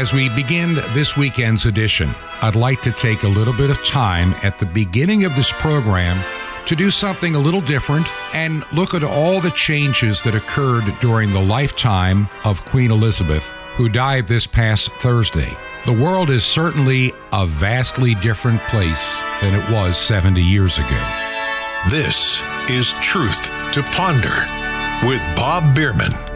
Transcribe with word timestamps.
As 0.00 0.14
we 0.14 0.30
begin 0.34 0.76
this 0.94 1.14
weekend's 1.14 1.66
edition, 1.66 2.14
I'd 2.40 2.56
like 2.56 2.80
to 2.80 2.90
take 2.90 3.22
a 3.22 3.28
little 3.28 3.52
bit 3.52 3.68
of 3.68 3.84
time 3.84 4.32
at 4.42 4.58
the 4.58 4.64
beginning 4.64 5.24
of 5.24 5.36
this 5.36 5.52
program 5.52 6.18
to 6.64 6.74
do 6.74 6.90
something 6.90 7.34
a 7.34 7.38
little 7.38 7.60
different 7.60 8.06
and 8.34 8.64
look 8.72 8.94
at 8.94 9.04
all 9.04 9.42
the 9.42 9.50
changes 9.50 10.22
that 10.22 10.34
occurred 10.34 10.84
during 11.02 11.34
the 11.34 11.42
lifetime 11.42 12.30
of 12.44 12.64
Queen 12.64 12.90
Elizabeth, 12.90 13.44
who 13.76 13.90
died 13.90 14.26
this 14.26 14.46
past 14.46 14.90
Thursday. 15.02 15.54
The 15.84 15.92
world 15.92 16.30
is 16.30 16.46
certainly 16.46 17.12
a 17.30 17.44
vastly 17.44 18.14
different 18.14 18.62
place 18.62 19.20
than 19.42 19.54
it 19.54 19.70
was 19.70 19.98
70 19.98 20.40
years 20.40 20.78
ago. 20.78 21.08
This 21.90 22.40
is 22.70 22.94
Truth 23.02 23.50
to 23.74 23.82
Ponder 23.92 24.46
with 25.06 25.20
Bob 25.36 25.74
Bierman. 25.74 26.29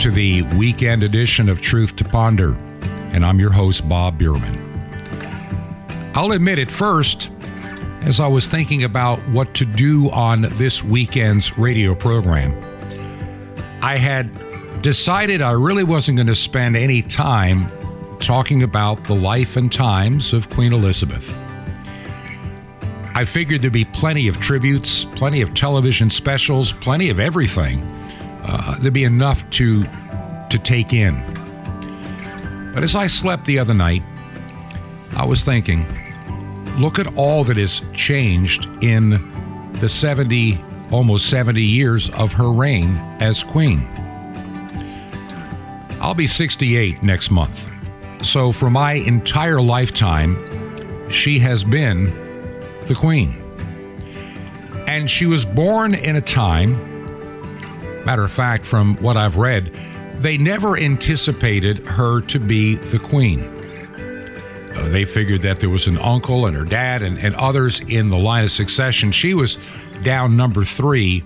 To 0.00 0.10
the 0.10 0.40
weekend 0.56 1.02
edition 1.02 1.50
of 1.50 1.60
Truth 1.60 1.96
to 1.96 2.04
Ponder. 2.04 2.54
And 3.12 3.22
I'm 3.22 3.38
your 3.38 3.52
host, 3.52 3.86
Bob 3.86 4.18
Bierman. 4.18 4.58
I'll 6.14 6.32
admit 6.32 6.58
at 6.58 6.70
first, 6.70 7.28
as 8.00 8.18
I 8.18 8.26
was 8.26 8.48
thinking 8.48 8.84
about 8.84 9.18
what 9.28 9.52
to 9.56 9.66
do 9.66 10.08
on 10.08 10.46
this 10.52 10.82
weekend's 10.82 11.58
radio 11.58 11.94
program, 11.94 12.58
I 13.82 13.98
had 13.98 14.30
decided 14.80 15.42
I 15.42 15.50
really 15.50 15.84
wasn't 15.84 16.16
going 16.16 16.28
to 16.28 16.34
spend 16.34 16.76
any 16.76 17.02
time 17.02 17.66
talking 18.20 18.62
about 18.62 19.04
the 19.04 19.14
life 19.14 19.58
and 19.58 19.70
times 19.70 20.32
of 20.32 20.48
Queen 20.48 20.72
Elizabeth. 20.72 21.36
I 23.14 23.26
figured 23.26 23.60
there'd 23.60 23.70
be 23.74 23.84
plenty 23.84 24.28
of 24.28 24.40
tributes, 24.40 25.04
plenty 25.04 25.42
of 25.42 25.52
television 25.52 26.08
specials, 26.08 26.72
plenty 26.72 27.10
of 27.10 27.20
everything. 27.20 27.99
Uh, 28.44 28.78
there'd 28.78 28.92
be 28.92 29.04
enough 29.04 29.48
to 29.50 29.84
to 30.50 30.58
take 30.58 30.92
in. 30.92 31.14
But 32.74 32.82
as 32.82 32.94
I 32.94 33.06
slept 33.06 33.44
the 33.44 33.58
other 33.58 33.74
night, 33.74 34.02
I 35.16 35.24
was 35.24 35.42
thinking, 35.44 35.84
look 36.78 36.98
at 36.98 37.16
all 37.16 37.44
that 37.44 37.56
has 37.56 37.82
changed 37.94 38.66
in 38.82 39.10
the 39.74 39.88
70 39.88 40.58
almost 40.90 41.30
70 41.30 41.62
years 41.62 42.10
of 42.10 42.32
her 42.32 42.50
reign 42.50 42.96
as 43.20 43.42
queen. 43.42 43.86
I'll 46.00 46.14
be 46.14 46.26
68 46.26 47.02
next 47.02 47.30
month. 47.30 47.66
So 48.24 48.52
for 48.52 48.70
my 48.70 48.94
entire 48.94 49.60
lifetime, 49.60 50.38
she 51.10 51.38
has 51.38 51.62
been 51.64 52.04
the 52.86 52.94
queen. 52.94 53.36
And 54.86 55.08
she 55.08 55.26
was 55.26 55.44
born 55.44 55.94
in 55.94 56.16
a 56.16 56.20
time 56.20 56.89
Matter 58.04 58.24
of 58.24 58.32
fact, 58.32 58.66
from 58.66 58.96
what 58.96 59.16
I've 59.16 59.36
read, 59.36 59.72
they 60.16 60.36
never 60.36 60.76
anticipated 60.76 61.86
her 61.86 62.20
to 62.22 62.38
be 62.38 62.76
the 62.76 62.98
queen. 62.98 63.40
Uh, 64.74 64.88
they 64.88 65.04
figured 65.04 65.42
that 65.42 65.60
there 65.60 65.70
was 65.70 65.86
an 65.86 65.98
uncle 65.98 66.46
and 66.46 66.56
her 66.56 66.64
dad 66.64 67.02
and, 67.02 67.18
and 67.18 67.34
others 67.36 67.80
in 67.80 68.08
the 68.08 68.18
line 68.18 68.44
of 68.44 68.50
succession. 68.50 69.12
She 69.12 69.34
was 69.34 69.58
down 70.02 70.36
number 70.36 70.64
three, 70.64 71.24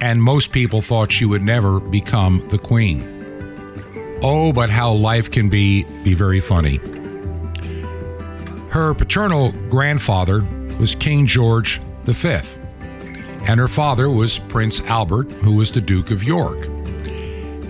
and 0.00 0.22
most 0.22 0.52
people 0.52 0.82
thought 0.82 1.12
she 1.12 1.24
would 1.24 1.42
never 1.42 1.80
become 1.80 2.46
the 2.48 2.58
queen. 2.58 3.02
Oh, 4.22 4.52
but 4.52 4.68
how 4.68 4.92
life 4.92 5.30
can 5.30 5.48
be 5.48 5.84
be 6.02 6.14
very 6.14 6.40
funny. 6.40 6.80
Her 8.70 8.92
paternal 8.94 9.52
grandfather 9.70 10.44
was 10.80 10.94
King 10.94 11.26
George 11.26 11.80
V 12.04 12.57
and 13.48 13.58
her 13.58 13.66
father 13.66 14.10
was 14.10 14.38
Prince 14.38 14.80
Albert, 14.82 15.32
who 15.32 15.54
was 15.54 15.70
the 15.70 15.80
Duke 15.80 16.10
of 16.10 16.22
York. 16.22 16.66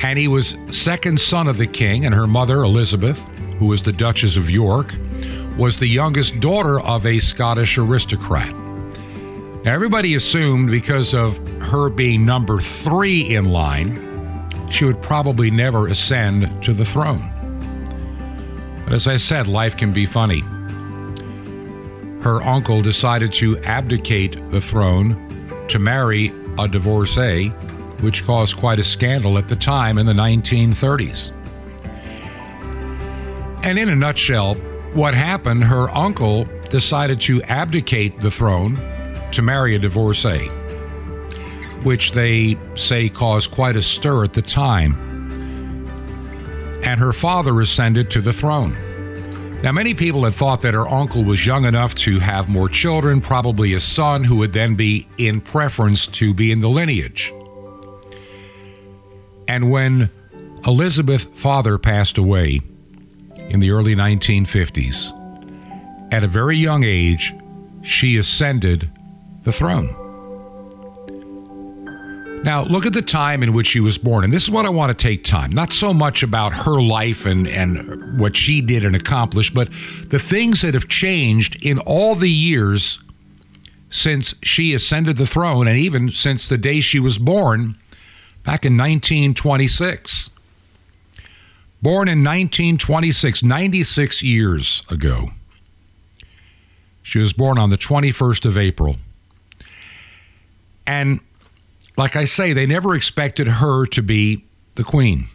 And 0.03 0.19
he 0.19 0.27
was 0.27 0.57
second 0.73 1.21
son 1.21 1.47
of 1.47 1.57
the 1.57 1.69
king, 1.69 2.05
and 2.05 2.13
her 2.13 2.27
mother, 2.27 2.65
Elizabeth, 2.65 3.19
who 3.61 3.67
was 3.67 3.83
the 3.83 3.93
Duchess 3.93 4.37
of 4.37 4.51
York, 4.51 4.93
was 5.57 5.79
the 5.79 5.87
youngest 5.87 6.41
daughter 6.41 6.81
of 6.81 7.07
a 7.07 7.21
Scottish 7.21 7.79
aristocrat. 7.79 8.53
Now, 9.65 9.73
everybody 9.73 10.17
assumed 10.17 10.69
because 10.69 11.15
of 11.15 11.39
her 11.61 11.89
being 11.89 12.27
number 12.27 12.61
three 12.61 13.37
in 13.37 13.45
line, 13.45 14.51
she 14.71 14.85
would 14.85 15.01
probably 15.01 15.49
never 15.49 15.87
ascend 15.87 16.61
to 16.65 16.75
the 16.75 16.85
throne. 16.85 17.31
But 18.83 18.95
as 18.95 19.07
I 19.07 19.17
said, 19.17 19.47
life 19.47 19.77
can 19.77 19.93
be 19.93 20.07
funny. 20.07 20.41
Her 22.21 22.43
uncle 22.43 22.83
decided 22.83 23.33
to 23.35 23.59
abdicate 23.59 24.51
the 24.51 24.61
throne 24.61 25.28
to 25.69 25.79
marry 25.79 26.33
a 26.59 26.67
divorcee, 26.69 27.49
which 28.01 28.25
caused 28.25 28.57
quite 28.57 28.79
a 28.79 28.85
scandal 28.85 29.39
at 29.39 29.49
the 29.49 29.57
time 29.57 29.99
in 29.99 30.07
the 30.07 30.13
1930s. 30.13 31.33
And 33.65 33.79
in 33.79 33.89
a 33.89 33.97
nutshell, 33.97 34.55
what 34.95 35.15
happened, 35.15 35.65
her 35.65 35.91
uncle 35.91 36.45
decided 36.71 37.21
to 37.23 37.43
abdicate 37.45 38.19
the 38.19 38.31
throne 38.31 38.77
to 39.33 39.43
marry 39.43 39.75
a 39.75 39.79
divorcee, 39.79 40.47
which 41.83 42.13
they 42.13 42.57
say 42.75 43.09
caused 43.09 43.51
quite 43.51 43.77
a 43.77 43.83
stir 43.83 44.25
at 44.25 44.33
the 44.33 44.43
time. 44.43 44.95
And 46.83 46.99
her 47.01 47.13
father 47.13 47.61
ascended 47.61 48.11
to 48.13 48.21
the 48.21 48.33
throne. 48.33 48.77
Now, 49.63 49.73
many 49.73 49.93
people 49.93 50.25
had 50.25 50.35
thought 50.35 50.61
that 50.63 50.75
her 50.75 50.87
uncle 50.87 51.25
was 51.25 51.45
young 51.45 51.65
enough 51.65 51.95
to 51.97 52.21
have 52.21 52.49
more 52.49 52.69
children, 52.69 53.21
probably 53.21 53.75
a 53.75 53.81
son 53.81 54.23
who 54.23 54.37
would 54.37 54.53
then 54.53 54.77
be 54.77 55.09
in 55.19 55.41
preference 55.41 56.07
to 56.07 56.33
be 56.33 56.53
in 56.53 56.61
the 56.61 56.69
lineage. 56.69 57.33
And 59.49 59.71
when 59.71 60.11
Elizabeth's 60.65 61.25
father 61.25 61.77
passed 61.77 62.19
away 62.19 62.61
in 63.49 63.59
the 63.59 63.73
early 63.73 63.97
1950s, 63.97 65.13
at 66.13 66.23
a 66.23 66.29
very 66.29 66.57
young 66.57 66.85
age, 66.85 67.35
she 67.83 68.17
ascended 68.17 68.89
the 69.43 69.53
throne. 69.53 70.08
Now, 72.45 72.63
look 72.65 72.87
at 72.87 72.93
the 72.93 73.03
time 73.03 73.43
in 73.43 73.53
which 73.53 73.67
she 73.67 73.81
was 73.81 73.99
born. 73.99 74.25
And 74.25 74.33
this 74.33 74.45
is 74.45 74.51
what 74.51 74.65
I 74.65 74.71
want 74.71 74.97
to 74.97 75.03
take 75.03 75.25
time. 75.25 75.51
Not 75.51 75.73
so 75.73 75.93
much 75.93 76.23
about 76.23 76.53
her 76.53 76.81
life 76.81 77.27
and, 77.27 77.49
and 77.49 78.19
what 78.19 78.37
she 78.37 78.61
did 78.61 78.85
and 78.85 78.95
accomplished, 78.95 79.55
but 79.55 79.69
the 80.07 80.19
things 80.19 80.63
that 80.63 80.75
have 80.75 80.89
changed 80.89 81.57
in 81.65 81.79
all 81.81 82.15
the 82.15 82.31
years 82.31 83.03
since 83.91 84.35
she 84.43 84.73
ascended 84.73 85.17
the 85.17 85.27
throne 85.27 85.67
and 85.67 85.79
even 85.79 86.11
since 86.11 86.49
the 86.49 86.59
day 86.59 86.81
she 86.81 87.01
was 87.01 87.19
born 87.19 87.77
back 88.45 88.65
in 88.65 88.77
1926. 88.77 90.31
Born 91.81 92.09
in 92.09 92.25
1926, 92.25 93.43
96 93.43 94.23
years 94.23 94.83
ago. 94.91 95.31
She 97.03 97.19
was 97.19 97.33
born 97.33 97.57
on 97.57 97.71
the 97.71 97.79
21st 97.79 98.47
of 98.47 98.59
April. 98.59 98.97
And 100.87 101.21
like 101.99 102.15
I 102.15 102.25
say, 102.25 102.53
they 102.53 102.65
never 102.65 102.95
expected 102.95 103.49
her 103.49 103.85
to 103.87 104.03
be 104.03 104.45
the 104.77 104.85
queen. 104.85 105.27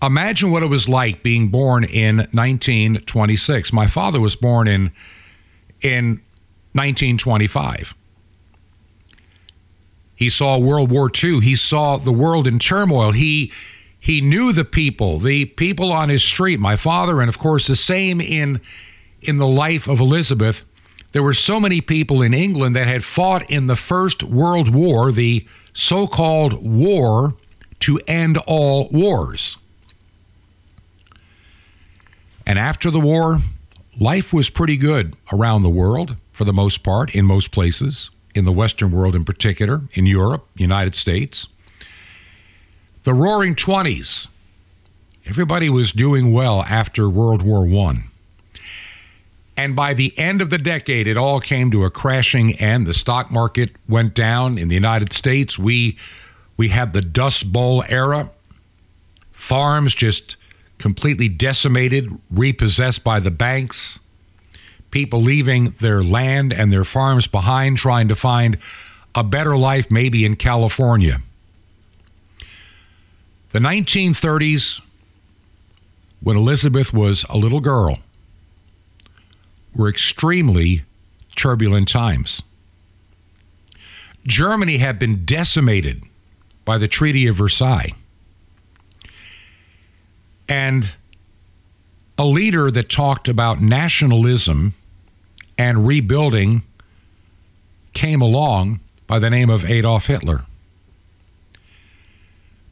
Imagine 0.00 0.50
what 0.50 0.62
it 0.62 0.68
was 0.68 0.88
like 0.88 1.22
being 1.22 1.48
born 1.48 1.84
in 1.84 2.18
1926. 2.18 3.72
My 3.72 3.86
father 3.86 4.20
was 4.20 4.36
born 4.36 4.68
in 4.68 4.92
in 5.82 6.22
1925. 6.72 7.94
He 10.14 10.28
saw 10.28 10.56
World 10.56 10.90
War 10.90 11.10
II. 11.12 11.40
He 11.40 11.56
saw 11.56 11.96
the 11.96 12.12
world 12.12 12.46
in 12.46 12.58
turmoil. 12.58 13.12
He 13.12 13.52
he 13.98 14.20
knew 14.20 14.52
the 14.52 14.64
people, 14.64 15.18
the 15.18 15.46
people 15.46 15.92
on 15.92 16.08
his 16.08 16.22
street, 16.22 16.60
my 16.60 16.76
father, 16.76 17.20
and 17.20 17.28
of 17.28 17.38
course 17.38 17.66
the 17.66 17.76
same 17.76 18.20
in 18.20 18.60
in 19.20 19.38
the 19.38 19.46
life 19.46 19.88
of 19.88 20.00
Elizabeth. 20.00 20.64
There 21.12 21.22
were 21.22 21.34
so 21.34 21.58
many 21.58 21.80
people 21.80 22.22
in 22.22 22.32
England 22.32 22.76
that 22.76 22.86
had 22.86 23.04
fought 23.04 23.50
in 23.50 23.66
the 23.66 23.76
First 23.76 24.22
World 24.22 24.72
War, 24.72 25.10
the 25.10 25.46
so 25.72 26.06
called 26.06 26.64
war 26.64 27.34
to 27.80 28.00
end 28.06 28.38
all 28.46 28.88
wars. 28.90 29.56
And 32.46 32.58
after 32.58 32.90
the 32.90 33.00
war, 33.00 33.38
life 33.98 34.32
was 34.32 34.50
pretty 34.50 34.76
good 34.76 35.14
around 35.32 35.62
the 35.62 35.70
world 35.70 36.16
for 36.32 36.44
the 36.44 36.52
most 36.52 36.82
part, 36.82 37.14
in 37.14 37.24
most 37.24 37.50
places, 37.50 38.10
in 38.34 38.44
the 38.44 38.52
Western 38.52 38.90
world 38.90 39.14
in 39.14 39.24
particular, 39.24 39.82
in 39.92 40.06
Europe, 40.06 40.46
United 40.56 40.94
States. 40.94 41.48
The 43.04 43.14
roaring 43.14 43.54
20s. 43.54 44.28
Everybody 45.26 45.68
was 45.68 45.92
doing 45.92 46.32
well 46.32 46.62
after 46.62 47.08
World 47.08 47.42
War 47.42 47.66
I. 47.66 48.09
And 49.60 49.76
by 49.76 49.92
the 49.92 50.18
end 50.18 50.40
of 50.40 50.48
the 50.48 50.56
decade, 50.56 51.06
it 51.06 51.18
all 51.18 51.38
came 51.38 51.70
to 51.70 51.84
a 51.84 51.90
crashing 51.90 52.54
end. 52.54 52.86
The 52.86 52.94
stock 52.94 53.30
market 53.30 53.72
went 53.86 54.14
down 54.14 54.56
in 54.56 54.68
the 54.68 54.74
United 54.74 55.12
States. 55.12 55.58
We 55.58 55.98
we 56.56 56.68
had 56.68 56.94
the 56.94 57.02
Dust 57.02 57.52
Bowl 57.52 57.84
era. 57.86 58.30
Farms 59.32 59.94
just 59.94 60.36
completely 60.78 61.28
decimated, 61.28 62.10
repossessed 62.30 63.04
by 63.04 63.20
the 63.20 63.30
banks. 63.30 64.00
People 64.90 65.20
leaving 65.20 65.74
their 65.78 66.02
land 66.02 66.54
and 66.54 66.72
their 66.72 66.84
farms 66.84 67.26
behind, 67.26 67.76
trying 67.76 68.08
to 68.08 68.16
find 68.16 68.56
a 69.14 69.22
better 69.22 69.58
life, 69.58 69.90
maybe 69.90 70.24
in 70.24 70.36
California. 70.36 71.18
The 73.50 73.58
1930s, 73.58 74.80
when 76.22 76.38
Elizabeth 76.38 76.94
was 76.94 77.26
a 77.28 77.36
little 77.36 77.60
girl, 77.60 77.98
were 79.74 79.88
extremely 79.88 80.84
turbulent 81.36 81.88
times. 81.88 82.42
Germany 84.26 84.78
had 84.78 84.98
been 84.98 85.24
decimated 85.24 86.02
by 86.64 86.78
the 86.78 86.88
Treaty 86.88 87.26
of 87.26 87.36
Versailles. 87.36 87.94
And 90.48 90.92
a 92.18 92.24
leader 92.24 92.70
that 92.70 92.90
talked 92.90 93.28
about 93.28 93.60
nationalism 93.62 94.74
and 95.56 95.86
rebuilding 95.86 96.62
came 97.92 98.20
along 98.20 98.80
by 99.06 99.18
the 99.18 99.30
name 99.30 99.48
of 99.48 99.64
Adolf 99.64 100.06
Hitler. 100.06 100.44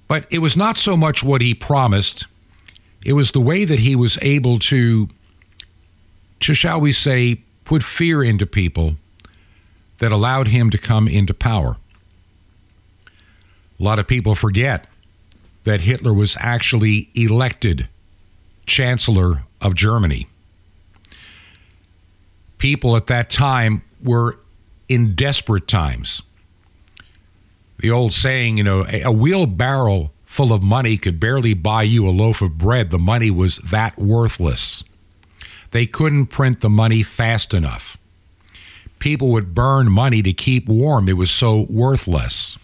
But 0.06 0.27
it 0.31 0.39
was 0.39 0.56
not 0.56 0.77
so 0.77 0.97
much 0.97 1.23
what 1.23 1.41
he 1.41 1.55
promised, 1.55 2.27
it 3.05 3.12
was 3.12 3.31
the 3.31 3.41
way 3.41 3.65
that 3.65 3.79
he 3.79 3.95
was 3.95 4.19
able 4.23 4.59
to 4.59 5.09
to, 6.40 6.55
shall 6.55 6.81
we 6.81 6.93
say, 6.93 7.43
put 7.64 7.82
fear 7.82 8.23
into 8.23 8.46
people 8.46 8.96
that 9.99 10.12
allowed 10.12 10.49
him 10.49 10.70
to 10.70 10.79
come 10.79 11.08
into 11.08 11.35
power. 11.35 11.76
A 13.79 13.82
lot 13.82 13.99
of 13.99 14.06
people 14.06 14.35
forget 14.35 14.87
that 15.64 15.82
Hitler 15.82 16.14
was 16.14 16.37
actually 16.40 17.11
elected 17.14 17.88
Chancellor 18.67 19.43
of 19.61 19.75
Germany. 19.75 20.29
People 22.58 22.96
at 22.96 23.06
that 23.08 23.31
time 23.31 23.82
were 24.02 24.38
in 24.88 25.14
desperate 25.14 25.69
times. 25.69 26.23
The 27.79 27.90
old 27.90 28.12
saying, 28.12 28.58
you 28.58 28.64
know, 28.64 28.87
a 28.88 29.12
wheelbarrow 29.12 30.11
full 30.25 30.52
of 30.52 30.62
money 30.62 30.96
could 30.96 31.20
barely 31.20 31.55
buy 31.55 31.85
you 31.85 32.08
a 32.08 32.11
loaf 32.11 32.43
of 32.43 32.58
bread. 32.58 32.90
The 32.90 32.99
money 32.99 33.31
was 33.31 33.58
that 33.58 33.96
worthless. 33.99 34.82
They 35.70 35.87
couldn't 35.87 36.26
print 36.26 36.61
the 36.61 36.70
money 36.70 37.03
fast 37.03 37.53
enough. 37.53 37.97
People 38.99 39.29
would 39.29 39.55
burn 39.55 39.91
money 39.91 40.23
to 40.23 40.32
keep 40.32 40.67
warm, 40.67 41.09
it 41.09 41.15
was 41.15 41.31
so 41.31 41.67
worthless. 41.70 42.59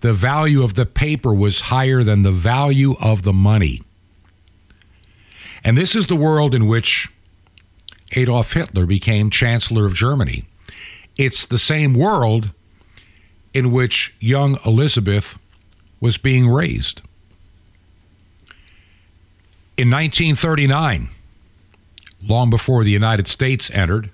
The 0.00 0.12
value 0.12 0.62
of 0.62 0.74
the 0.74 0.86
paper 0.86 1.32
was 1.32 1.62
higher 1.62 2.02
than 2.02 2.22
the 2.22 2.30
value 2.30 2.94
of 3.00 3.22
the 3.22 3.32
money. 3.32 3.82
And 5.62 5.78
this 5.78 5.94
is 5.94 6.06
the 6.06 6.16
world 6.16 6.54
in 6.54 6.66
which 6.66 7.08
Adolf 8.12 8.52
Hitler 8.52 8.86
became 8.86 9.30
Chancellor 9.30 9.86
of 9.86 9.94
Germany. 9.94 10.44
It's 11.16 11.46
the 11.46 11.58
same 11.58 11.94
world 11.94 12.50
in 13.54 13.72
which 13.72 14.14
young 14.20 14.58
Elizabeth 14.66 15.38
was 16.00 16.18
being 16.18 16.48
raised. 16.48 17.00
In 19.76 19.90
1939, 19.90 21.08
long 22.28 22.50
before 22.50 22.84
the 22.84 22.90
United 22.90 23.28
States 23.28 23.70
entered, 23.70 24.10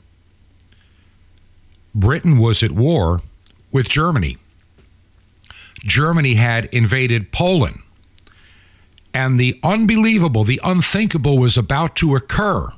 Britain 1.94 2.38
was 2.38 2.62
at 2.62 2.72
war 2.72 3.20
with 3.72 3.88
Germany. 3.88 4.38
Germany 5.82 6.34
had 6.34 6.66
invaded 6.66 7.32
Poland. 7.32 7.80
And 9.12 9.40
the 9.40 9.58
unbelievable, 9.62 10.44
the 10.44 10.60
unthinkable 10.62 11.38
was 11.38 11.56
about 11.56 11.96
to 11.96 12.14
occur 12.14 12.68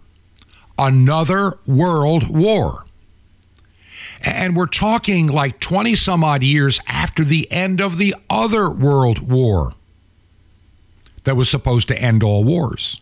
another 0.78 1.58
world 1.66 2.34
war. 2.34 2.86
And 4.22 4.56
we're 4.56 4.66
talking 4.66 5.26
like 5.26 5.60
20 5.60 5.94
some 5.94 6.24
odd 6.24 6.42
years 6.42 6.80
after 6.86 7.24
the 7.24 7.50
end 7.52 7.80
of 7.80 7.98
the 7.98 8.14
other 8.30 8.70
world 8.70 9.18
war 9.30 9.74
that 11.24 11.36
was 11.36 11.50
supposed 11.50 11.88
to 11.88 12.00
end 12.00 12.22
all 12.22 12.44
wars 12.44 13.01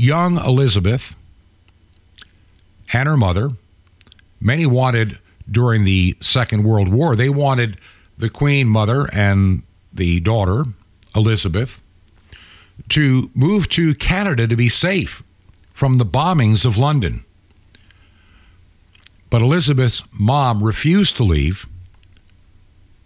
young 0.00 0.38
Elizabeth 0.38 1.14
and 2.92 3.06
her 3.06 3.18
mother, 3.18 3.50
many 4.40 4.64
wanted 4.64 5.18
during 5.50 5.84
the 5.84 6.16
Second 6.20 6.64
World 6.64 6.88
War, 6.88 7.14
they 7.14 7.28
wanted 7.28 7.76
the 8.16 8.30
Queen 8.30 8.66
Mother 8.66 9.08
and 9.12 9.62
the 9.92 10.20
daughter, 10.20 10.64
Elizabeth, 11.14 11.82
to 12.88 13.30
move 13.34 13.68
to 13.68 13.94
Canada 13.94 14.46
to 14.46 14.56
be 14.56 14.70
safe 14.70 15.22
from 15.72 15.98
the 15.98 16.06
bombings 16.06 16.64
of 16.64 16.78
London. 16.78 17.24
But 19.28 19.42
Elizabeth's 19.42 20.02
mom 20.12 20.62
refused 20.62 21.16
to 21.18 21.24
leave 21.24 21.66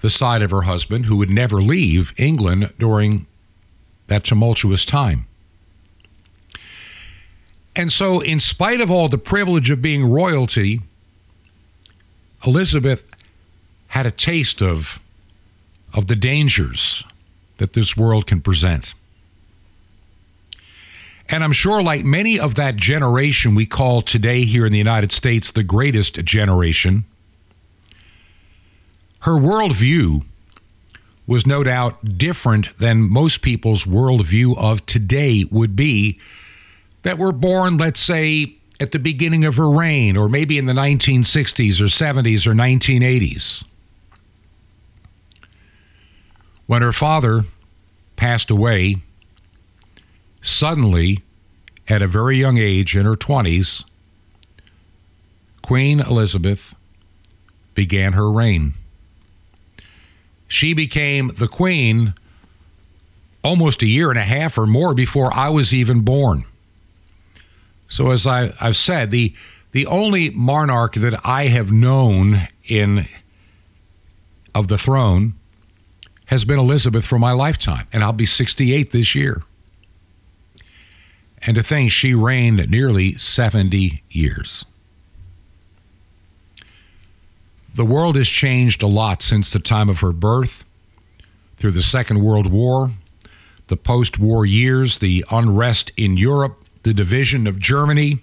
the 0.00 0.10
side 0.10 0.42
of 0.42 0.52
her 0.52 0.62
husband, 0.62 1.06
who 1.06 1.16
would 1.16 1.30
never 1.30 1.60
leave 1.60 2.12
England 2.16 2.72
during 2.78 3.26
that 4.06 4.22
tumultuous 4.22 4.84
time. 4.84 5.26
And 7.76 7.92
so, 7.92 8.20
in 8.20 8.38
spite 8.38 8.80
of 8.80 8.90
all 8.90 9.08
the 9.08 9.18
privilege 9.18 9.70
of 9.70 9.82
being 9.82 10.08
royalty, 10.08 10.80
Elizabeth 12.46 13.04
had 13.88 14.06
a 14.06 14.10
taste 14.10 14.62
of, 14.62 15.00
of 15.92 16.06
the 16.06 16.16
dangers 16.16 17.04
that 17.58 17.72
this 17.72 17.96
world 17.96 18.26
can 18.26 18.40
present. 18.40 18.94
And 21.28 21.42
I'm 21.42 21.52
sure, 21.52 21.82
like 21.82 22.04
many 22.04 22.38
of 22.38 22.54
that 22.56 22.76
generation 22.76 23.54
we 23.54 23.66
call 23.66 24.02
today 24.02 24.44
here 24.44 24.66
in 24.66 24.72
the 24.72 24.78
United 24.78 25.10
States 25.10 25.50
the 25.50 25.62
greatest 25.62 26.22
generation, 26.24 27.04
her 29.20 29.32
worldview 29.32 30.24
was 31.26 31.46
no 31.46 31.64
doubt 31.64 32.18
different 32.18 32.76
than 32.78 33.08
most 33.10 33.40
people's 33.40 33.84
worldview 33.84 34.56
of 34.58 34.84
today 34.84 35.44
would 35.50 35.74
be 35.74 36.18
that 37.04 37.18
were 37.18 37.32
born, 37.32 37.78
let's 37.78 38.00
say, 38.00 38.56
at 38.80 38.90
the 38.90 38.98
beginning 38.98 39.44
of 39.44 39.56
her 39.56 39.70
reign, 39.70 40.16
or 40.16 40.28
maybe 40.28 40.58
in 40.58 40.64
the 40.64 40.72
1960s 40.72 41.80
or 41.80 41.84
70s 41.84 42.46
or 42.46 42.52
1980s. 42.52 43.62
When 46.66 46.82
her 46.82 46.92
father 46.92 47.42
passed 48.16 48.50
away, 48.50 48.96
suddenly, 50.42 51.22
at 51.86 52.02
a 52.02 52.08
very 52.08 52.38
young 52.38 52.58
age, 52.58 52.96
in 52.96 53.04
her 53.04 53.16
20s, 53.16 53.84
Queen 55.62 56.00
Elizabeth 56.00 56.74
began 57.74 58.14
her 58.14 58.30
reign. 58.30 58.72
She 60.48 60.72
became 60.72 61.32
the 61.36 61.48
queen 61.48 62.14
almost 63.42 63.82
a 63.82 63.86
year 63.86 64.10
and 64.10 64.18
a 64.18 64.24
half 64.24 64.56
or 64.56 64.66
more 64.66 64.94
before 64.94 65.32
I 65.34 65.50
was 65.50 65.74
even 65.74 66.00
born. 66.00 66.46
So 67.88 68.10
as 68.10 68.26
I, 68.26 68.52
I've 68.60 68.76
said, 68.76 69.10
the 69.10 69.34
the 69.72 69.86
only 69.86 70.30
monarch 70.30 70.94
that 70.94 71.20
I 71.24 71.48
have 71.48 71.72
known 71.72 72.46
in 72.64 73.08
of 74.54 74.68
the 74.68 74.78
throne 74.78 75.34
has 76.26 76.44
been 76.44 76.60
Elizabeth 76.60 77.04
for 77.04 77.18
my 77.18 77.32
lifetime, 77.32 77.88
and 77.92 78.04
I'll 78.04 78.12
be 78.12 78.24
68 78.24 78.92
this 78.92 79.16
year. 79.16 79.42
And 81.42 81.56
to 81.56 81.62
think 81.62 81.90
she 81.90 82.14
reigned 82.14 82.70
nearly 82.70 83.18
70 83.18 84.04
years. 84.10 84.64
The 87.74 87.84
world 87.84 88.14
has 88.14 88.28
changed 88.28 88.82
a 88.82 88.86
lot 88.86 89.22
since 89.22 89.52
the 89.52 89.58
time 89.58 89.88
of 89.88 90.00
her 90.00 90.12
birth, 90.12 90.64
through 91.56 91.72
the 91.72 91.82
Second 91.82 92.22
World 92.22 92.46
War, 92.46 92.90
the 93.66 93.76
post 93.76 94.18
war 94.18 94.46
years, 94.46 94.98
the 94.98 95.24
unrest 95.30 95.90
in 95.96 96.16
Europe, 96.16 96.63
the 96.84 96.94
division 96.94 97.46
of 97.46 97.58
Germany, 97.58 98.20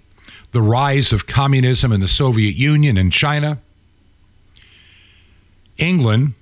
the 0.52 0.62
rise 0.62 1.12
of 1.12 1.26
communism 1.26 1.92
in 1.92 2.00
the 2.00 2.08
Soviet 2.08 2.56
Union 2.56 2.96
and 2.96 3.12
China. 3.12 3.58
England, 5.76 6.34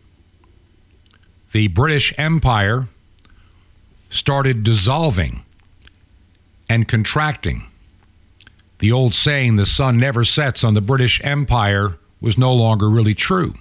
the 1.52 1.68
British 1.68 2.12
Empire, 2.18 2.86
started 4.10 4.62
dissolving 4.62 5.44
and 6.68 6.86
contracting. 6.86 7.64
The 8.78 8.92
old 8.92 9.14
saying, 9.14 9.56
the 9.56 9.66
sun 9.66 9.98
never 9.98 10.24
sets 10.24 10.62
on 10.64 10.74
the 10.74 10.80
British 10.80 11.20
Empire, 11.24 11.96
was 12.20 12.36
no 12.36 12.52
longer 12.52 12.88
really 12.88 13.14
true. 13.14 13.54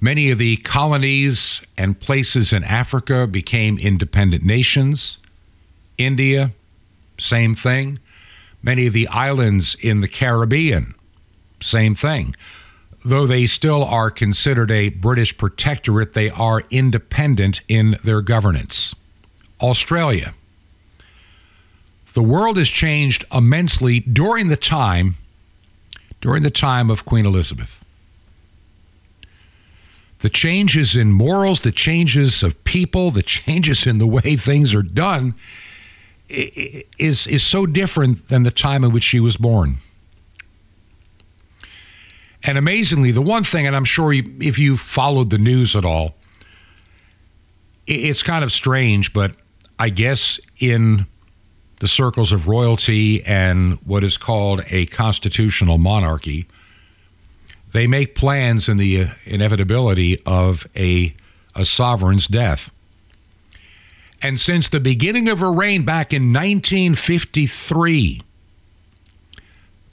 Many 0.00 0.30
of 0.30 0.38
the 0.38 0.58
colonies 0.58 1.62
and 1.76 1.98
places 1.98 2.52
in 2.52 2.62
Africa 2.62 3.26
became 3.26 3.78
independent 3.78 4.44
nations. 4.44 5.18
India, 5.98 6.52
same 7.18 7.54
thing. 7.54 7.98
Many 8.62 8.86
of 8.86 8.92
the 8.92 9.08
islands 9.08 9.76
in 9.80 10.00
the 10.00 10.08
Caribbean, 10.08 10.94
same 11.60 11.94
thing. 11.94 12.34
Though 13.04 13.26
they 13.26 13.46
still 13.46 13.84
are 13.84 14.10
considered 14.10 14.70
a 14.70 14.88
British 14.88 15.36
protectorate, 15.36 16.14
they 16.14 16.30
are 16.30 16.64
independent 16.70 17.60
in 17.68 17.98
their 18.02 18.22
governance. 18.22 18.94
Australia. 19.60 20.34
The 22.14 22.22
world 22.22 22.56
has 22.56 22.68
changed 22.68 23.24
immensely 23.32 24.00
during 24.00 24.48
the 24.48 24.56
time 24.56 25.16
during 26.20 26.42
the 26.42 26.50
time 26.50 26.90
of 26.90 27.04
Queen 27.04 27.24
Elizabeth. 27.24 27.84
The 30.18 30.28
changes 30.28 30.96
in 30.96 31.12
morals, 31.12 31.60
the 31.60 31.70
changes 31.70 32.42
of 32.42 32.64
people, 32.64 33.12
the 33.12 33.22
changes 33.36 33.86
in 33.86 33.98
the 33.98 34.06
way 34.06 34.36
things 34.36 34.74
are 34.74 34.82
done 34.82 35.34
is, 36.28 37.26
is 37.26 37.44
so 37.44 37.66
different 37.66 38.28
than 38.28 38.42
the 38.42 38.50
time 38.50 38.84
in 38.84 38.92
which 38.92 39.04
she 39.04 39.20
was 39.20 39.36
born. 39.36 39.78
And 42.42 42.56
amazingly, 42.56 43.10
the 43.10 43.22
one 43.22 43.44
thing, 43.44 43.66
and 43.66 43.74
I'm 43.74 43.84
sure 43.84 44.12
you, 44.12 44.24
if 44.40 44.58
you 44.58 44.76
followed 44.76 45.30
the 45.30 45.38
news 45.38 45.74
at 45.74 45.84
all, 45.84 46.14
it's 47.86 48.22
kind 48.22 48.44
of 48.44 48.52
strange, 48.52 49.12
but 49.12 49.32
I 49.78 49.88
guess 49.88 50.38
in 50.58 51.06
the 51.80 51.88
circles 51.88 52.32
of 52.32 52.48
royalty 52.48 53.24
and 53.24 53.74
what 53.84 54.04
is 54.04 54.16
called 54.16 54.62
a 54.68 54.86
constitutional 54.86 55.78
monarchy, 55.78 56.46
they 57.72 57.86
make 57.86 58.14
plans 58.14 58.68
in 58.68 58.76
the 58.76 59.02
uh, 59.02 59.08
inevitability 59.24 60.20
of 60.24 60.66
a, 60.76 61.14
a 61.54 61.64
sovereign's 61.64 62.26
death. 62.26 62.70
And 64.20 64.40
since 64.40 64.68
the 64.68 64.80
beginning 64.80 65.28
of 65.28 65.40
her 65.40 65.52
reign 65.52 65.84
back 65.84 66.12
in 66.12 66.32
1953, 66.32 68.22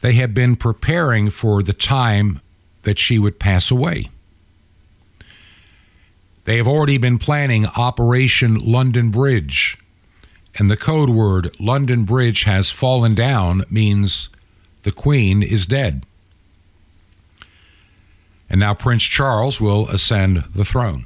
they 0.01 0.13
have 0.13 0.33
been 0.33 0.55
preparing 0.55 1.29
for 1.29 1.61
the 1.61 1.73
time 1.73 2.41
that 2.83 2.99
she 2.99 3.19
would 3.19 3.39
pass 3.39 3.69
away. 3.69 4.09
They 6.45 6.57
have 6.57 6.67
already 6.67 6.97
been 6.97 7.17
planning 7.17 7.65
Operation 7.65 8.57
London 8.59 9.09
Bridge. 9.09 9.77
And 10.57 10.69
the 10.69 10.77
code 10.77 11.09
word 11.09 11.55
London 11.59 12.05
Bridge 12.05 12.43
has 12.43 12.71
fallen 12.71 13.13
down 13.13 13.65
means 13.69 14.29
the 14.83 14.91
Queen 14.91 15.43
is 15.43 15.65
dead. 15.65 16.05
And 18.49 18.59
now 18.59 18.73
Prince 18.73 19.03
Charles 19.03 19.59
will 19.59 19.89
ascend 19.89 20.43
the 20.53 20.63
throne. 20.63 21.05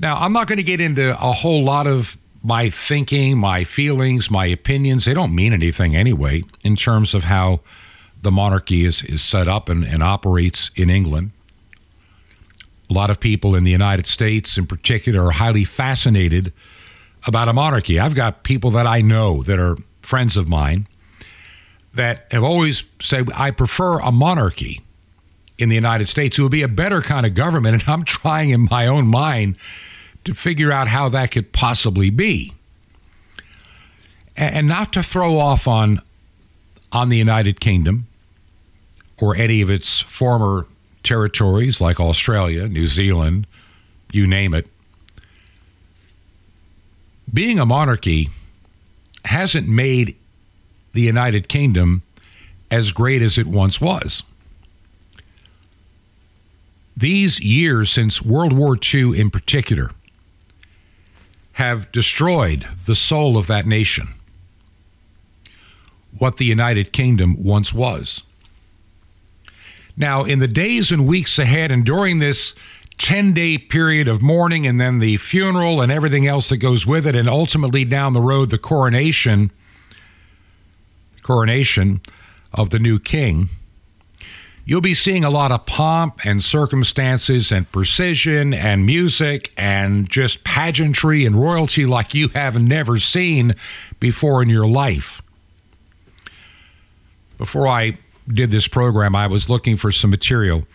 Now, 0.00 0.16
I'm 0.16 0.32
not 0.32 0.46
going 0.46 0.56
to 0.56 0.64
get 0.64 0.80
into 0.80 1.10
a 1.10 1.32
whole 1.32 1.62
lot 1.62 1.86
of 1.86 2.16
my 2.42 2.70
thinking, 2.70 3.36
my 3.36 3.64
feelings, 3.64 4.30
my 4.30 4.46
opinions. 4.46 5.04
They 5.04 5.12
don't 5.12 5.34
mean 5.34 5.52
anything 5.52 5.94
anyway 5.94 6.42
in 6.64 6.74
terms 6.74 7.12
of 7.12 7.24
how 7.24 7.60
the 8.22 8.30
monarchy 8.30 8.86
is, 8.86 9.02
is 9.04 9.22
set 9.22 9.46
up 9.46 9.68
and, 9.68 9.84
and 9.84 10.02
operates 10.02 10.70
in 10.74 10.88
England. 10.88 11.32
A 12.88 12.94
lot 12.94 13.10
of 13.10 13.20
people 13.20 13.54
in 13.54 13.64
the 13.64 13.70
United 13.70 14.06
States, 14.06 14.56
in 14.56 14.66
particular, 14.66 15.26
are 15.26 15.32
highly 15.32 15.64
fascinated 15.64 16.52
about 17.26 17.48
a 17.48 17.52
monarchy. 17.52 18.00
I've 18.00 18.14
got 18.14 18.42
people 18.42 18.70
that 18.72 18.86
I 18.86 19.02
know 19.02 19.42
that 19.42 19.58
are 19.58 19.76
friends 20.00 20.36
of 20.36 20.48
mine 20.48 20.88
that 21.92 22.26
have 22.30 22.42
always 22.42 22.84
said, 23.00 23.30
I 23.34 23.50
prefer 23.50 23.98
a 24.00 24.10
monarchy 24.10 24.80
in 25.58 25.68
the 25.68 25.74
United 25.74 26.08
States. 26.08 26.38
It 26.38 26.42
would 26.42 26.50
be 26.50 26.62
a 26.62 26.68
better 26.68 27.02
kind 27.02 27.26
of 27.26 27.34
government. 27.34 27.82
And 27.86 27.90
I'm 27.90 28.04
trying 28.04 28.50
in 28.50 28.66
my 28.70 28.86
own 28.86 29.06
mind 29.06 29.58
to 30.24 30.34
figure 30.34 30.72
out 30.72 30.88
how 30.88 31.08
that 31.08 31.30
could 31.30 31.52
possibly 31.52 32.10
be. 32.10 32.52
And 34.36 34.68
not 34.68 34.92
to 34.94 35.02
throw 35.02 35.38
off 35.38 35.66
on 35.68 36.00
on 36.92 37.08
the 37.08 37.16
United 37.16 37.60
Kingdom 37.60 38.06
or 39.20 39.36
any 39.36 39.60
of 39.60 39.70
its 39.70 40.00
former 40.00 40.66
territories 41.02 41.80
like 41.80 42.00
Australia, 42.00 42.68
New 42.68 42.86
Zealand, 42.86 43.46
you 44.12 44.26
name 44.26 44.54
it. 44.54 44.66
Being 47.32 47.60
a 47.60 47.66
monarchy 47.66 48.28
hasn't 49.24 49.68
made 49.68 50.16
the 50.92 51.02
United 51.02 51.48
Kingdom 51.48 52.02
as 52.70 52.92
great 52.92 53.22
as 53.22 53.38
it 53.38 53.46
once 53.46 53.80
was. 53.80 54.22
These 56.96 57.40
years 57.40 57.90
since 57.90 58.20
World 58.20 58.52
War 58.52 58.76
II, 58.92 59.18
in 59.18 59.30
particular, 59.30 59.90
have 61.52 61.90
destroyed 61.92 62.66
the 62.86 62.94
soul 62.94 63.36
of 63.36 63.46
that 63.46 63.66
nation, 63.66 64.08
what 66.16 66.36
the 66.36 66.44
United 66.44 66.92
Kingdom 66.92 67.42
once 67.42 67.72
was. 67.72 68.22
Now, 69.96 70.24
in 70.24 70.38
the 70.38 70.48
days 70.48 70.90
and 70.90 71.06
weeks 71.06 71.38
ahead, 71.38 71.70
and 71.70 71.84
during 71.84 72.18
this 72.18 72.54
10 72.98 73.32
day 73.32 73.58
period 73.58 74.08
of 74.08 74.22
mourning, 74.22 74.66
and 74.66 74.80
then 74.80 74.98
the 74.98 75.16
funeral 75.16 75.80
and 75.80 75.90
everything 75.90 76.26
else 76.26 76.48
that 76.48 76.58
goes 76.58 76.86
with 76.86 77.06
it, 77.06 77.16
and 77.16 77.28
ultimately 77.28 77.84
down 77.84 78.12
the 78.12 78.20
road, 78.20 78.50
the 78.50 78.58
coronation, 78.58 79.50
coronation 81.22 82.00
of 82.52 82.70
the 82.70 82.78
new 82.78 82.98
king 82.98 83.48
you'll 84.64 84.80
be 84.80 84.94
seeing 84.94 85.24
a 85.24 85.30
lot 85.30 85.52
of 85.52 85.66
pomp 85.66 86.24
and 86.24 86.42
circumstances 86.42 87.50
and 87.50 87.70
precision 87.72 88.54
and 88.54 88.86
music 88.86 89.52
and 89.56 90.08
just 90.08 90.44
pageantry 90.44 91.24
and 91.24 91.36
royalty 91.36 91.86
like 91.86 92.14
you 92.14 92.28
have 92.28 92.60
never 92.60 92.98
seen 92.98 93.54
before 93.98 94.42
in 94.42 94.48
your 94.48 94.66
life. 94.66 95.22
Before 97.38 97.66
I 97.66 97.98
did 98.28 98.50
this 98.50 98.68
program, 98.68 99.16
I 99.16 99.26
was 99.26 99.48
looking 99.48 99.76
for 99.76 99.90
some 99.90 100.10
material 100.10 100.66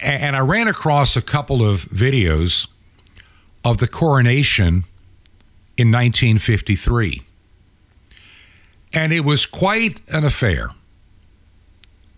and 0.00 0.34
I 0.34 0.40
ran 0.40 0.66
across 0.66 1.16
a 1.16 1.22
couple 1.22 1.64
of 1.66 1.84
videos 1.86 2.66
of 3.64 3.78
the 3.78 3.86
coronation 3.86 4.84
in 5.76 5.92
1953. 5.92 7.22
And 8.92 9.12
it 9.12 9.20
was 9.20 9.46
quite 9.46 10.00
an 10.08 10.24
affair. 10.24 10.70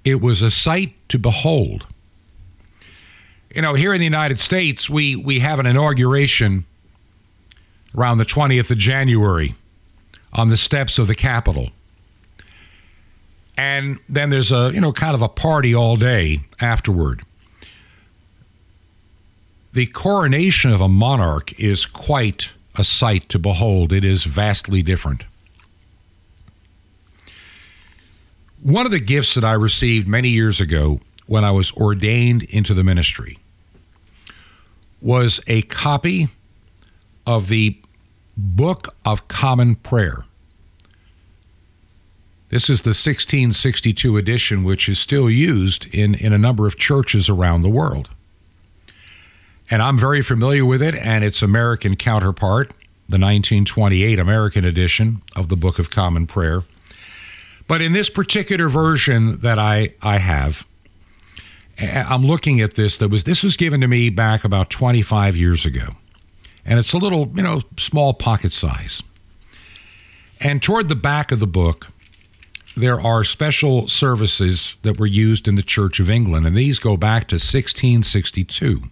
It 0.04 0.20
was 0.20 0.42
a 0.42 0.50
sight 0.50 0.94
to 1.08 1.18
behold. 1.18 1.86
You 3.54 3.62
know, 3.62 3.74
here 3.74 3.94
in 3.94 4.00
the 4.00 4.04
United 4.04 4.40
States, 4.40 4.90
we, 4.90 5.16
we 5.16 5.38
have 5.40 5.58
an 5.58 5.66
inauguration 5.66 6.66
around 7.96 8.18
the 8.18 8.24
20th 8.24 8.70
of 8.70 8.78
January 8.78 9.54
on 10.32 10.48
the 10.48 10.56
steps 10.56 10.98
of 10.98 11.06
the 11.06 11.14
Capitol. 11.14 11.70
And 13.56 14.00
then 14.08 14.30
there's 14.30 14.50
a, 14.50 14.72
you 14.74 14.80
know, 14.80 14.92
kind 14.92 15.14
of 15.14 15.22
a 15.22 15.28
party 15.28 15.74
all 15.74 15.96
day 15.96 16.40
afterward. 16.60 17.22
The 19.72 19.86
coronation 19.86 20.72
of 20.72 20.80
a 20.80 20.88
monarch 20.88 21.58
is 21.58 21.86
quite 21.86 22.50
a 22.74 22.84
sight 22.84 23.28
to 23.30 23.38
behold. 23.38 23.92
It 23.92 24.04
is 24.04 24.24
vastly 24.24 24.82
different. 24.82 25.24
One 28.64 28.86
of 28.86 28.92
the 28.92 28.98
gifts 28.98 29.34
that 29.34 29.44
I 29.44 29.52
received 29.52 30.08
many 30.08 30.30
years 30.30 30.58
ago 30.58 30.98
when 31.26 31.44
I 31.44 31.50
was 31.50 31.70
ordained 31.72 32.44
into 32.44 32.72
the 32.72 32.82
ministry 32.82 33.38
was 35.02 35.38
a 35.46 35.60
copy 35.60 36.28
of 37.26 37.48
the 37.48 37.78
Book 38.38 38.96
of 39.04 39.28
Common 39.28 39.74
Prayer. 39.74 40.24
This 42.48 42.70
is 42.70 42.80
the 42.80 42.96
1662 42.96 44.16
edition, 44.16 44.64
which 44.64 44.88
is 44.88 44.98
still 44.98 45.28
used 45.28 45.94
in, 45.94 46.14
in 46.14 46.32
a 46.32 46.38
number 46.38 46.66
of 46.66 46.78
churches 46.78 47.28
around 47.28 47.60
the 47.60 47.68
world. 47.68 48.08
And 49.70 49.82
I'm 49.82 49.98
very 49.98 50.22
familiar 50.22 50.64
with 50.64 50.80
it 50.80 50.94
and 50.94 51.22
its 51.22 51.42
American 51.42 51.96
counterpart, 51.96 52.70
the 53.10 53.18
1928 53.18 54.18
American 54.18 54.64
edition 54.64 55.20
of 55.36 55.50
the 55.50 55.56
Book 55.56 55.78
of 55.78 55.90
Common 55.90 56.26
Prayer. 56.26 56.62
But 57.66 57.80
in 57.80 57.92
this 57.92 58.10
particular 58.10 58.68
version 58.68 59.38
that 59.40 59.58
I, 59.58 59.94
I 60.02 60.18
have, 60.18 60.66
I'm 61.78 62.24
looking 62.24 62.60
at 62.60 62.74
this 62.74 62.98
that 62.98 63.08
was 63.08 63.24
this 63.24 63.42
was 63.42 63.56
given 63.56 63.80
to 63.80 63.88
me 63.88 64.10
back 64.10 64.44
about 64.44 64.70
25 64.70 65.36
years 65.36 65.64
ago. 65.64 65.88
And 66.64 66.78
it's 66.78 66.92
a 66.92 66.98
little, 66.98 67.30
you 67.34 67.42
know, 67.42 67.62
small 67.76 68.14
pocket 68.14 68.52
size. 68.52 69.02
And 70.40 70.62
toward 70.62 70.88
the 70.88 70.94
back 70.94 71.32
of 71.32 71.40
the 71.40 71.46
book, 71.46 71.88
there 72.76 73.00
are 73.00 73.22
special 73.22 73.86
services 73.88 74.76
that 74.82 74.98
were 74.98 75.06
used 75.06 75.46
in 75.46 75.54
the 75.54 75.62
Church 75.62 76.00
of 76.00 76.10
England, 76.10 76.46
and 76.46 76.56
these 76.56 76.78
go 76.78 76.96
back 76.96 77.28
to 77.28 77.36
1662. 77.36 78.82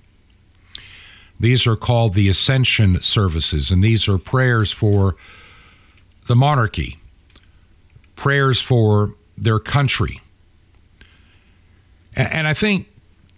These 1.41 1.67
are 1.67 1.77
called 1.77 2.15
the 2.15 2.29
Ascension 2.29 3.03
services, 3.03 3.71
and 3.73 3.83
these 3.83 4.07
are 4.09 4.19
prayers 4.19 4.71
for 4.71 5.17
the 6.27 6.37
monarchy, 6.37 6.99
prayers 8.17 8.61
for 8.61 9.15
their 9.37 9.59
country. 9.59 10.21
And 12.15 12.47
I 12.47 12.55
think, 12.55 12.89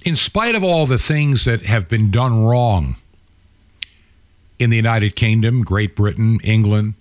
in 0.05 0.17
spite 0.17 0.55
of 0.55 0.65
all 0.65 0.87
the 0.87 0.99
things 0.99 1.45
that 1.45 1.63
have 1.63 1.89
been 1.89 2.11
done 2.11 2.45
wrong 2.45 2.97
in 4.59 4.71
the 4.71 4.77
United 4.77 5.15
Kingdom, 5.15 5.63
Great 5.63 5.95
Britain, 5.95 6.41
England, 6.43 6.95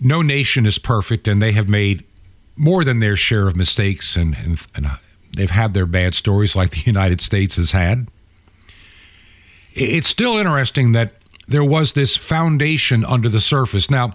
no 0.00 0.22
nation 0.22 0.64
is 0.64 0.78
perfect, 0.78 1.28
and 1.28 1.42
they 1.42 1.52
have 1.52 1.68
made 1.68 2.04
more 2.56 2.84
than 2.84 3.00
their 3.00 3.16
share 3.16 3.48
of 3.48 3.56
mistakes, 3.56 4.16
and, 4.16 4.36
and, 4.36 4.60
and 4.74 4.86
uh, 4.86 4.96
they've 5.34 5.50
had 5.50 5.74
their 5.74 5.86
bad 5.86 6.14
stories 6.14 6.54
like 6.54 6.70
the 6.70 6.82
United 6.86 7.20
States 7.20 7.56
has 7.56 7.72
had. 7.72 8.08
It's 9.74 10.08
still 10.08 10.36
interesting 10.36 10.92
that 10.92 11.12
there 11.48 11.64
was 11.64 11.92
this 11.92 12.16
foundation 12.16 13.04
under 13.04 13.28
the 13.28 13.40
surface. 13.40 13.90
Now, 13.90 14.12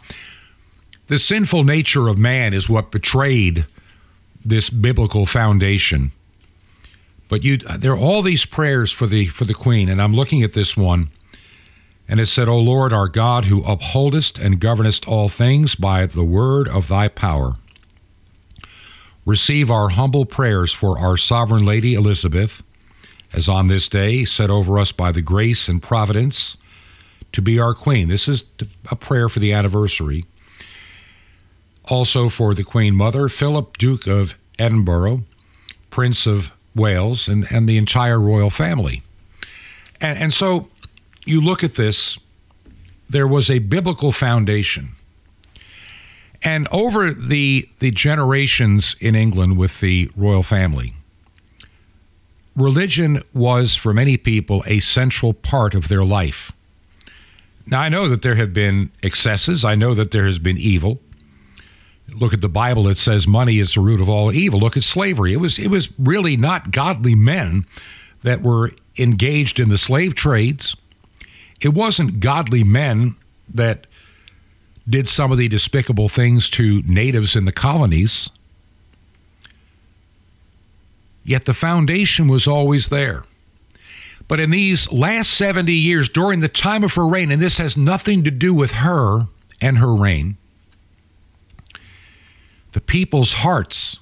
the 1.07 1.19
sinful 1.19 1.63
nature 1.63 2.07
of 2.07 2.17
man 2.17 2.53
is 2.53 2.69
what 2.69 2.91
betrayed 2.91 3.65
this 4.43 4.69
biblical 4.69 5.25
foundation. 5.25 6.11
But 7.27 7.43
you, 7.43 7.57
there 7.57 7.93
are 7.93 7.97
all 7.97 8.21
these 8.21 8.45
prayers 8.45 8.91
for 8.91 9.07
the 9.07 9.27
for 9.27 9.45
the 9.45 9.53
queen, 9.53 9.89
and 9.89 10.01
I'm 10.01 10.13
looking 10.13 10.43
at 10.43 10.53
this 10.53 10.77
one, 10.77 11.09
and 12.07 12.19
it 12.19 12.27
said, 12.27 12.47
"O 12.47 12.59
Lord, 12.59 12.93
our 12.93 13.07
God, 13.07 13.45
who 13.45 13.63
upholdest 13.63 14.37
and 14.37 14.59
governest 14.59 15.07
all 15.07 15.29
things 15.29 15.75
by 15.75 16.05
the 16.05 16.23
word 16.23 16.67
of 16.67 16.87
Thy 16.87 17.07
power, 17.07 17.55
receive 19.25 19.71
our 19.71 19.89
humble 19.89 20.25
prayers 20.25 20.71
for 20.71 20.99
our 20.99 21.17
sovereign 21.17 21.65
Lady 21.65 21.95
Elizabeth, 21.95 22.61
as 23.33 23.49
on 23.49 23.67
this 23.67 23.87
day 23.87 24.23
set 24.23 24.51
over 24.51 24.77
us 24.77 24.91
by 24.91 25.11
the 25.11 25.21
grace 25.21 25.67
and 25.67 25.81
providence." 25.81 26.57
to 27.35 27.41
be 27.41 27.59
our 27.59 27.73
queen. 27.73 28.07
This 28.07 28.29
is 28.29 28.45
a 28.89 28.95
prayer 28.95 29.27
for 29.27 29.39
the 29.39 29.51
anniversary. 29.51 30.23
Also 31.87 32.29
for 32.29 32.53
the 32.53 32.63
Queen 32.63 32.95
Mother, 32.95 33.29
Philip, 33.29 33.77
Duke 33.77 34.07
of 34.07 34.37
Edinburgh, 34.57 35.23
Prince 35.89 36.25
of 36.25 36.51
Wales, 36.75 37.27
and, 37.27 37.45
and 37.51 37.69
the 37.69 37.77
entire 37.77 38.19
royal 38.19 38.49
family. 38.49 39.03
And, 40.01 40.17
and 40.17 40.33
so 40.33 40.67
you 41.25 41.41
look 41.41 41.63
at 41.63 41.75
this, 41.75 42.17
there 43.09 43.27
was 43.27 43.49
a 43.49 43.59
biblical 43.59 44.11
foundation. 44.11 44.89
And 46.41 46.67
over 46.71 47.11
the, 47.11 47.67
the 47.79 47.91
generations 47.91 48.95
in 48.99 49.15
England 49.15 49.57
with 49.57 49.79
the 49.79 50.11
royal 50.15 50.43
family, 50.43 50.93
religion 52.55 53.21
was 53.33 53.75
for 53.75 53.93
many 53.93 54.17
people 54.17 54.63
a 54.67 54.79
central 54.79 55.33
part 55.33 55.73
of 55.73 55.87
their 55.87 56.03
life. 56.03 56.51
Now, 57.67 57.81
I 57.81 57.89
know 57.89 58.07
that 58.07 58.21
there 58.21 58.35
have 58.35 58.53
been 58.53 58.91
excesses. 59.01 59.65
I 59.65 59.73
know 59.73 59.95
that 59.95 60.11
there 60.11 60.25
has 60.25 60.37
been 60.37 60.57
evil. 60.57 60.99
Look 62.13 62.33
at 62.33 62.41
the 62.41 62.49
Bible. 62.49 62.87
It 62.87 62.97
says 62.97 63.27
money 63.27 63.59
is 63.59 63.73
the 63.73 63.81
root 63.81 63.99
of 63.99 64.09
all 64.09 64.31
evil. 64.31 64.59
Look 64.59 64.77
at 64.77 64.83
slavery. 64.83 65.33
It 65.33 65.37
was, 65.37 65.57
it 65.57 65.67
was 65.67 65.89
really 65.99 66.37
not 66.37 66.71
godly 66.71 67.15
men 67.15 67.65
that 68.23 68.41
were 68.41 68.71
engaged 68.97 69.59
in 69.59 69.69
the 69.69 69.77
slave 69.77 70.15
trades. 70.15 70.75
It 71.61 71.69
wasn't 71.69 72.19
godly 72.19 72.63
men 72.63 73.15
that 73.53 73.87
did 74.87 75.07
some 75.07 75.31
of 75.31 75.37
the 75.37 75.47
despicable 75.47 76.09
things 76.09 76.49
to 76.51 76.81
natives 76.83 77.35
in 77.35 77.45
the 77.45 77.51
colonies. 77.51 78.29
Yet 81.23 81.45
the 81.45 81.53
foundation 81.53 82.27
was 82.27 82.47
always 82.47 82.89
there. 82.89 83.23
But 84.27 84.39
in 84.39 84.51
these 84.51 84.91
last 84.91 85.31
70 85.31 85.71
years, 85.73 86.09
during 86.09 86.39
the 86.39 86.47
time 86.47 86.83
of 86.83 86.93
her 86.93 87.07
reign, 87.07 87.31
and 87.31 87.41
this 87.41 87.57
has 87.57 87.75
nothing 87.75 88.23
to 88.23 88.31
do 88.31 88.53
with 88.53 88.71
her 88.71 89.27
and 89.61 89.77
her 89.77 89.93
reign, 89.93 90.37
the 92.75 92.81
people's 92.81 93.35
hearts 93.35 93.99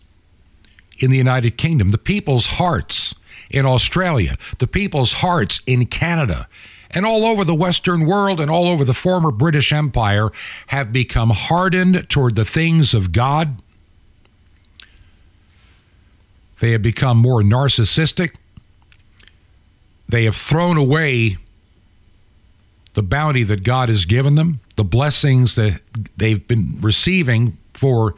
in 0.97 1.11
the 1.11 1.17
United 1.17 1.59
Kingdom, 1.59 1.91
the 1.91 1.97
people's 1.99 2.47
hearts 2.47 3.13
in 3.51 3.67
Australia, 3.67 4.35
the 4.57 4.65
people's 4.65 5.13
hearts 5.13 5.61
in 5.67 5.85
Canada, 5.85 6.47
and 6.89 7.05
all 7.05 7.23
over 7.23 7.45
the 7.45 7.53
Western 7.53 8.07
world 8.07 8.39
and 8.39 8.49
all 8.49 8.67
over 8.67 8.83
the 8.83 8.95
former 8.95 9.29
British 9.29 9.71
Empire 9.71 10.31
have 10.67 10.91
become 10.91 11.29
hardened 11.29 12.09
toward 12.09 12.33
the 12.33 12.43
things 12.43 12.95
of 12.95 13.11
God. 13.11 13.61
They 16.59 16.71
have 16.71 16.81
become 16.81 17.17
more 17.17 17.43
narcissistic. 17.43 18.37
They 20.09 20.23
have 20.23 20.35
thrown 20.35 20.77
away 20.77 21.37
the 22.95 23.03
bounty 23.03 23.43
that 23.43 23.61
God 23.61 23.89
has 23.89 24.05
given 24.05 24.33
them, 24.33 24.61
the 24.77 24.83
blessings 24.83 25.53
that 25.57 25.79
they've 26.17 26.47
been 26.47 26.79
receiving 26.81 27.59
for, 27.75 28.15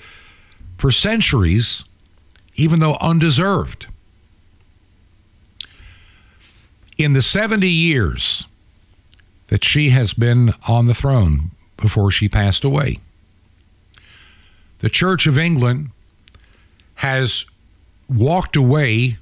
for 0.77 0.91
centuries, 0.91 1.83
even 2.55 2.79
though 2.79 2.97
undeserved. 3.01 3.87
In 6.97 7.13
the 7.13 7.21
70 7.21 7.67
years 7.67 8.45
that 9.47 9.63
she 9.63 9.89
has 9.89 10.13
been 10.13 10.53
on 10.67 10.85
the 10.85 10.93
throne 10.93 11.51
before 11.77 12.09
she 12.09 12.29
passed 12.29 12.63
away, 12.63 12.99
the 14.79 14.89
Church 14.89 15.27
of 15.27 15.37
England 15.37 15.91
has 16.95 17.45
walked 18.07 18.55
away 18.55 19.17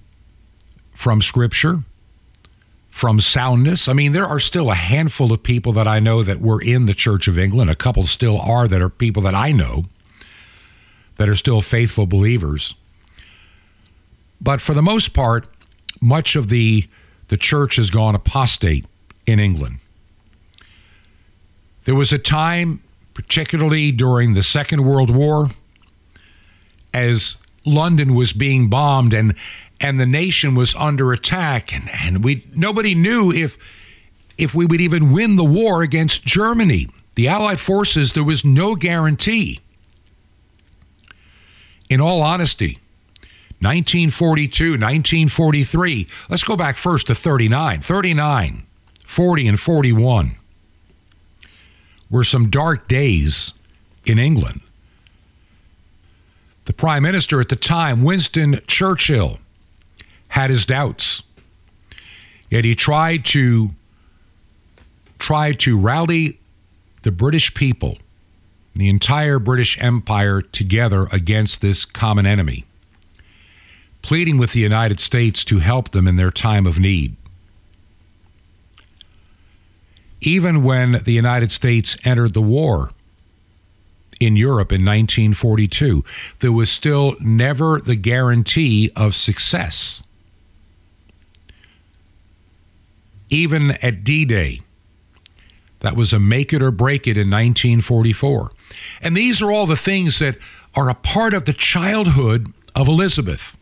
from 0.93 1.21
Scripture 1.21 1.79
from 2.91 3.19
soundness. 3.19 3.87
I 3.87 3.93
mean, 3.93 4.11
there 4.11 4.25
are 4.25 4.39
still 4.39 4.69
a 4.69 4.75
handful 4.75 5.31
of 5.31 5.41
people 5.41 5.73
that 5.73 5.87
I 5.87 5.99
know 5.99 6.21
that 6.21 6.39
were 6.39 6.61
in 6.61 6.85
the 6.85 6.93
Church 6.93 7.27
of 7.27 7.39
England. 7.39 7.71
A 7.71 7.75
couple 7.75 8.05
still 8.05 8.39
are 8.39 8.67
that 8.67 8.81
are 8.81 8.89
people 8.89 9.23
that 9.23 9.33
I 9.33 9.51
know 9.51 9.85
that 11.17 11.30
are 11.30 11.36
still 11.36 11.62
faithful 11.62 12.06
believers. 12.06 12.76
But 14.41 14.62
for 14.62 14.73
the 14.73 14.82
most 14.82 15.13
part, 15.13 15.47
much 16.02 16.36
of 16.36 16.49
the 16.49 16.88
the 17.30 17.38
church 17.38 17.78
has 17.78 17.89
gone 17.89 18.13
apostate 18.13 18.86
in 19.26 19.39
England. 19.39 19.80
There 21.86 21.95
was 21.95 22.12
a 22.12 22.19
time, 22.19 22.84
particularly 23.13 23.91
during 23.91 24.34
the 24.34 24.43
Second 24.43 24.86
World 24.86 25.10
War, 25.10 25.49
as 26.93 27.38
London 27.65 28.13
was 28.13 28.34
being 28.34 28.69
bombed 28.69 29.13
and 29.13 29.36
and 29.80 29.99
the 29.99 30.06
nation 30.06 30.56
was 30.56 30.76
under 30.76 31.12
attack 31.12 31.73
and, 31.73 31.89
and 31.89 32.23
we 32.23 32.45
nobody 32.56 32.95
knew 32.95 33.32
if 33.32 33.58
if 34.38 34.54
we 34.54 34.65
would 34.65 34.82
even 34.82 35.12
win 35.12 35.36
the 35.36 35.43
war 35.43 35.82
against 35.82 36.26
Germany. 36.26 36.88
The 37.15 37.28
Allied 37.28 37.60
forces, 37.60 38.13
there 38.13 38.23
was 38.23 38.43
no 38.43 38.76
guarantee. 38.76 39.60
In 41.93 42.01
all 42.01 42.23
honesty, 42.23 42.79
1942, 43.60 44.71
1943, 44.71 46.08
let's 46.27 46.43
go 46.43 46.56
back 46.56 46.75
first 46.75 47.06
to 47.06 47.13
39. 47.13 47.82
39, 47.82 48.63
40, 49.06 49.47
and 49.47 49.60
41 49.60 50.36
were 52.10 52.23
some 52.23 52.49
dark 52.49 52.88
days 52.88 53.53
in 54.08 54.17
England. 54.17 54.62
The 56.65 56.73
Prime 56.73 57.03
Minister 57.03 57.39
at 57.39 57.49
the 57.49 57.56
time, 57.56 58.01
Winston 58.01 58.60
Churchill, 58.65 59.38
had 60.29 60.49
his 60.49 60.65
doubts. 60.65 61.21
Yet 62.49 62.65
he 62.65 62.73
tried 62.73 63.23
to 63.25 63.69
tried 65.19 65.60
to 65.60 65.77
rally 65.77 66.39
the 67.03 67.12
British 67.12 67.53
people, 67.53 67.99
the 68.75 68.89
entire 68.89 69.39
British 69.39 69.79
Empire 69.81 70.41
together 70.41 71.07
against 71.12 71.62
this 71.62 71.86
common 71.86 72.25
enemy, 72.25 72.65
pleading 74.01 74.38
with 74.38 74.53
the 74.53 74.59
United 74.59 74.99
States 74.99 75.43
to 75.45 75.59
help 75.59 75.91
them 75.91 76.07
in 76.07 76.15
their 76.15 76.31
time 76.31 76.65
of 76.65 76.79
need. 76.79 77.15
Even 80.21 80.63
when 80.63 81.01
the 81.03 81.12
United 81.12 81.51
States 81.51 81.97
entered 82.03 82.33
the 82.33 82.41
war 82.41 82.91
in 84.19 84.36
Europe 84.36 84.71
in 84.71 84.86
1942, 84.86 86.03
there 86.39 86.51
was 86.51 86.69
still 86.69 87.15
never 87.19 87.79
the 87.79 87.95
guarantee 87.95 88.89
of 88.95 89.15
success. 89.15 90.03
even 93.33 93.71
at 93.81 94.03
D 94.03 94.25
Day. 94.25 94.62
That 95.79 95.95
was 95.95 96.13
a 96.13 96.19
make 96.19 96.53
it 96.53 96.62
or 96.62 96.71
break 96.71 97.07
it 97.07 97.17
in 97.17 97.29
1944. 97.29 98.51
And 99.01 99.15
these 99.15 99.41
are 99.41 99.51
all 99.51 99.65
the 99.65 99.75
things 99.75 100.19
that 100.19 100.38
are 100.75 100.89
a 100.89 100.95
part 100.95 101.33
of 101.33 101.45
the 101.45 101.53
childhood 101.53 102.51
of 102.75 102.88
Elizabeth, 102.88 103.57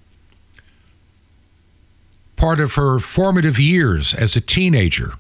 part 2.36 2.60
of 2.60 2.76
her 2.76 3.00
formative 3.00 3.60
years 3.60 4.14
as 4.14 4.36
a 4.36 4.42
teenager. 4.42 5.14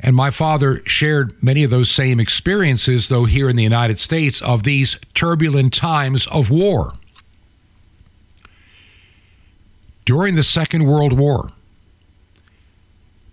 And 0.00 0.14
my 0.14 0.30
father 0.30 0.82
shared 0.86 1.42
many 1.42 1.64
of 1.64 1.70
those 1.70 1.90
same 1.90 2.20
experiences, 2.20 3.08
though 3.08 3.24
here 3.24 3.48
in 3.48 3.56
the 3.56 3.62
United 3.62 3.98
States, 3.98 4.42
of 4.42 4.62
these 4.62 4.98
turbulent 5.14 5.72
times 5.72 6.26
of 6.28 6.50
war. 6.50 6.94
During 10.04 10.34
the 10.34 10.42
Second 10.42 10.84
World 10.84 11.12
War, 11.14 11.50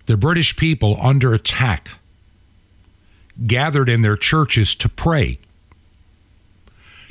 the 0.06 0.16
British 0.16 0.56
people 0.56 0.98
under 1.00 1.32
attack 1.32 1.90
gathered 3.46 3.88
in 3.88 4.02
their 4.02 4.16
churches 4.16 4.74
to 4.76 4.88
pray, 4.88 5.38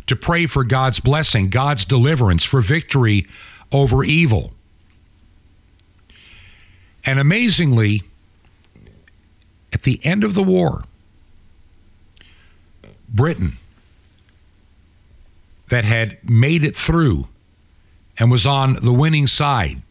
to 0.07 0.15
pray 0.15 0.45
for 0.45 0.63
God's 0.63 0.99
blessing, 0.99 1.49
God's 1.49 1.86
deliverance, 1.86 2.43
for 2.43 2.62
victory 2.62 3.27
over 3.71 4.03
evil. 4.03 4.53
And 7.05 7.19
amazingly, 7.19 8.03
at 9.73 9.83
the 9.83 9.99
end 10.05 10.23
of 10.23 10.33
the 10.33 10.43
war, 10.43 10.83
Britain, 13.09 13.57
that 15.69 15.83
had 15.83 16.17
made 16.27 16.63
it 16.63 16.75
through 16.75 17.27
and 18.17 18.31
was 18.31 18.45
on 18.45 18.75
the 18.75 18.93
winning 18.93 19.27
side, 19.27 19.81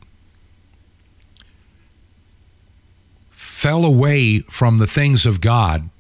fell 3.33 3.85
away 3.85 4.40
from 4.40 4.79
the 4.79 4.87
things 4.87 5.27
of 5.27 5.40
God 5.40 5.90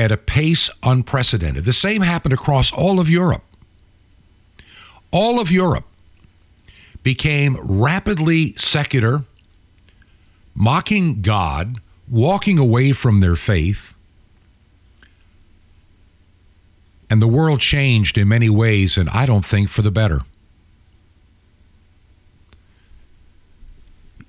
at 0.00 0.10
a 0.10 0.16
pace 0.16 0.70
unprecedented. 0.82 1.66
The 1.66 1.74
same 1.74 2.00
happened 2.00 2.32
across 2.32 2.72
all 2.72 2.98
of 3.00 3.10
Europe. 3.10 3.44
All 5.10 5.38
of 5.38 5.52
Europe 5.52 5.84
became 7.02 7.58
rapidly 7.60 8.54
secular, 8.56 9.24
mocking 10.54 11.20
God, 11.20 11.82
walking 12.08 12.58
away 12.58 12.92
from 12.92 13.20
their 13.20 13.36
faith. 13.36 13.94
And 17.10 17.20
the 17.20 17.28
world 17.28 17.60
changed 17.60 18.16
in 18.16 18.26
many 18.26 18.48
ways, 18.48 18.96
and 18.96 19.10
I 19.10 19.26
don't 19.26 19.44
think 19.44 19.68
for 19.68 19.82
the 19.82 19.90
better. 19.90 20.20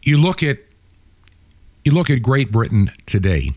You 0.04 0.18
look 0.18 0.44
at 0.44 0.58
you 1.86 1.94
look 1.94 2.10
at 2.10 2.22
Great 2.22 2.52
Britain 2.52 2.92
today. 3.06 3.54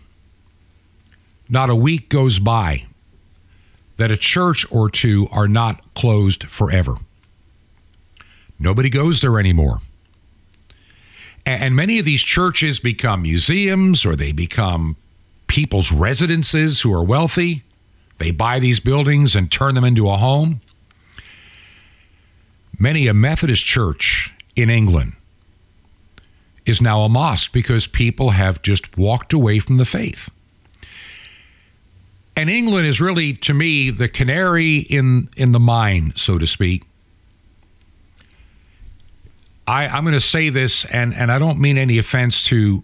Not 1.55 1.71
a 1.71 1.77
week 1.77 2.09
goes 2.09 2.41
by 2.41 2.87
that 3.97 4.11
a 4.11 4.17
church 4.17 4.67
or 4.73 4.91
two 4.91 5.29
are 5.31 5.47
not 5.47 5.95
closed 5.95 6.43
forever. 6.49 6.97
Nobody 8.59 8.91
goes 8.91 9.21
there 9.21 9.39
anymore. 9.39 9.79
And 11.47 11.77
many 11.77 12.01
of 12.01 12.05
these 12.05 12.25
churches 12.25 12.81
become 12.81 13.23
museums 13.23 14.05
or 14.05 14.17
they 14.17 14.33
become 14.33 14.97
people's 15.47 15.93
residences 15.93 16.81
who 16.81 16.93
are 16.93 17.05
wealthy. 17.05 17.63
They 18.19 18.33
buy 18.33 18.59
these 18.59 18.81
buildings 18.81 19.37
and 19.37 19.49
turn 19.49 19.77
them 19.77 19.85
into 19.85 20.11
a 20.11 20.17
home. 20.17 20.61
Many 22.77 23.07
a 23.07 23.15
Methodist 23.15 23.65
church 23.65 24.35
in 24.57 24.71
England 24.71 25.13
is 26.67 26.83
now 26.83 27.03
a 27.03 27.09
mosque 27.09 27.53
because 27.53 27.87
people 27.87 28.31
have 28.31 28.61
just 28.61 28.99
walked 28.99 29.33
away 29.33 29.61
from 29.61 29.77
the 29.77 29.85
faith. 29.85 30.33
And 32.37 32.51
England 32.51 32.87
is 32.87 33.01
really, 33.01 33.35
to 33.35 33.55
me, 33.55 33.91
the 33.91 34.09
canary 34.09 34.79
in, 34.79 35.29
in 35.37 35.53
the 35.53 35.61
mine, 35.61 36.13
so 36.17 36.37
to 36.39 36.47
speak. 36.47 36.85
I, 39.67 39.87
I'm 39.87 40.03
going 40.03 40.15
to 40.15 40.21
say 40.21 40.51
this, 40.51 40.85
and, 40.87 41.15
and 41.15 41.31
I 41.31 41.39
don't 41.39 41.61
mean 41.61 41.79
any 41.79 41.97
offense 41.97 42.43
to 42.45 42.83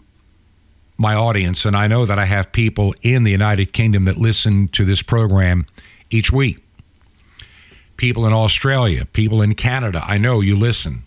my 0.96 1.14
audience, 1.14 1.64
and 1.64 1.76
I 1.76 1.88
know 1.88 2.06
that 2.06 2.18
I 2.18 2.26
have 2.26 2.52
people 2.52 2.94
in 3.02 3.24
the 3.24 3.30
United 3.30 3.72
Kingdom 3.72 4.04
that 4.04 4.18
listen 4.18 4.68
to 4.68 4.84
this 4.84 5.02
program 5.02 5.66
each 6.10 6.30
week. 6.30 6.62
People 7.96 8.26
in 8.26 8.32
Australia, 8.32 9.04
people 9.04 9.42
in 9.42 9.54
Canada, 9.54 10.02
I 10.06 10.16
know 10.16 10.40
you 10.40 10.56
listen. 10.56 11.02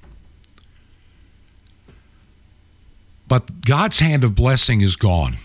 But 3.27 3.61
God's 3.61 3.99
hand 3.99 4.23
of 4.23 4.35
blessing 4.35 4.81
is 4.81 4.95
gone. 4.95 5.37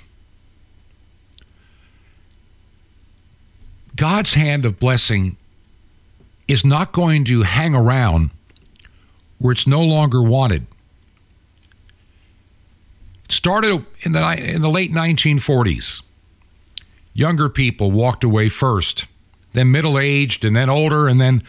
God's 3.98 4.34
hand 4.34 4.64
of 4.64 4.78
blessing 4.78 5.36
is 6.46 6.64
not 6.64 6.92
going 6.92 7.24
to 7.24 7.42
hang 7.42 7.74
around 7.74 8.30
where 9.38 9.50
it's 9.50 9.66
no 9.66 9.82
longer 9.82 10.22
wanted. 10.22 10.68
Started 13.28 13.84
in 14.02 14.12
the, 14.12 14.54
in 14.54 14.62
the 14.62 14.70
late 14.70 14.92
1940s. 14.92 16.00
Younger 17.12 17.48
people 17.48 17.90
walked 17.90 18.22
away 18.22 18.48
first, 18.48 19.06
then 19.52 19.72
middle 19.72 19.98
aged, 19.98 20.44
and 20.44 20.54
then 20.54 20.70
older, 20.70 21.08
and 21.08 21.20
then 21.20 21.42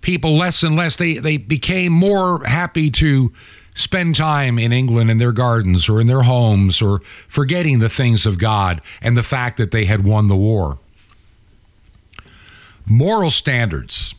people 0.00 0.38
less 0.38 0.62
and 0.62 0.76
less. 0.76 0.96
They, 0.96 1.18
they 1.18 1.36
became 1.36 1.92
more 1.92 2.42
happy 2.44 2.90
to 2.92 3.30
spend 3.74 4.16
time 4.16 4.58
in 4.58 4.72
England 4.72 5.10
in 5.10 5.18
their 5.18 5.32
gardens 5.32 5.90
or 5.90 6.00
in 6.00 6.06
their 6.06 6.22
homes 6.22 6.80
or 6.80 7.02
forgetting 7.28 7.80
the 7.80 7.90
things 7.90 8.24
of 8.24 8.38
God 8.38 8.80
and 9.02 9.18
the 9.18 9.22
fact 9.22 9.58
that 9.58 9.70
they 9.70 9.84
had 9.84 10.08
won 10.08 10.28
the 10.28 10.36
war. 10.36 10.78
Moral 12.86 13.30
standards, 13.30 14.14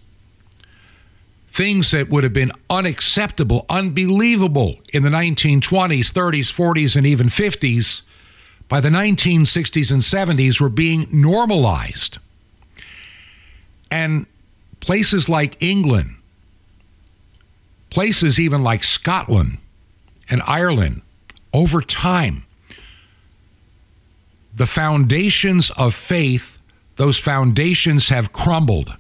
things 1.48 1.92
that 1.92 2.10
would 2.10 2.24
have 2.24 2.34
been 2.34 2.52
unacceptable, 2.70 3.66
unbelievable 3.70 4.80
in 4.94 5.04
the 5.04 5.10
1920s, 5.10 6.12
30s, 6.12 6.52
40s, 6.52 6.96
and 6.96 7.06
even 7.06 7.28
50s, 7.28 8.02
by 8.68 8.82
the 8.82 8.90
1960s 8.90 9.92
and 9.92 10.02
70s 10.02 10.60
were 10.60 10.70
being 10.70 11.08
normalized. 11.12 12.18
And 13.92 14.26
places 14.80 15.30
like 15.30 15.62
England, 15.62 16.16
places 17.90 18.40
even 18.40 18.64
like 18.64 18.84
Scotland 18.84 19.60
and 20.30 20.42
Ireland, 20.46 21.04
over 21.54 21.80
time, 21.82 22.46
the 24.54 24.66
foundations 24.66 25.70
of 25.72 25.94
faith, 25.94 26.55
those 26.96 27.20
foundations 27.20 28.10
have 28.10 28.32
crumbled. 28.32 28.96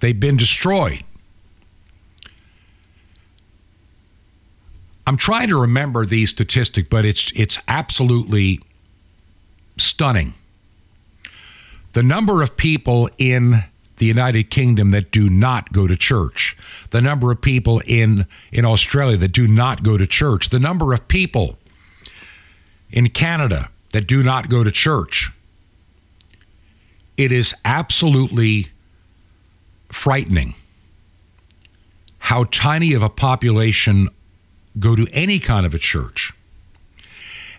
They've 0.00 0.18
been 0.18 0.36
destroyed. 0.36 1.04
I'm 5.06 5.16
trying 5.16 5.48
to 5.48 5.60
remember 5.60 6.04
the 6.04 6.26
statistic, 6.26 6.88
but 6.88 7.04
it's 7.04 7.32
it's 7.34 7.58
absolutely 7.66 8.60
stunning. 9.78 10.34
The 11.92 12.02
number 12.02 12.40
of 12.40 12.56
people 12.56 13.10
in 13.18 13.64
the 14.02 14.06
United 14.06 14.50
Kingdom 14.50 14.90
that 14.90 15.10
do 15.10 15.28
not 15.28 15.72
go 15.72 15.86
to 15.86 15.96
church, 15.96 16.56
the 16.90 17.00
number 17.00 17.30
of 17.30 17.40
people 17.40 17.80
in, 17.86 18.26
in 18.50 18.64
Australia 18.64 19.16
that 19.18 19.32
do 19.32 19.46
not 19.46 19.82
go 19.82 19.96
to 19.96 20.06
church, 20.06 20.50
the 20.50 20.58
number 20.58 20.92
of 20.92 21.06
people 21.06 21.56
in 22.90 23.08
Canada 23.10 23.70
that 23.92 24.06
do 24.06 24.22
not 24.22 24.48
go 24.48 24.64
to 24.64 24.72
church. 24.72 25.30
It 27.16 27.32
is 27.32 27.54
absolutely 27.64 28.68
frightening 29.90 30.54
how 32.18 32.44
tiny 32.44 32.92
of 32.94 33.02
a 33.02 33.08
population 33.08 34.08
go 34.78 34.94
to 34.96 35.06
any 35.12 35.38
kind 35.38 35.66
of 35.66 35.74
a 35.74 35.78
church. 35.78 36.32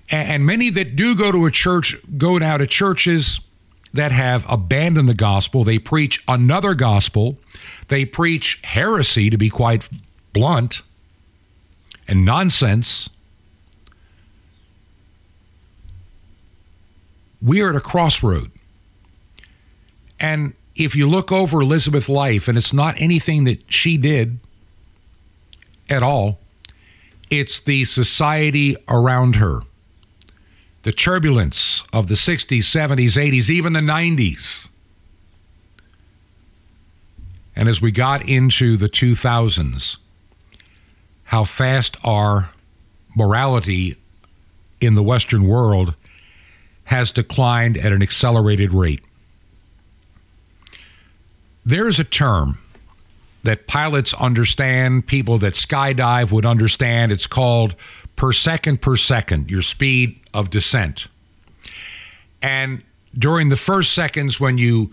And 0.10 0.46
many 0.46 0.70
that 0.72 0.96
do 0.96 1.16
go 1.16 1.32
to 1.32 1.46
a 1.46 1.52
church 1.52 1.96
go 2.18 2.38
now 2.38 2.58
to 2.58 2.68
churches 2.68 3.40
that 3.94 4.12
have 4.12 4.46
abandoned 4.50 5.08
the 5.08 5.14
gospel. 5.14 5.64
They 5.64 5.78
preach 5.80 6.24
another 6.28 6.74
gospel. 6.74 7.38
They 7.90 8.06
preach 8.06 8.60
heresy, 8.64 9.30
to 9.30 9.38
be 9.38 9.50
quite 9.50 9.88
blunt, 10.34 10.82
and 12.08 12.26
nonsense. 12.26 13.10
We 17.42 17.62
are 17.62 17.70
at 17.70 17.76
a 17.76 17.82
crossroad. 17.82 18.52
And 20.24 20.54
if 20.74 20.96
you 20.96 21.06
look 21.06 21.34
over 21.34 21.60
Elizabeth's 21.60 22.08
life, 22.08 22.48
and 22.48 22.58
it's 22.58 22.72
not 22.72 23.00
anything 23.00 23.44
that 23.44 23.72
she 23.72 23.98
did 23.98 24.40
at 25.90 26.02
all, 26.02 26.40
it's 27.30 27.60
the 27.60 27.84
society 27.84 28.78
around 28.88 29.36
her 29.36 29.60
the 30.84 30.92
turbulence 30.92 31.82
of 31.94 32.10
the 32.10 32.14
60s, 32.14 32.60
70s, 32.60 33.18
80s, 33.18 33.50
even 33.50 33.72
the 33.72 33.80
90s. 33.80 34.68
And 37.56 37.70
as 37.70 37.82
we 37.82 37.90
got 37.90 38.28
into 38.28 38.76
the 38.76 38.90
2000s, 38.90 39.96
how 41.26 41.46
fast 41.46 41.96
our 42.04 42.50
morality 43.16 43.96
in 44.82 44.96
the 44.96 45.04
Western 45.04 45.48
world 45.48 45.96
has 46.86 47.12
declined 47.12 47.78
at 47.78 47.94
an 47.94 48.04
accelerated 48.04 48.74
rate. 48.74 49.02
There's 51.66 52.00
a 52.00 52.04
term 52.04 52.60
that 53.44 53.68
pilots 53.68 54.14
understand, 54.16 55.06
people 55.06 55.38
that 55.40 55.54
skydive 55.54 56.32
would 56.32 56.46
understand. 56.46 57.12
It's 57.12 57.28
called 57.28 57.76
per 58.16 58.32
second 58.32 58.82
per 58.82 58.96
second, 58.96 59.52
your 59.52 59.62
speed 59.62 60.20
of 60.34 60.50
descent. 60.50 61.08
And 62.42 62.84
during 63.18 63.50
the 63.50 63.56
first 63.56 63.94
seconds 63.94 64.40
when 64.40 64.58
you 64.58 64.92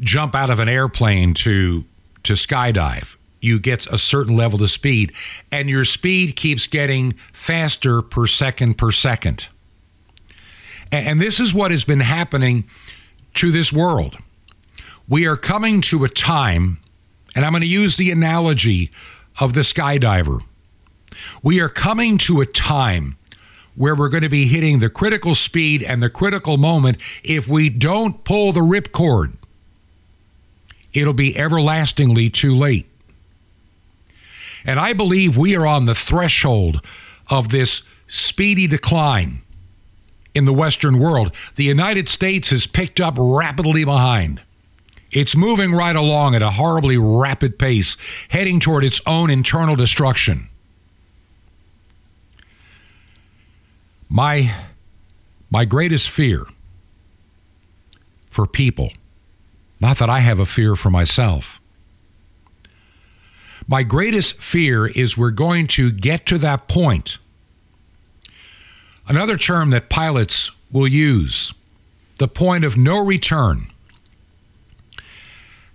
jump 0.00 0.34
out 0.34 0.50
of 0.50 0.60
an 0.60 0.68
airplane 0.68 1.34
to 1.34 1.84
to 2.24 2.34
skydive, 2.34 3.16
you 3.40 3.58
get 3.58 3.86
a 3.86 3.98
certain 3.98 4.36
level 4.36 4.62
of 4.62 4.70
speed 4.70 5.12
and 5.50 5.68
your 5.68 5.84
speed 5.84 6.36
keeps 6.36 6.66
getting 6.66 7.14
faster 7.32 8.02
per 8.02 8.26
second 8.26 8.76
per 8.76 8.90
second. 8.90 9.48
And 10.90 11.20
this 11.20 11.38
is 11.38 11.52
what 11.52 11.70
has 11.70 11.84
been 11.84 12.00
happening 12.00 12.64
to 13.34 13.50
this 13.50 13.72
world. 13.72 14.16
We 15.08 15.26
are 15.26 15.36
coming 15.36 15.80
to 15.82 16.04
a 16.04 16.08
time, 16.08 16.80
and 17.34 17.44
I'm 17.44 17.52
going 17.52 17.62
to 17.62 17.66
use 17.66 17.96
the 17.96 18.10
analogy 18.10 18.90
of 19.40 19.54
the 19.54 19.62
skydiver. 19.62 20.40
We 21.42 21.60
are 21.60 21.70
coming 21.70 22.18
to 22.18 22.42
a 22.42 22.46
time 22.46 23.16
where 23.74 23.94
we're 23.94 24.10
going 24.10 24.22
to 24.22 24.28
be 24.28 24.46
hitting 24.48 24.80
the 24.80 24.90
critical 24.90 25.34
speed 25.34 25.82
and 25.82 26.02
the 26.02 26.10
critical 26.10 26.58
moment. 26.58 26.98
If 27.22 27.48
we 27.48 27.70
don't 27.70 28.22
pull 28.24 28.52
the 28.52 28.60
ripcord, 28.60 29.34
it'll 30.92 31.14
be 31.14 31.36
everlastingly 31.38 32.28
too 32.28 32.54
late. 32.54 32.86
And 34.64 34.78
I 34.78 34.92
believe 34.92 35.38
we 35.38 35.56
are 35.56 35.66
on 35.66 35.86
the 35.86 35.94
threshold 35.94 36.84
of 37.28 37.48
this 37.48 37.82
speedy 38.08 38.66
decline 38.66 39.40
in 40.34 40.44
the 40.44 40.52
Western 40.52 40.98
world. 40.98 41.34
The 41.54 41.64
United 41.64 42.08
States 42.08 42.50
has 42.50 42.66
picked 42.66 43.00
up 43.00 43.14
rapidly 43.16 43.84
behind. 43.84 44.42
It's 45.10 45.36
moving 45.36 45.72
right 45.72 45.96
along 45.96 46.34
at 46.34 46.42
a 46.42 46.50
horribly 46.50 46.98
rapid 46.98 47.58
pace, 47.58 47.96
heading 48.28 48.60
toward 48.60 48.84
its 48.84 49.00
own 49.06 49.30
internal 49.30 49.76
destruction. 49.76 50.48
My, 54.08 54.54
my 55.50 55.64
greatest 55.64 56.10
fear 56.10 56.46
for 58.30 58.46
people, 58.46 58.92
not 59.80 59.98
that 59.98 60.10
I 60.10 60.20
have 60.20 60.40
a 60.40 60.46
fear 60.46 60.76
for 60.76 60.90
myself, 60.90 61.60
my 63.66 63.82
greatest 63.82 64.36
fear 64.36 64.86
is 64.86 65.16
we're 65.16 65.30
going 65.30 65.66
to 65.68 65.90
get 65.90 66.24
to 66.26 66.38
that 66.38 66.68
point 66.68 67.18
Another 69.08 69.38
term 69.38 69.70
that 69.70 69.88
pilots 69.88 70.52
will 70.70 70.86
use 70.86 71.54
the 72.18 72.28
point 72.28 72.62
of 72.62 72.76
no 72.76 73.02
return. 73.02 73.72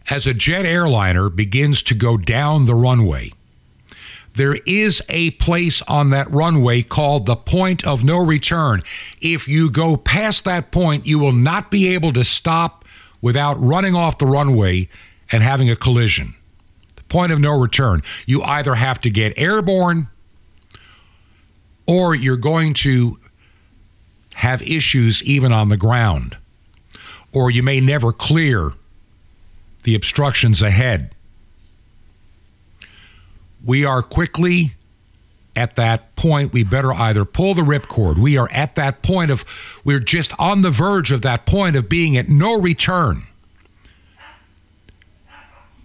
As 0.10 0.28
a 0.28 0.34
jet 0.34 0.66
airliner 0.66 1.30
begins 1.30 1.82
to 1.84 1.96
go 1.96 2.18
down 2.18 2.66
the 2.66 2.76
runway, 2.76 3.32
there 4.36 4.56
is 4.66 5.02
a 5.10 5.32
place 5.32 5.82
on 5.84 6.10
that 6.10 6.30
runway 6.32 6.82
called 6.82 7.26
the 7.26 7.36
point 7.36 7.86
of 7.86 8.04
no 8.04 8.18
return. 8.18 8.82
If 9.22 9.48
you 9.48 9.70
go 9.70 9.96
past 9.96 10.44
that 10.46 10.72
point, 10.72 11.06
you 11.06 11.20
will 11.20 11.32
not 11.32 11.70
be 11.70 11.94
able 11.94 12.12
to 12.14 12.24
stop 12.24 12.84
without 13.22 13.62
running 13.62 13.96
off 13.96 14.18
the 14.18 14.26
runway 14.26 14.90
and 15.32 15.44
having 15.44 15.70
a 15.70 15.76
collision. 15.76 16.36
The 16.96 17.04
point 17.04 17.32
of 17.32 17.40
no 17.40 17.58
return. 17.58 18.02
You 18.26 18.42
either 18.44 18.76
have 18.76 19.00
to 19.02 19.10
get 19.10 19.34
airborne 19.38 20.10
or 21.86 22.16
you're 22.16 22.38
going 22.38 22.74
to 22.74 23.20
have 24.36 24.62
issues 24.64 25.22
even 25.24 25.54
on 25.54 25.70
the 25.70 25.78
ground, 25.78 26.38
or 27.32 27.52
you 27.52 27.62
may 27.62 27.80
never 27.80 28.12
clear 28.12 28.74
the 29.84 29.96
obstructions 29.96 30.62
ahead. 30.62 31.14
We 33.64 33.86
are 33.86 34.02
quickly 34.02 34.76
at 35.56 35.76
that 35.76 36.16
point. 36.16 36.52
We 36.52 36.64
better 36.64 36.94
either 36.94 37.26
pull 37.26 37.54
the 37.54 37.62
ripcord. 37.62 38.18
We 38.18 38.38
are 38.38 38.50
at 38.52 38.76
that 38.76 39.02
point 39.02 39.32
of, 39.32 39.46
we're 39.84 40.00
just 40.00 40.38
on 40.40 40.62
the 40.62 40.70
verge 40.70 41.12
of 41.12 41.22
that 41.22 41.46
point 41.46 41.76
of 41.76 41.88
being 41.88 42.18
at 42.18 42.28
no 42.28 42.60
return. 42.60 43.24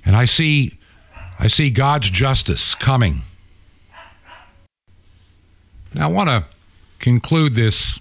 And 0.05 0.17
I 0.17 0.25
see, 0.25 0.79
I 1.39 1.49
see 1.49 1.71
God's 1.71 2.11
justice 2.11 2.75
coming. 2.75 3.23
Now 5.95 6.09
I 6.09 6.13
want 6.13 6.29
to 6.29 6.45
conclude 6.99 7.55
this 7.55 8.01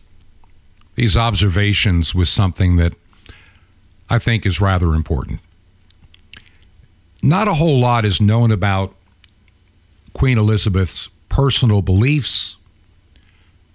these 0.95 1.15
observations 1.15 2.15
with 2.15 2.27
something 2.27 2.77
that 2.77 2.95
I 4.09 4.17
think 4.17 4.47
is 4.47 4.59
rather 4.59 4.95
important. 4.95 5.39
Not 7.23 7.47
a 7.47 7.55
whole 7.55 7.79
lot 7.79 8.05
is 8.05 8.21
known 8.21 8.51
about 8.51 8.95
Queen 10.13 10.37
Elizabeth's 10.37 11.09
personal 11.29 11.81
beliefs, 11.81 12.57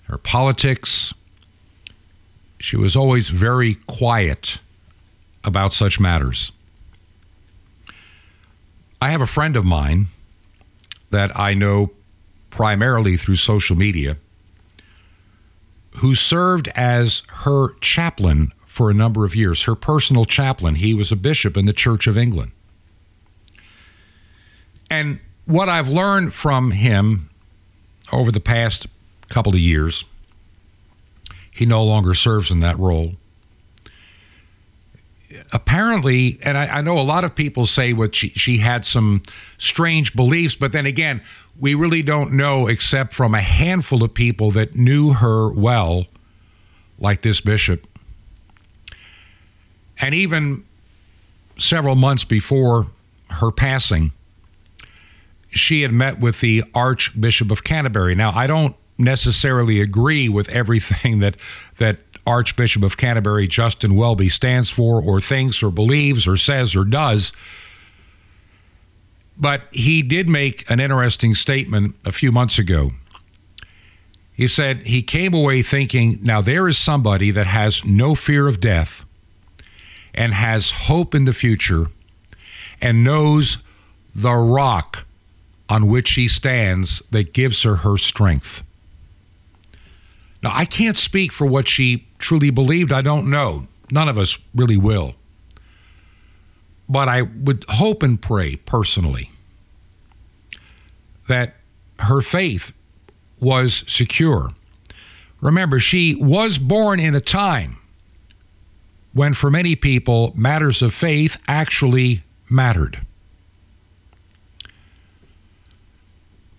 her 0.05 0.19
politics. 0.19 1.13
She 2.59 2.77
was 2.77 2.97
always 2.97 3.29
very 3.29 3.75
quiet 3.87 4.59
about 5.45 5.73
such 5.73 5.99
matters. 5.99 6.53
I 9.01 9.11
have 9.11 9.21
a 9.21 9.27
friend 9.27 9.57
of 9.57 9.65
mine 9.65 10.07
that 11.11 11.37
I 11.39 11.55
know 11.55 11.91
primarily 12.51 13.17
through 13.17 13.37
social 13.37 13.77
media 13.77 14.17
who 15.97 16.15
served 16.15 16.69
as 16.75 17.23
her 17.29 17.75
chaplain 17.81 18.53
for 18.67 18.91
a 18.91 18.95
number 18.95 19.25
of 19.25 19.37
years, 19.37 19.65
her 19.65 19.75
personal 19.75 20.25
chaplain. 20.25 20.77
He 20.77 20.95
was 20.95 21.13
a 21.13 21.17
bishop 21.17 21.57
in 21.57 21.67
the 21.67 21.73
Church 21.73 22.07
of 22.07 22.17
England. 22.17 22.53
And 24.93 25.21
what 25.47 25.71
I've 25.71 25.89
learned 25.89 26.35
from 26.35 26.71
him 26.71 27.31
over 28.13 28.31
the 28.31 28.41
past 28.41 28.87
couple 29.31 29.55
of 29.55 29.59
years, 29.59 30.05
he 31.51 31.65
no 31.65 31.83
longer 31.83 32.13
serves 32.13 32.51
in 32.51 32.61
that 32.61 32.79
role. 32.79 33.13
Apparently, 35.51 36.39
and 36.43 36.59
I, 36.59 36.67
I 36.67 36.81
know 36.83 36.99
a 36.99 37.01
lot 37.01 37.25
of 37.25 37.35
people 37.35 37.65
say 37.65 37.95
what 37.95 38.15
she, 38.15 38.29
she 38.31 38.59
had 38.59 38.85
some 38.85 39.23
strange 39.57 40.15
beliefs, 40.15 40.57
but 40.57 40.73
then 40.73 40.85
again, 40.85 41.23
we 41.59 41.75
really 41.75 42.03
don't 42.03 42.35
know 42.35 42.67
except 42.67 43.15
from 43.15 43.35
a 43.35 43.41
handful 43.41 44.05
of 44.05 44.13
people 44.13 44.51
that 44.51 44.77
knew 44.77 45.15
her 45.15 45.51
well, 45.51 46.05
like 46.99 47.23
this 47.23 47.41
bishop. 47.41 47.87
And 49.97 50.15
even 50.15 50.65
several 51.57 51.95
months 51.95 52.27
before 52.27 52.89
her 53.31 53.51
passing, 53.51 54.13
she 55.53 55.83
had 55.83 55.93
met 55.93 56.19
with 56.19 56.41
the 56.41 56.65
Archbishop 56.75 57.51
of 57.51 57.65
Canterbury. 57.65 58.15
Now, 58.15 58.33
I 58.35 58.47
don't 58.47 58.75
necessarily 58.99 59.81
agree 59.81 60.29
with 60.29 60.49
everything 60.49 61.19
that 61.21 61.37
that 61.79 61.99
Archbishop 62.27 62.83
of 62.83 62.97
Canterbury 62.97 63.49
Justin 63.49 63.97
Welby 63.97 64.29
stands 64.29 64.71
for 64.71 65.03
or 65.03 65.21
thinks 65.21 65.63
or 65.63 65.71
believes 65.71 66.27
or 66.27 66.37
says 66.37 66.77
or 66.77 66.85
does. 66.85 67.33
But 69.37 69.67
he 69.73 70.03
did 70.03 70.29
make 70.29 70.71
an 70.71 70.79
interesting 70.79 71.35
statement 71.35 71.97
a 72.05 72.13
few 72.13 72.31
months 72.31 72.59
ago. 72.59 72.91
He 74.33 74.47
said 74.47 74.83
he 74.83 75.03
came 75.03 75.35
away 75.35 75.63
thinking, 75.63 76.21
now 76.23 76.41
there 76.41 76.69
is 76.69 76.79
somebody 76.79 77.31
that 77.33 77.47
has 77.47 77.85
no 77.85 78.15
fear 78.15 78.47
of 78.47 78.61
death 78.61 79.05
and 80.15 80.33
has 80.33 80.71
hope 80.71 81.15
in 81.15 81.25
the 81.25 81.33
future 81.33 81.87
and 82.81 83.05
knows 83.05 83.59
the 84.15 84.33
rock 84.33 85.07
on 85.73 85.89
which 85.89 86.07
she 86.07 86.29
stands 86.29 87.01
that 87.13 87.33
gives 87.33 87.63
her 87.63 87.77
her 87.77 87.97
strength. 87.97 88.63
Now, 90.43 90.51
I 90.53 90.67
can't 90.67 90.99
speak 90.99 91.33
for 91.33 91.47
what 91.47 91.67
she 91.67 92.07
truly 92.19 92.51
believed. 92.51 92.93
I 92.93 93.01
don't 93.01 93.31
know. 93.31 93.69
None 93.91 94.07
of 94.07 94.19
us 94.19 94.37
really 94.55 94.77
will. 94.77 95.15
But 96.91 97.09
I 97.09 97.23
would 97.23 97.65
hope 97.71 98.03
and 98.03 98.21
pray 98.21 98.57
personally 98.57 99.31
that 101.27 101.55
her 102.01 102.21
faith 102.21 102.73
was 103.41 103.83
secure. 103.87 104.51
Remember, 105.41 105.79
she 105.79 106.15
was 106.17 106.59
born 106.59 107.01
in 107.01 107.15
a 107.15 107.21
time 107.21 107.79
when, 109.15 109.33
for 109.33 109.51
many 109.51 109.75
people, 109.75 110.35
matters 110.37 110.83
of 110.83 110.93
faith 110.93 111.39
actually 111.49 112.25
mattered. 112.51 113.07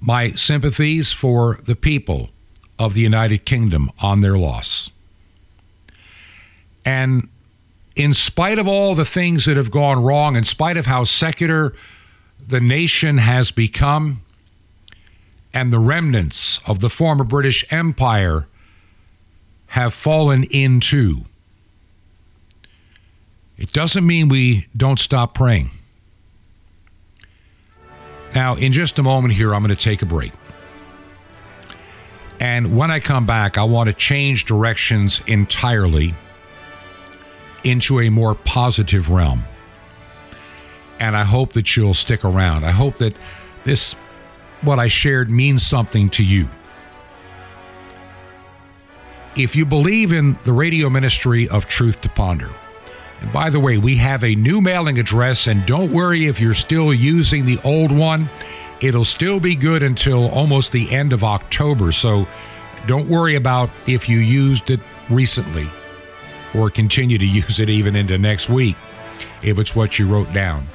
My 0.06 0.34
sympathies 0.34 1.14
for 1.14 1.60
the 1.64 1.78
people 1.78 2.30
of 2.78 2.94
the 2.94 3.00
United 3.00 3.46
Kingdom 3.46 3.90
on 4.00 4.20
their 4.20 4.36
loss. 4.36 4.92
And 6.84 7.30
in 7.96 8.14
spite 8.14 8.60
of 8.60 8.68
all 8.68 8.96
the 8.96 9.06
things 9.06 9.46
that 9.46 9.56
have 9.56 9.72
gone 9.72 10.04
wrong, 10.04 10.36
in 10.36 10.44
spite 10.44 10.76
of 10.76 10.88
how 10.88 11.06
secular 11.06 11.74
the 12.46 12.60
nation 12.60 13.18
has 13.20 13.52
become, 13.52 14.20
and 15.54 15.72
the 15.72 15.80
remnants 15.80 16.60
of 16.68 16.82
the 16.82 16.90
former 16.90 17.24
British 17.24 17.64
Empire 17.72 18.48
have 19.68 19.94
fallen 19.94 20.44
into, 20.46 21.24
it 23.58 23.72
doesn't 23.72 24.06
mean 24.06 24.28
we 24.28 24.68
don't 24.76 25.00
stop 25.00 25.34
praying. 25.34 25.70
Now, 28.36 28.56
in 28.56 28.72
just 28.72 28.98
a 29.00 29.04
moment 29.04 29.34
here, 29.34 29.54
I'm 29.54 29.62
going 29.62 29.76
to 29.76 29.82
take 29.82 30.02
a 30.02 30.06
break. 30.06 30.34
And 32.40 32.76
when 32.76 32.92
I 32.92 33.00
come 33.00 33.26
back, 33.26 33.58
I 33.58 33.64
want 33.64 33.88
to 33.88 33.94
change 33.94 34.46
directions 34.46 35.22
entirely 35.28 36.14
into 37.64 38.00
a 38.02 38.10
more 38.10 38.36
positive 38.36 39.10
realm. 39.10 39.44
And 41.00 41.16
I 41.16 41.24
hope 41.24 41.54
that 41.54 41.76
you'll 41.76 41.94
stick 41.94 42.26
around. 42.26 42.66
I 42.66 42.72
hope 42.72 42.98
that 42.98 43.16
this, 43.64 43.94
what 44.62 44.80
I 44.80 44.88
shared, 44.88 45.30
means 45.30 45.66
something 45.66 46.10
to 46.10 46.24
you. 46.24 46.50
If 49.36 49.56
you 49.56 49.66
believe 49.66 50.14
in 50.14 50.38
the 50.44 50.54
radio 50.54 50.90
ministry 50.90 51.48
of 51.50 51.68
Truth 51.68 52.02
to 52.02 52.10
Ponder, 52.10 52.52
and 53.24 53.32
by 53.32 53.50
the 53.50 53.60
way, 53.60 53.78
we 53.78 53.96
have 53.96 54.24
a 54.24 54.36
new 54.36 54.60
mailing 54.60 55.00
address, 55.00 55.48
and 55.48 55.66
don't 55.66 55.92
worry 55.92 56.28
if 56.28 56.42
you're 56.42 56.54
still 56.54 56.94
using 56.94 57.46
the 57.46 57.58
old 57.64 57.92
one. 57.92 58.30
It'll 58.82 59.06
still 59.06 59.40
be 59.40 59.56
good 59.56 59.82
until 59.82 60.30
almost 60.30 60.74
the 60.74 60.92
end 60.92 61.14
of 61.14 61.24
October, 61.24 61.94
so 61.94 62.28
don't 62.86 63.08
worry 63.08 63.36
about 63.36 63.72
if 63.88 64.10
you 64.10 64.20
used 64.20 64.70
it 64.70 64.82
recently 65.10 65.68
or 66.54 66.70
continue 66.70 67.18
to 67.18 67.26
use 67.42 67.60
it 67.60 67.70
even 67.70 67.96
into 67.96 68.18
next 68.18 68.50
week 68.50 68.76
if 69.42 69.58
it's 69.58 69.74
what 69.74 69.98
you 69.98 70.06
wrote 70.06 70.32
down. 70.34 70.68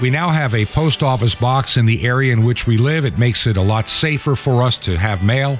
We 0.00 0.10
now 0.10 0.28
have 0.30 0.54
a 0.54 0.66
post 0.66 1.02
office 1.02 1.34
box 1.34 1.78
in 1.78 1.86
the 1.86 2.06
area 2.06 2.34
in 2.34 2.44
which 2.44 2.66
we 2.66 2.76
live. 2.76 3.06
It 3.06 3.18
makes 3.18 3.46
it 3.46 3.56
a 3.56 3.62
lot 3.62 3.88
safer 3.88 4.36
for 4.36 4.62
us 4.62 4.76
to 4.78 4.96
have 4.98 5.24
mail. 5.24 5.58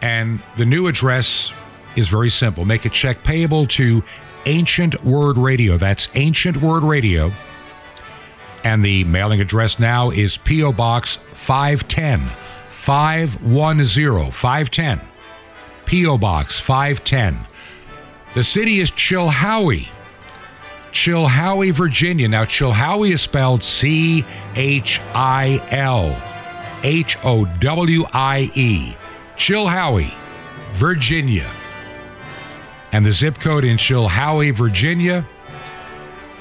And 0.00 0.40
the 0.56 0.64
new 0.64 0.86
address 0.86 1.52
is 1.96 2.08
very 2.08 2.30
simple. 2.30 2.64
Make 2.64 2.84
a 2.84 2.88
check 2.88 3.22
payable 3.22 3.66
to 3.68 4.02
Ancient 4.46 5.04
Word 5.04 5.36
Radio. 5.36 5.76
That's 5.76 6.08
Ancient 6.14 6.56
Word 6.58 6.82
Radio. 6.82 7.32
And 8.64 8.84
the 8.84 9.04
mailing 9.04 9.40
address 9.40 9.78
now 9.78 10.10
is 10.10 10.36
P.O. 10.36 10.72
Box 10.72 11.16
510, 11.34 12.30
510, 12.70 14.30
510. 14.30 15.00
P.O. 15.86 16.18
Box 16.18 16.60
510. 16.60 17.46
The 18.34 18.44
city 18.44 18.80
is 18.80 18.90
Chilhowie. 18.90 19.88
Chilhowie, 20.92 21.72
Virginia. 21.72 22.28
Now, 22.28 22.44
Chilhowie 22.44 23.12
is 23.12 23.22
spelled 23.22 23.64
C 23.64 24.24
H 24.54 25.00
I 25.14 25.60
L 25.70 26.16
H 26.82 27.16
O 27.24 27.44
W 27.44 28.04
I 28.12 28.50
E. 28.54 28.96
Chilhowie, 29.36 30.12
Virginia. 30.72 31.48
And 32.92 33.06
the 33.06 33.12
zip 33.12 33.38
code 33.38 33.64
in 33.64 33.76
Chilhowie, 33.76 34.52
Virginia 34.52 35.24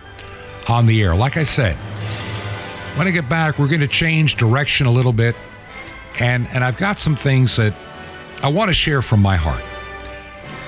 on 0.69 0.85
the 0.85 1.01
air. 1.01 1.15
Like 1.15 1.37
I 1.37 1.43
said, 1.43 1.75
when 2.97 3.07
I 3.07 3.11
get 3.11 3.27
back, 3.27 3.59
we're 3.59 3.67
going 3.67 3.81
to 3.81 3.87
change 3.87 4.37
direction 4.37 4.87
a 4.87 4.91
little 4.91 5.11
bit. 5.11 5.35
And, 6.19 6.47
and 6.47 6.63
I've 6.63 6.77
got 6.77 6.97
some 6.97 7.17
things 7.17 7.57
that 7.57 7.73
I 8.41 8.47
want 8.47 8.69
to 8.69 8.73
share 8.73 9.01
from 9.01 9.21
my 9.21 9.35
heart 9.35 9.61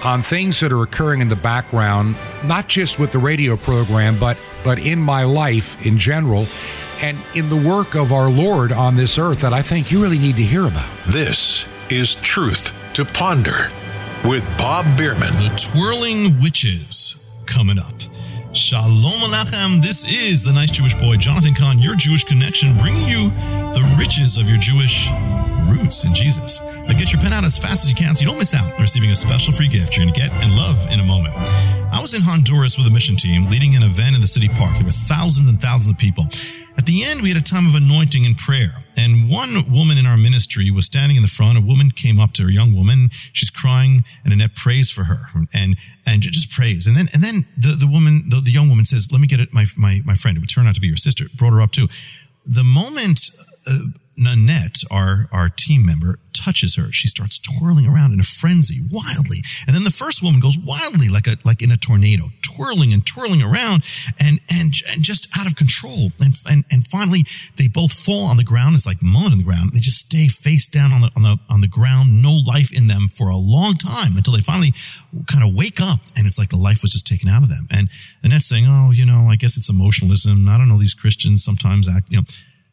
on 0.03 0.23
things 0.23 0.59
that 0.59 0.71
are 0.71 0.81
occurring 0.81 1.21
in 1.21 1.29
the 1.29 1.35
background, 1.35 2.15
not 2.45 2.67
just 2.67 2.99
with 2.99 3.11
the 3.11 3.19
radio 3.19 3.57
program, 3.57 4.17
but, 4.19 4.37
but 4.63 4.79
in 4.79 4.99
my 4.99 5.23
life 5.23 5.85
in 5.85 5.97
general 5.97 6.45
and 7.01 7.17
in 7.35 7.49
the 7.49 7.55
work 7.55 7.95
of 7.95 8.11
our 8.11 8.29
Lord 8.29 8.71
on 8.71 8.95
this 8.95 9.17
earth 9.17 9.41
that 9.41 9.53
I 9.53 9.61
think 9.61 9.91
you 9.91 10.01
really 10.01 10.19
need 10.19 10.35
to 10.35 10.43
hear 10.43 10.65
about. 10.65 10.89
This 11.07 11.67
is 11.89 12.15
Truth 12.15 12.73
to 12.93 13.05
Ponder 13.05 13.71
with 14.25 14.45
Bob 14.57 14.85
Bierman. 14.97 15.33
The 15.35 15.55
Twirling 15.71 16.41
Witches 16.41 17.15
coming 17.45 17.79
up. 17.79 17.93
Shalom 18.51 19.21
Aleichem. 19.21 19.81
This 19.81 20.05
is 20.05 20.43
the 20.43 20.51
nice 20.51 20.71
Jewish 20.71 20.95
boy, 20.95 21.17
Jonathan 21.17 21.53
Cahn, 21.53 21.79
your 21.79 21.95
Jewish 21.95 22.23
connection, 22.23 22.77
bringing 22.77 23.07
you 23.07 23.29
the 23.29 23.95
riches 23.97 24.37
of 24.37 24.47
your 24.47 24.57
Jewish 24.57 25.09
in 25.89 26.13
Jesus. 26.13 26.61
Now 26.61 26.93
get 26.93 27.11
your 27.11 27.21
pen 27.21 27.33
out 27.33 27.43
as 27.43 27.57
fast 27.57 27.83
as 27.83 27.89
you 27.89 27.95
can 27.95 28.15
so 28.15 28.21
you 28.21 28.27
don't 28.27 28.37
miss 28.37 28.53
out 28.53 28.79
receiving 28.79 29.09
a 29.09 29.15
special 29.15 29.53
free 29.53 29.67
gift 29.67 29.97
you're 29.97 30.05
going 30.05 30.13
to 30.13 30.19
get 30.19 30.31
and 30.31 30.53
love 30.53 30.77
in 30.91 30.99
a 30.99 31.03
moment. 31.03 31.35
I 31.91 31.99
was 31.99 32.13
in 32.13 32.21
Honduras 32.21 32.77
with 32.77 32.85
a 32.85 32.91
mission 32.91 33.15
team 33.15 33.49
leading 33.49 33.75
an 33.75 33.81
event 33.81 34.15
in 34.15 34.21
the 34.21 34.27
city 34.27 34.49
park. 34.49 34.75
There 34.75 34.85
were 34.85 34.91
thousands 34.91 35.47
and 35.47 35.59
thousands 35.59 35.89
of 35.89 35.97
people. 35.97 36.27
At 36.77 36.85
the 36.85 37.03
end, 37.03 37.21
we 37.21 37.29
had 37.29 37.37
a 37.37 37.43
time 37.43 37.67
of 37.67 37.75
anointing 37.75 38.25
and 38.25 38.37
prayer. 38.37 38.85
And 38.95 39.29
one 39.29 39.69
woman 39.71 39.97
in 39.97 40.05
our 40.05 40.15
ministry 40.15 40.69
was 40.71 40.85
standing 40.85 41.17
in 41.17 41.23
the 41.23 41.27
front. 41.27 41.57
A 41.57 41.61
woman 41.61 41.91
came 41.91 42.19
up 42.19 42.33
to 42.33 42.43
her, 42.43 42.49
a 42.49 42.53
young 42.53 42.75
woman. 42.75 43.09
She's 43.33 43.49
crying, 43.49 44.05
and 44.23 44.31
Annette 44.31 44.55
prays 44.55 44.91
for 44.91 45.05
her 45.05 45.25
and, 45.53 45.75
and 46.05 46.21
just 46.21 46.51
prays. 46.51 46.85
And 46.85 46.95
then, 46.95 47.09
and 47.11 47.23
then 47.23 47.47
the, 47.57 47.75
the 47.75 47.87
woman, 47.87 48.29
the, 48.29 48.39
the 48.39 48.51
young 48.51 48.69
woman 48.69 48.85
says, 48.85 49.09
let 49.11 49.19
me 49.19 49.27
get 49.27 49.39
it, 49.39 49.51
my, 49.51 49.65
my, 49.75 50.01
my 50.05 50.15
friend. 50.15 50.37
It 50.37 50.41
would 50.41 50.49
turn 50.49 50.67
out 50.67 50.75
to 50.75 50.81
be 50.81 50.87
your 50.87 50.95
sister. 50.95 51.25
Brought 51.35 51.51
her 51.51 51.61
up 51.61 51.71
too. 51.71 51.89
The 52.45 52.63
moment, 52.63 53.31
uh, 53.67 53.79
Nanette, 54.19 54.83
our, 54.91 55.29
our 55.31 55.49
team 55.49 55.85
member, 55.85 56.19
touches 56.33 56.75
her. 56.75 56.91
She 56.91 57.07
starts 57.07 57.39
twirling 57.39 57.85
around 57.87 58.13
in 58.13 58.19
a 58.19 58.23
frenzy, 58.23 58.81
wildly. 58.91 59.39
And 59.65 59.75
then 59.75 59.83
the 59.83 59.91
first 59.91 60.23
woman 60.23 60.39
goes 60.39 60.57
wildly, 60.57 61.09
like 61.09 61.27
a, 61.27 61.37
like 61.43 61.61
in 61.61 61.71
a 61.71 61.77
tornado, 61.77 62.29
twirling 62.41 62.93
and 62.93 63.05
twirling 63.05 63.41
around 63.41 63.83
and, 64.19 64.39
and, 64.51 64.73
and 64.89 65.03
just 65.03 65.27
out 65.37 65.47
of 65.47 65.55
control. 65.55 66.11
And, 66.19 66.33
and, 66.45 66.65
and 66.71 66.87
finally 66.87 67.23
they 67.57 67.67
both 67.67 67.93
fall 67.93 68.25
on 68.25 68.37
the 68.37 68.43
ground. 68.43 68.75
It's 68.75 68.85
like 68.85 69.01
mulling 69.01 69.31
on 69.31 69.37
the 69.37 69.43
ground. 69.43 69.71
They 69.73 69.79
just 69.79 69.99
stay 69.99 70.27
face 70.27 70.67
down 70.67 70.91
on 70.91 71.01
the, 71.01 71.11
on 71.15 71.23
the, 71.23 71.37
on 71.49 71.61
the 71.61 71.67
ground, 71.67 72.21
no 72.21 72.33
life 72.33 72.71
in 72.71 72.87
them 72.87 73.09
for 73.09 73.29
a 73.29 73.37
long 73.37 73.75
time 73.75 74.17
until 74.17 74.33
they 74.33 74.41
finally 74.41 74.73
kind 75.27 75.43
of 75.43 75.53
wake 75.55 75.81
up 75.81 75.99
and 76.15 76.27
it's 76.27 76.37
like 76.37 76.49
the 76.49 76.57
life 76.57 76.81
was 76.81 76.91
just 76.91 77.07
taken 77.07 77.29
out 77.29 77.43
of 77.43 77.49
them. 77.49 77.67
And 77.71 77.89
Annette's 78.23 78.47
saying, 78.47 78.65
Oh, 78.67 78.91
you 78.91 79.05
know, 79.05 79.27
I 79.29 79.35
guess 79.35 79.57
it's 79.57 79.69
emotionalism. 79.69 80.47
I 80.47 80.57
don't 80.57 80.69
know. 80.69 80.79
These 80.79 80.93
Christians 80.93 81.43
sometimes 81.43 81.89
act, 81.89 82.09
you 82.09 82.17
know, 82.17 82.23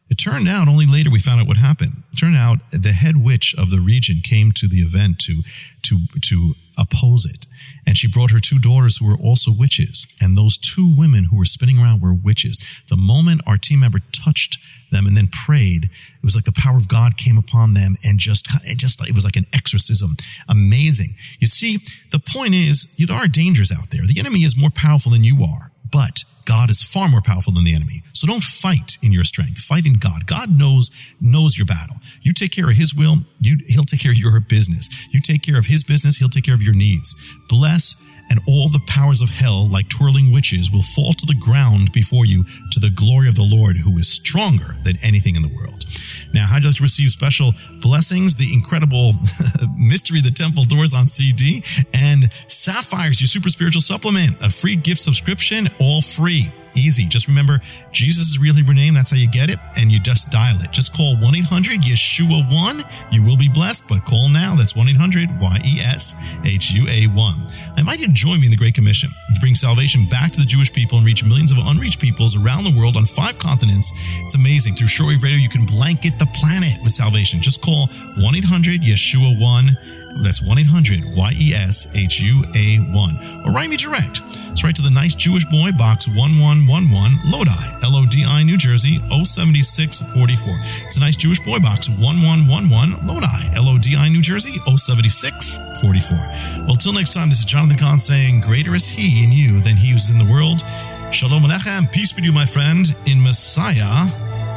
it 0.09 0.15
turned 0.15 0.47
out 0.47 0.67
only 0.67 0.85
later 0.85 1.09
we 1.09 1.19
found 1.19 1.41
out 1.41 1.47
what 1.47 1.57
happened. 1.57 2.03
It 2.13 2.17
turned 2.17 2.35
out 2.35 2.59
the 2.71 2.93
head 2.93 3.17
witch 3.17 3.53
of 3.57 3.69
the 3.69 3.79
region 3.79 4.21
came 4.23 4.51
to 4.53 4.67
the 4.67 4.81
event 4.81 5.19
to 5.19 5.43
to 5.83 5.99
to 6.23 6.55
oppose 6.77 7.25
it. 7.25 7.47
And 7.85 7.97
she 7.97 8.07
brought 8.07 8.31
her 8.31 8.39
two 8.39 8.59
daughters 8.59 8.97
who 8.97 9.07
were 9.07 9.17
also 9.17 9.51
witches. 9.51 10.05
And 10.21 10.37
those 10.37 10.57
two 10.57 10.87
women 10.95 11.25
who 11.25 11.37
were 11.37 11.45
spinning 11.45 11.79
around 11.79 12.01
were 12.01 12.13
witches. 12.13 12.59
The 12.89 12.97
moment 12.97 13.41
our 13.47 13.57
team 13.57 13.79
member 13.79 13.99
touched 14.11 14.57
them 14.91 15.05
and 15.05 15.17
then 15.17 15.27
prayed, 15.27 15.85
it 15.85 16.23
was 16.23 16.35
like 16.35 16.45
the 16.45 16.51
power 16.51 16.77
of 16.77 16.87
God 16.87 17.17
came 17.17 17.37
upon 17.37 17.73
them 17.73 17.97
and 18.03 18.19
just, 18.19 18.47
it 18.63 18.77
just, 18.77 19.01
it 19.07 19.15
was 19.15 19.25
like 19.25 19.35
an 19.35 19.47
exorcism. 19.53 20.17
Amazing. 20.47 21.15
You 21.39 21.47
see, 21.47 21.79
the 22.11 22.19
point 22.19 22.53
is, 22.53 22.87
there 22.97 23.17
are 23.17 23.27
dangers 23.27 23.71
out 23.71 23.89
there. 23.89 24.05
The 24.05 24.19
enemy 24.19 24.43
is 24.43 24.55
more 24.55 24.69
powerful 24.69 25.11
than 25.11 25.23
you 25.23 25.43
are, 25.43 25.71
but 25.91 26.23
God 26.45 26.69
is 26.69 26.81
far 26.81 27.09
more 27.09 27.21
powerful 27.21 27.53
than 27.53 27.65
the 27.65 27.75
enemy. 27.75 28.03
So 28.13 28.25
don't 28.25 28.43
fight 28.43 28.97
in 29.03 29.11
your 29.11 29.25
strength. 29.25 29.59
Fight 29.59 29.85
in 29.85 29.95
God. 29.95 30.25
God 30.27 30.49
knows 30.49 30.89
knows 31.19 31.57
your 31.57 31.65
battle. 31.65 31.97
You 32.21 32.33
take 32.33 32.51
care 32.51 32.69
of 32.69 32.77
His 32.77 32.95
will. 32.95 33.25
You, 33.39 33.57
he'll 33.67 33.83
take 33.83 33.99
care 33.99 34.11
of 34.11 34.17
your 34.17 34.39
business. 34.39 34.89
You 35.11 35.21
take 35.21 35.43
care 35.43 35.57
of 35.57 35.65
His 35.65 35.83
business. 35.83 36.17
He'll 36.17 36.29
take 36.29 36.45
care 36.45 36.55
of 36.55 36.61
your 36.61 36.73
needs. 36.73 37.15
Bless 37.49 37.95
and 38.29 38.39
all 38.47 38.69
the 38.69 38.81
powers 38.87 39.21
of 39.21 39.29
hell, 39.29 39.69
like 39.69 39.89
twirling 39.89 40.31
witches, 40.31 40.71
will 40.71 40.81
fall 40.81 41.13
to 41.13 41.25
the 41.25 41.35
ground 41.35 41.91
before 41.91 42.25
you 42.25 42.43
to 42.71 42.79
the 42.79 42.89
glory 42.89 43.29
of 43.29 43.35
the 43.35 43.43
Lord, 43.43 43.77
who 43.77 43.97
is 43.97 44.07
stronger 44.07 44.75
than 44.83 44.97
anything 45.01 45.35
in 45.35 45.41
the 45.41 45.53
world. 45.55 45.85
Now, 46.33 46.47
how'd 46.47 46.63
you 46.63 46.69
like 46.69 46.77
to 46.77 46.83
receive 46.83 47.11
special 47.11 47.53
blessings? 47.81 48.35
The 48.35 48.53
incredible 48.53 49.13
Mystery 49.77 50.19
of 50.19 50.25
the 50.25 50.31
Temple 50.31 50.65
Doors 50.65 50.93
on 50.93 51.07
CD 51.07 51.63
and 51.93 52.29
Sapphires, 52.47 53.21
your 53.21 53.27
super 53.27 53.49
spiritual 53.49 53.81
supplement, 53.81 54.37
a 54.41 54.49
free 54.49 54.75
gift 54.75 55.01
subscription, 55.01 55.69
all 55.79 56.01
free. 56.01 56.51
Easy. 56.75 57.05
Just 57.05 57.27
remember 57.27 57.61
Jesus' 57.91 58.29
is 58.29 58.39
real 58.39 58.53
Hebrew 58.53 58.73
name. 58.73 58.93
That's 58.93 59.11
how 59.11 59.17
you 59.17 59.29
get 59.29 59.49
it. 59.49 59.59
And 59.75 59.91
you 59.91 59.99
just 59.99 60.29
dial 60.29 60.57
it. 60.61 60.71
Just 60.71 60.95
call 60.95 61.17
1 61.17 61.35
800 61.35 61.81
Yeshua 61.81 62.51
1. 62.51 62.83
You 63.11 63.23
will 63.23 63.37
be 63.37 63.49
blessed, 63.49 63.87
but 63.87 64.05
call 64.05 64.29
now. 64.29 64.55
That's 64.55 64.75
1 64.75 64.89
800 64.89 65.39
Y 65.39 65.59
E 65.65 65.79
S 65.79 66.15
H 66.45 66.71
U 66.71 66.87
A 66.87 67.07
1. 67.07 67.51
I 67.75 67.79
invite 67.79 67.99
you 67.99 68.07
to 68.07 68.13
join 68.13 68.39
me 68.39 68.47
in 68.47 68.51
the 68.51 68.57
Great 68.57 68.75
Commission 68.75 69.09
to 69.33 69.39
bring 69.39 69.55
salvation 69.55 70.07
back 70.07 70.31
to 70.33 70.39
the 70.39 70.45
Jewish 70.45 70.71
people 70.71 70.97
and 70.97 71.05
reach 71.05 71.23
millions 71.23 71.51
of 71.51 71.57
unreached 71.59 71.99
peoples 71.99 72.35
around 72.35 72.63
the 72.63 72.75
world 72.75 72.97
on 72.97 73.05
five 73.05 73.37
continents. 73.37 73.91
It's 74.19 74.35
amazing. 74.35 74.75
Through 74.75 74.87
Shortwave 74.87 75.23
Radio, 75.23 75.37
you 75.37 75.49
can 75.49 75.65
blanket 75.65 76.19
the 76.19 76.27
planet 76.27 76.81
with 76.83 76.93
salvation. 76.93 77.41
Just 77.41 77.61
call 77.61 77.87
1 78.17 78.35
800 78.35 78.81
Yeshua 78.81 79.39
1 79.39 79.77
that's 80.21 80.41
1 80.41 80.57
800 80.57 81.15
Y 81.15 81.31
E 81.39 81.53
S 81.53 81.87
H 81.93 82.19
U 82.19 82.45
A 82.55 82.77
1. 82.77 83.43
Or 83.45 83.51
write 83.51 83.69
me 83.69 83.77
direct. 83.77 84.21
It's 84.51 84.63
right 84.63 84.75
to 84.75 84.81
the 84.81 84.89
nice 84.89 85.13
Jewish 85.13 85.45
boy, 85.45 85.71
box 85.71 86.07
1111, 86.07 87.19
Lodi, 87.25 87.83
L 87.83 87.95
O 87.95 88.05
D 88.05 88.25
I, 88.25 88.43
New 88.43 88.57
Jersey, 88.57 88.97
07644. 89.09 90.55
It's 90.85 90.97
a 90.97 90.99
nice 90.99 91.15
Jewish 91.15 91.39
boy, 91.41 91.59
box 91.59 91.89
1111, 91.89 93.05
Lodi, 93.05 93.55
L 93.55 93.69
O 93.69 93.77
D 93.77 93.95
I, 93.95 94.09
New 94.09 94.21
Jersey, 94.21 94.59
07644. 94.65 96.65
Well, 96.65 96.75
till 96.75 96.93
next 96.93 97.13
time, 97.13 97.29
this 97.29 97.39
is 97.39 97.45
Jonathan 97.45 97.77
Cahn 97.77 97.99
saying, 97.99 98.41
Greater 98.41 98.73
is 98.73 98.87
He 98.87 99.23
in 99.23 99.31
you 99.31 99.61
than 99.61 99.77
He 99.77 99.91
who's 99.91 100.09
in 100.09 100.17
the 100.17 100.25
world. 100.25 100.63
Shalom 101.11 101.43
Aleichem, 101.43 101.91
peace 101.91 102.11
be 102.11 102.21
to 102.21 102.25
you, 102.25 102.33
my 102.33 102.45
friend, 102.45 102.95
in 103.05 103.21
Messiah, 103.21 104.07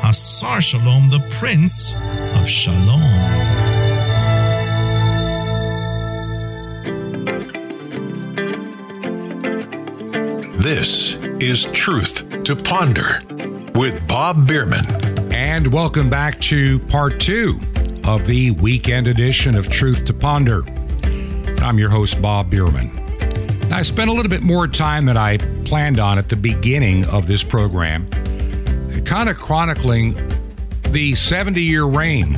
Hasar 0.02 0.62
Shalom, 0.62 1.10
the 1.10 1.20
Prince 1.28 1.94
of 2.34 2.48
Shalom. 2.48 3.69
This 10.60 11.14
is 11.40 11.64
Truth 11.72 12.44
to 12.44 12.54
Ponder 12.54 13.22
with 13.74 14.06
Bob 14.06 14.46
Bierman. 14.46 14.84
And 15.32 15.66
welcome 15.72 16.10
back 16.10 16.38
to 16.42 16.78
part 16.80 17.18
two 17.18 17.58
of 18.04 18.26
the 18.26 18.50
weekend 18.50 19.08
edition 19.08 19.54
of 19.54 19.70
Truth 19.70 20.04
to 20.04 20.12
Ponder. 20.12 20.62
I'm 21.62 21.78
your 21.78 21.88
host, 21.88 22.20
Bob 22.20 22.50
Bierman. 22.50 22.94
Now, 23.70 23.78
I 23.78 23.80
spent 23.80 24.10
a 24.10 24.12
little 24.12 24.28
bit 24.28 24.42
more 24.42 24.68
time 24.68 25.06
than 25.06 25.16
I 25.16 25.38
planned 25.64 25.98
on 25.98 26.18
at 26.18 26.28
the 26.28 26.36
beginning 26.36 27.06
of 27.06 27.26
this 27.26 27.42
program, 27.42 28.06
kind 29.06 29.30
of 29.30 29.38
chronicling 29.38 30.14
the 30.90 31.14
70 31.14 31.62
year 31.62 31.86
reign 31.86 32.36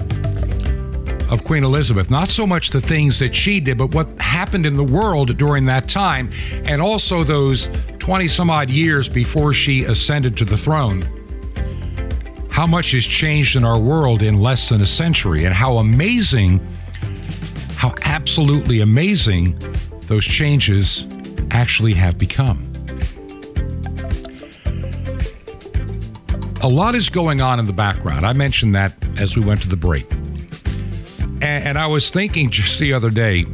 of 1.28 1.42
Queen 1.42 1.64
Elizabeth. 1.64 2.08
Not 2.08 2.28
so 2.28 2.46
much 2.46 2.70
the 2.70 2.80
things 2.80 3.18
that 3.18 3.34
she 3.34 3.58
did, 3.58 3.78
but 3.78 3.94
what 3.94 4.06
happened 4.20 4.66
in 4.66 4.76
the 4.76 4.84
world 4.84 5.36
during 5.38 5.64
that 5.64 5.88
time, 5.88 6.30
and 6.66 6.80
also 6.80 7.24
those 7.24 7.68
20 8.02 8.26
some 8.26 8.50
odd 8.50 8.68
years 8.68 9.08
before 9.08 9.52
she 9.52 9.84
ascended 9.84 10.36
to 10.36 10.44
the 10.44 10.56
throne. 10.56 11.02
How 12.50 12.66
much 12.66 12.90
has 12.90 13.04
changed 13.04 13.54
in 13.54 13.64
our 13.64 13.78
world 13.78 14.24
in 14.24 14.40
less 14.40 14.70
than 14.70 14.80
a 14.80 14.86
century, 14.86 15.44
and 15.44 15.54
how 15.54 15.76
amazing, 15.78 16.58
how 17.76 17.94
absolutely 18.02 18.80
amazing 18.80 19.56
those 20.08 20.24
changes 20.24 21.06
actually 21.52 21.94
have 21.94 22.18
become. 22.18 22.66
A 26.62 26.68
lot 26.68 26.96
is 26.96 27.08
going 27.08 27.40
on 27.40 27.60
in 27.60 27.66
the 27.66 27.72
background. 27.72 28.26
I 28.26 28.32
mentioned 28.32 28.74
that 28.74 28.96
as 29.16 29.36
we 29.36 29.44
went 29.44 29.62
to 29.62 29.68
the 29.68 29.76
break. 29.76 30.10
And, 31.40 31.44
and 31.44 31.78
I 31.78 31.86
was 31.86 32.10
thinking 32.10 32.50
just 32.50 32.80
the 32.80 32.94
other 32.94 33.10
day, 33.10 33.46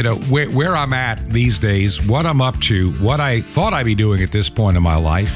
you 0.00 0.04
know, 0.04 0.14
where, 0.14 0.48
where 0.48 0.74
I'm 0.74 0.94
at 0.94 1.28
these 1.28 1.58
days, 1.58 2.00
what 2.00 2.24
I'm 2.24 2.40
up 2.40 2.58
to, 2.62 2.90
what 2.94 3.20
I 3.20 3.42
thought 3.42 3.74
I'd 3.74 3.84
be 3.84 3.94
doing 3.94 4.22
at 4.22 4.32
this 4.32 4.48
point 4.48 4.78
in 4.78 4.82
my 4.82 4.96
life. 4.96 5.30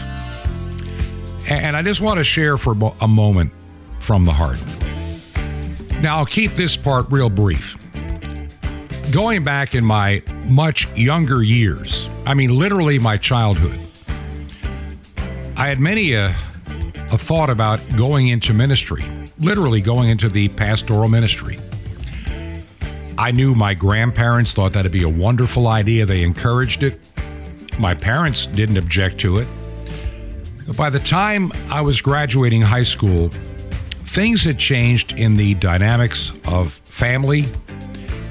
And, 1.47 1.77
I 1.77 1.83
just 1.83 2.01
want 2.01 2.17
to 2.17 2.25
share 2.25 2.57
for 2.57 2.75
a 3.03 3.07
moment 3.07 3.53
from 4.01 4.25
the 4.25 4.33
heart. 4.33 4.59
Now, 6.01 6.17
I'll 6.17 6.25
keep 6.25 6.53
this 6.53 6.79
part 6.79 7.13
real 7.13 7.29
brief. 7.29 7.77
Going 9.13 9.45
back 9.45 9.75
in 9.75 9.85
my 9.85 10.23
much 10.47 10.91
younger 10.97 11.43
years, 11.43 12.09
I 12.25 12.33
mean, 12.33 12.59
literally 12.59 12.99
my 12.99 13.19
childhood, 13.19 13.79
I 15.59 15.69
had 15.69 15.79
many 15.79 16.15
a, 16.15 16.35
a 17.13 17.19
thought 17.19 17.51
about 17.51 17.81
going 17.99 18.29
into 18.29 18.55
ministry, 18.55 19.05
literally 19.39 19.83
going 19.83 20.09
into 20.09 20.31
the 20.31 20.49
pastoral 20.49 21.11
ministry. 21.11 21.61
I 23.25 23.31
knew 23.31 23.55
my 23.55 23.73
grandparents 23.73 24.53
thought 24.53 24.75
that'd 24.75 24.93
be 24.93 25.03
a 25.03 25.09
wonderful 25.09 25.67
idea. 25.67 26.05
They 26.05 26.23
encouraged 26.23 26.83
it. 26.83 27.01
My 27.79 27.95
parents 27.95 28.45
didn't 28.45 28.77
object 28.77 29.19
to 29.21 29.39
it. 29.39 29.49
But 30.67 30.77
by 30.77 30.91
the 30.91 30.99
time 30.99 31.51
I 31.71 31.81
was 31.81 32.03
graduating 32.03 32.61
high 32.61 32.83
school, 32.83 33.31
things 34.05 34.45
had 34.45 34.59
changed 34.59 35.13
in 35.13 35.39
the 35.39 35.55
dynamics 35.55 36.33
of 36.45 36.75
family 36.85 37.47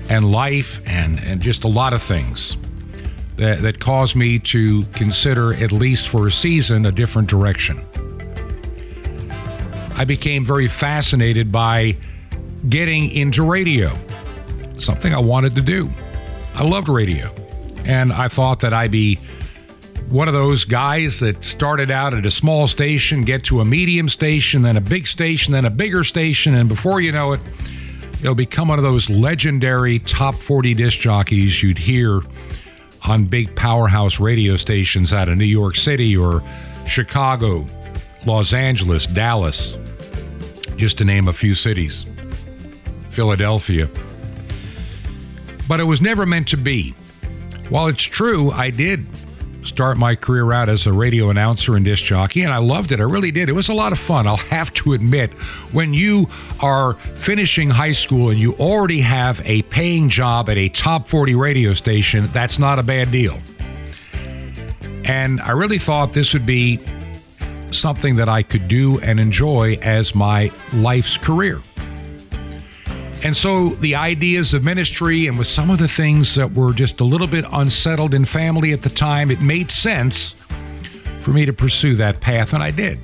and 0.09 0.31
life 0.31 0.79
and, 0.85 1.17
and 1.21 1.41
just 1.41 1.63
a 1.63 1.67
lot 1.67 1.93
of 1.93 2.03
things 2.03 2.55
that, 3.37 3.63
that 3.63 3.79
caused 3.79 4.15
me 4.15 4.37
to 4.37 4.85
consider, 4.93 5.55
at 5.55 5.71
least 5.71 6.07
for 6.07 6.27
a 6.27 6.31
season, 6.31 6.85
a 6.85 6.91
different 6.91 7.27
direction. 7.27 7.83
I 9.95 10.05
became 10.05 10.45
very 10.45 10.67
fascinated 10.67 11.51
by 11.51 11.97
getting 12.69 13.09
into 13.09 13.41
radio 13.41 13.97
something 14.77 15.13
I 15.13 15.19
wanted 15.19 15.55
to 15.55 15.61
do. 15.61 15.89
I 16.55 16.63
loved 16.63 16.89
radio. 16.89 17.33
And 17.85 18.13
I 18.13 18.27
thought 18.27 18.61
that 18.61 18.73
I'd 18.73 18.91
be 18.91 19.19
one 20.09 20.27
of 20.27 20.33
those 20.33 20.63
guys 20.63 21.19
that 21.21 21.43
started 21.43 21.89
out 21.89 22.13
at 22.13 22.25
a 22.25 22.31
small 22.31 22.67
station, 22.67 23.23
get 23.23 23.43
to 23.45 23.61
a 23.61 23.65
medium 23.65 24.09
station, 24.09 24.61
then 24.61 24.77
a 24.77 24.81
big 24.81 25.07
station, 25.07 25.53
then 25.53 25.65
a 25.65 25.69
bigger 25.69 26.03
station, 26.03 26.53
and 26.53 26.69
before 26.69 27.01
you 27.01 27.11
know 27.11 27.33
it, 27.33 27.41
you'll 28.21 28.35
become 28.35 28.67
one 28.67 28.77
of 28.79 28.83
those 28.83 29.09
legendary 29.09 29.99
top 29.99 30.35
40 30.35 30.75
disc 30.75 30.99
jockeys 30.99 31.63
you'd 31.63 31.77
hear 31.77 32.21
on 33.05 33.25
big 33.25 33.55
powerhouse 33.55 34.19
radio 34.19 34.55
stations 34.55 35.13
out 35.13 35.27
of 35.27 35.37
New 35.37 35.45
York 35.45 35.75
City 35.75 36.15
or 36.15 36.43
Chicago, 36.87 37.65
Los 38.25 38.53
Angeles, 38.53 39.07
Dallas, 39.07 39.77
just 40.77 40.97
to 40.99 41.05
name 41.05 41.27
a 41.27 41.33
few 41.33 41.55
cities, 41.55 42.05
Philadelphia 43.09 43.89
but 45.67 45.79
it 45.79 45.83
was 45.83 46.01
never 46.01 46.25
meant 46.25 46.47
to 46.49 46.57
be. 46.57 46.91
While 47.69 47.87
it's 47.87 48.03
true, 48.03 48.51
I 48.51 48.69
did 48.69 49.05
start 49.65 49.97
my 49.97 50.15
career 50.15 50.51
out 50.51 50.69
as 50.69 50.85
a 50.85 50.93
radio 50.93 51.29
announcer 51.29 51.75
and 51.75 51.85
disc 51.85 52.03
jockey, 52.03 52.43
and 52.43 52.53
I 52.53 52.57
loved 52.57 52.91
it. 52.91 52.99
I 52.99 53.03
really 53.03 53.31
did. 53.31 53.49
It 53.49 53.53
was 53.53 53.69
a 53.69 53.73
lot 53.73 53.91
of 53.91 53.99
fun. 53.99 54.27
I'll 54.27 54.35
have 54.35 54.73
to 54.75 54.93
admit, 54.93 55.31
when 55.71 55.93
you 55.93 56.27
are 56.59 56.93
finishing 57.15 57.69
high 57.69 57.93
school 57.93 58.29
and 58.29 58.39
you 58.39 58.53
already 58.55 59.01
have 59.01 59.41
a 59.45 59.61
paying 59.63 60.09
job 60.09 60.49
at 60.49 60.57
a 60.57 60.69
top 60.69 61.07
40 61.07 61.35
radio 61.35 61.73
station, 61.73 62.27
that's 62.33 62.59
not 62.59 62.79
a 62.79 62.83
bad 62.83 63.11
deal. 63.11 63.39
And 65.05 65.41
I 65.41 65.51
really 65.51 65.79
thought 65.79 66.13
this 66.13 66.33
would 66.33 66.45
be 66.45 66.79
something 67.71 68.15
that 68.17 68.29
I 68.29 68.43
could 68.43 68.67
do 68.67 68.99
and 68.99 69.19
enjoy 69.19 69.79
as 69.81 70.13
my 70.13 70.51
life's 70.73 71.17
career. 71.17 71.61
And 73.23 73.37
so 73.37 73.69
the 73.69 73.95
ideas 73.95 74.53
of 74.53 74.65
ministry 74.65 75.27
and 75.27 75.37
with 75.37 75.47
some 75.47 75.69
of 75.69 75.79
the 75.79 75.87
things 75.87 76.35
that 76.35 76.53
were 76.53 76.73
just 76.73 76.99
a 76.99 77.05
little 77.05 77.25
bit 77.25 77.45
unsettled 77.53 78.13
in 78.13 78.25
family 78.25 78.73
at 78.73 78.81
the 78.81 78.89
time, 78.89 79.31
it 79.31 79.39
made 79.39 79.71
sense 79.71 80.35
for 81.21 81.31
me 81.31 81.45
to 81.45 81.53
pursue 81.53 81.95
that 81.95 82.19
path, 82.19 82.53
and 82.53 82.61
I 82.61 82.71
did. 82.71 82.99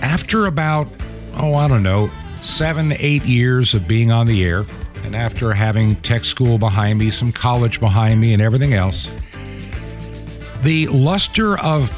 After 0.00 0.46
about, 0.46 0.86
oh, 1.34 1.54
I 1.54 1.66
don't 1.66 1.82
know, 1.82 2.08
seven, 2.40 2.92
eight 2.92 3.24
years 3.24 3.74
of 3.74 3.88
being 3.88 4.12
on 4.12 4.28
the 4.28 4.44
air, 4.44 4.64
and 5.02 5.16
after 5.16 5.52
having 5.52 5.96
tech 5.96 6.24
school 6.24 6.56
behind 6.56 7.00
me, 7.00 7.10
some 7.10 7.32
college 7.32 7.80
behind 7.80 8.20
me, 8.20 8.32
and 8.32 8.40
everything 8.40 8.74
else, 8.74 9.10
the 10.62 10.86
luster 10.86 11.58
of 11.58 11.90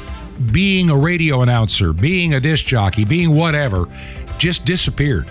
being 0.51 0.89
a 0.89 0.97
radio 0.97 1.41
announcer, 1.41 1.93
being 1.93 2.33
a 2.33 2.39
disc 2.39 2.65
jockey, 2.65 3.05
being 3.05 3.35
whatever, 3.35 3.87
just 4.41 4.65
disappeared. 4.65 5.29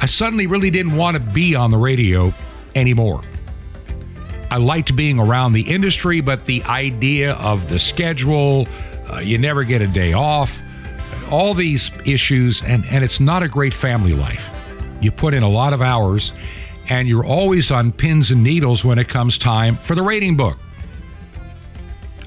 I 0.00 0.06
suddenly 0.06 0.46
really 0.46 0.70
didn't 0.70 0.96
want 0.96 1.18
to 1.18 1.20
be 1.20 1.54
on 1.54 1.70
the 1.70 1.76
radio 1.76 2.32
anymore. 2.74 3.22
I 4.50 4.56
liked 4.56 4.96
being 4.96 5.20
around 5.20 5.52
the 5.52 5.60
industry, 5.60 6.22
but 6.22 6.46
the 6.46 6.62
idea 6.64 7.34
of 7.34 7.68
the 7.68 7.78
schedule, 7.78 8.66
uh, 9.12 9.18
you 9.18 9.36
never 9.36 9.64
get 9.64 9.82
a 9.82 9.86
day 9.86 10.14
off, 10.14 10.58
all 11.30 11.52
these 11.52 11.90
issues, 12.06 12.62
and, 12.62 12.86
and 12.86 13.04
it's 13.04 13.20
not 13.20 13.42
a 13.42 13.48
great 13.48 13.74
family 13.74 14.14
life. 14.14 14.50
You 15.02 15.10
put 15.12 15.34
in 15.34 15.42
a 15.42 15.48
lot 15.48 15.74
of 15.74 15.82
hours, 15.82 16.32
and 16.88 17.06
you're 17.06 17.26
always 17.26 17.70
on 17.70 17.92
pins 17.92 18.30
and 18.30 18.42
needles 18.42 18.82
when 18.82 18.98
it 18.98 19.08
comes 19.08 19.36
time 19.36 19.76
for 19.76 19.94
the 19.94 20.02
rating 20.02 20.38
book. 20.38 20.56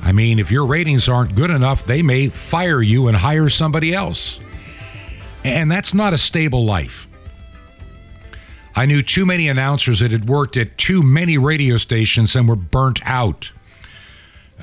I 0.03 0.11
mean, 0.11 0.37
if 0.37 0.51
your 0.51 0.67
ratings 0.67 1.09
aren't 1.09 1.33
good 1.33 1.49
enough, 1.49 1.83
they 1.87 2.03
may 2.03 2.29
fire 2.29 2.83
you 2.83 3.07
and 3.07 3.17
hire 3.17 3.49
somebody 3.49 3.91
else. 3.95 4.39
And 5.43 5.71
that's 5.71 5.93
not 5.93 6.13
a 6.13 6.17
stable 6.17 6.65
life. 6.65 7.07
I 8.75 8.85
knew 8.85 9.03
too 9.03 9.25
many 9.25 9.47
announcers 9.47 9.99
that 9.99 10.11
had 10.11 10.27
worked 10.27 10.57
at 10.57 10.77
too 10.77 11.03
many 11.03 11.37
radio 11.37 11.77
stations 11.77 12.35
and 12.35 12.49
were 12.49 12.55
burnt 12.55 12.99
out. 13.05 13.51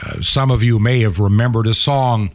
Uh, 0.03 0.21
some 0.21 0.51
of 0.51 0.63
you 0.63 0.79
may 0.79 1.01
have 1.01 1.21
remembered 1.21 1.67
a 1.67 1.75
song 1.75 2.31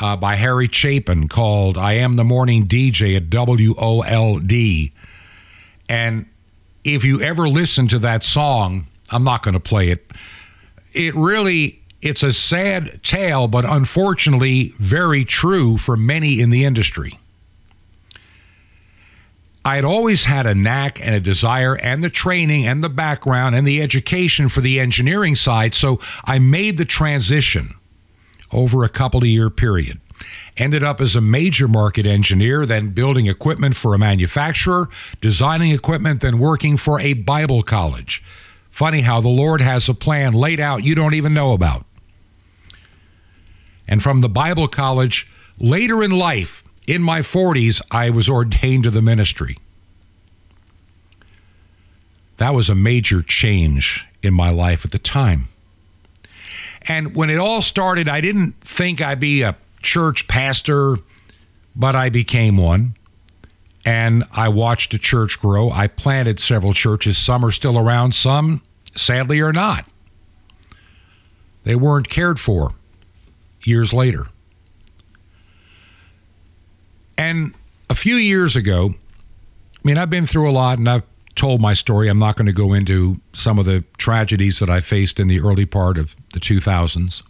uh, 0.00 0.16
by 0.16 0.36
Harry 0.36 0.68
Chapin 0.68 1.28
called 1.28 1.76
I 1.78 1.92
Am 1.94 2.16
the 2.16 2.24
Morning 2.24 2.66
DJ 2.66 3.16
at 3.16 3.30
WOLD. 3.30 4.92
And 5.88 6.26
if 6.84 7.04
you 7.04 7.20
ever 7.20 7.48
listen 7.48 7.86
to 7.88 7.98
that 8.00 8.24
song, 8.24 8.86
I'm 9.10 9.24
not 9.24 9.42
going 9.42 9.54
to 9.54 9.60
play 9.60 9.90
it. 9.90 10.10
It 10.92 11.14
really 11.14 11.82
it's 12.00 12.24
a 12.24 12.32
sad 12.32 13.00
tale, 13.04 13.46
but 13.46 13.64
unfortunately 13.64 14.74
very 14.78 15.24
true 15.24 15.78
for 15.78 15.96
many 15.96 16.40
in 16.40 16.50
the 16.50 16.64
industry. 16.64 17.20
I 19.64 19.76
had 19.76 19.84
always 19.84 20.24
had 20.24 20.46
a 20.46 20.54
knack 20.54 21.04
and 21.04 21.14
a 21.14 21.20
desire 21.20 21.76
and 21.76 22.02
the 22.02 22.10
training 22.10 22.66
and 22.66 22.82
the 22.82 22.88
background 22.88 23.54
and 23.54 23.66
the 23.66 23.80
education 23.80 24.48
for 24.48 24.60
the 24.60 24.80
engineering 24.80 25.36
side, 25.36 25.74
so 25.74 26.00
I 26.24 26.38
made 26.38 26.78
the 26.78 26.84
transition 26.84 27.74
over 28.50 28.82
a 28.82 28.88
couple 28.88 29.20
of 29.20 29.26
year 29.26 29.50
period. 29.50 30.00
Ended 30.56 30.84
up 30.84 31.00
as 31.00 31.16
a 31.16 31.20
major 31.20 31.66
market 31.66 32.06
engineer, 32.06 32.66
then 32.66 32.88
building 32.88 33.26
equipment 33.26 33.76
for 33.76 33.94
a 33.94 33.98
manufacturer, 33.98 34.88
designing 35.20 35.72
equipment, 35.72 36.20
then 36.20 36.38
working 36.38 36.76
for 36.76 37.00
a 37.00 37.14
Bible 37.14 37.62
college. 37.62 38.22
Funny 38.70 39.02
how 39.02 39.20
the 39.20 39.28
Lord 39.28 39.60
has 39.60 39.88
a 39.88 39.94
plan 39.94 40.32
laid 40.32 40.60
out 40.60 40.84
you 40.84 40.94
don't 40.94 41.14
even 41.14 41.34
know 41.34 41.52
about. 41.52 41.86
And 43.86 44.02
from 44.02 44.20
the 44.20 44.28
Bible 44.28 44.68
college, 44.68 45.30
later 45.58 46.02
in 46.02 46.10
life, 46.10 46.61
in 46.86 47.02
my 47.02 47.20
40s, 47.20 47.80
I 47.90 48.10
was 48.10 48.28
ordained 48.28 48.84
to 48.84 48.90
the 48.90 49.02
ministry. 49.02 49.58
That 52.38 52.54
was 52.54 52.68
a 52.68 52.74
major 52.74 53.22
change 53.22 54.06
in 54.22 54.34
my 54.34 54.50
life 54.50 54.84
at 54.84 54.90
the 54.90 54.98
time. 54.98 55.48
And 56.82 57.14
when 57.14 57.30
it 57.30 57.38
all 57.38 57.62
started, 57.62 58.08
I 58.08 58.20
didn't 58.20 58.60
think 58.60 59.00
I'd 59.00 59.20
be 59.20 59.42
a 59.42 59.56
church 59.82 60.26
pastor, 60.26 60.96
but 61.76 61.94
I 61.94 62.08
became 62.08 62.56
one. 62.56 62.96
And 63.84 64.24
I 64.32 64.48
watched 64.48 64.94
a 64.94 64.98
church 64.98 65.40
grow. 65.40 65.70
I 65.70 65.86
planted 65.88 66.40
several 66.40 66.72
churches. 66.72 67.18
Some 67.18 67.44
are 67.44 67.50
still 67.50 67.78
around, 67.78 68.14
some, 68.14 68.62
sadly, 68.94 69.40
are 69.40 69.52
not. 69.52 69.88
They 71.64 71.74
weren't 71.74 72.08
cared 72.08 72.40
for 72.40 72.72
years 73.64 73.92
later. 73.92 74.26
And 77.16 77.54
a 77.90 77.94
few 77.94 78.16
years 78.16 78.56
ago, 78.56 78.94
I 78.94 79.78
mean, 79.84 79.98
I've 79.98 80.10
been 80.10 80.26
through 80.26 80.48
a 80.48 80.52
lot 80.52 80.78
and 80.78 80.88
I've 80.88 81.02
told 81.34 81.60
my 81.60 81.74
story. 81.74 82.08
I'm 82.08 82.18
not 82.18 82.36
going 82.36 82.46
to 82.46 82.52
go 82.52 82.72
into 82.72 83.20
some 83.32 83.58
of 83.58 83.66
the 83.66 83.84
tragedies 83.98 84.58
that 84.58 84.70
I 84.70 84.80
faced 84.80 85.18
in 85.18 85.28
the 85.28 85.40
early 85.40 85.66
part 85.66 85.98
of 85.98 86.14
the 86.32 86.40
2000s. 86.40 87.22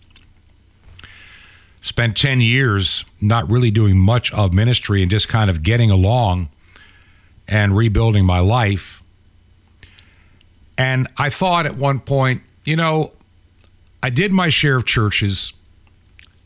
Spent 1.80 2.16
10 2.16 2.40
years 2.40 3.04
not 3.20 3.50
really 3.50 3.70
doing 3.70 3.98
much 3.98 4.32
of 4.32 4.52
ministry 4.52 5.02
and 5.02 5.10
just 5.10 5.28
kind 5.28 5.50
of 5.50 5.62
getting 5.62 5.90
along 5.90 6.48
and 7.48 7.76
rebuilding 7.76 8.24
my 8.24 8.38
life. 8.38 9.02
And 10.78 11.08
I 11.16 11.30
thought 11.30 11.66
at 11.66 11.76
one 11.76 12.00
point, 12.00 12.42
you 12.64 12.76
know, 12.76 13.12
I 14.02 14.10
did 14.10 14.32
my 14.32 14.48
share 14.48 14.76
of 14.76 14.84
churches. 14.84 15.52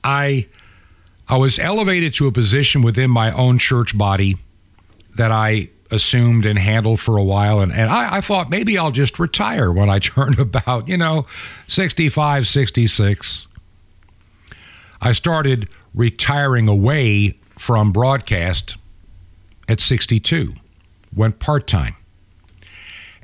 I 0.03 0.47
I 1.29 1.37
was 1.37 1.59
elevated 1.59 2.15
to 2.15 2.27
a 2.27 2.33
position 2.33 2.83
within 2.83 3.11
my 3.11 3.33
own 3.33 3.59
church 3.59 3.97
body 3.97 4.37
that 5.17 5.33
I 5.33 5.71
assumed 5.91 6.47
and 6.47 6.59
handled 6.59 7.01
for 7.01 7.17
a 7.17 7.23
while. 7.23 7.61
And, 7.61 7.73
and 7.73 7.91
I, 7.91 8.17
I 8.17 8.21
thought 8.21 8.51
maybe 8.51 8.77
I'll 8.79 8.91
just 8.91 9.19
retire 9.19 9.73
when 9.73 9.89
I 9.91 9.99
turn 10.01 10.39
about, 10.39 10.89
you 10.89 10.97
know, 10.97 11.27
65, 11.69 12.47
66. 12.47 13.47
I 15.01 15.13
started 15.13 15.69
retiring 15.95 16.69
away 16.69 17.39
from 17.59 17.91
broadcast 17.91 18.77
at 19.69 19.81
62, 19.81 20.55
went 21.15 21.39
part 21.39 21.67
time. 21.67 21.97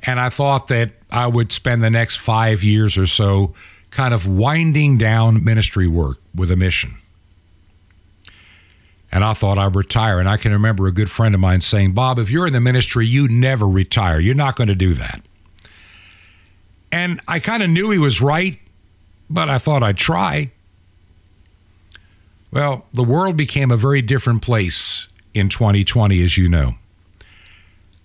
And 0.01 0.19
I 0.19 0.29
thought 0.29 0.67
that 0.67 0.91
I 1.11 1.27
would 1.27 1.51
spend 1.51 1.81
the 1.81 1.89
next 1.89 2.17
five 2.17 2.63
years 2.63 2.97
or 2.97 3.05
so 3.05 3.53
kind 3.91 4.13
of 4.13 4.27
winding 4.27 4.97
down 4.97 5.43
ministry 5.43 5.87
work 5.87 6.17
with 6.35 6.51
a 6.51 6.55
mission. 6.55 6.97
And 9.13 9.23
I 9.23 9.33
thought 9.33 9.59
I'd 9.59 9.75
retire. 9.75 10.19
And 10.19 10.27
I 10.27 10.37
can 10.37 10.51
remember 10.51 10.87
a 10.87 10.91
good 10.91 11.11
friend 11.11 11.35
of 11.35 11.39
mine 11.39 11.61
saying, 11.61 11.93
Bob, 11.93 12.17
if 12.17 12.31
you're 12.31 12.47
in 12.47 12.53
the 12.53 12.59
ministry, 12.59 13.05
you 13.05 13.27
never 13.27 13.69
retire. 13.69 14.19
You're 14.19 14.33
not 14.33 14.55
going 14.55 14.69
to 14.69 14.75
do 14.75 14.95
that. 14.95 15.21
And 16.91 17.21
I 17.27 17.37
kind 17.37 17.61
of 17.61 17.69
knew 17.69 17.91
he 17.91 17.99
was 17.99 18.21
right, 18.21 18.57
but 19.29 19.49
I 19.49 19.59
thought 19.59 19.83
I'd 19.83 19.97
try. 19.97 20.51
Well, 22.51 22.87
the 22.91 23.03
world 23.03 23.37
became 23.37 23.69
a 23.69 23.77
very 23.77 24.01
different 24.01 24.41
place 24.41 25.07
in 25.35 25.47
2020, 25.47 26.23
as 26.23 26.35
you 26.35 26.49
know. 26.49 26.71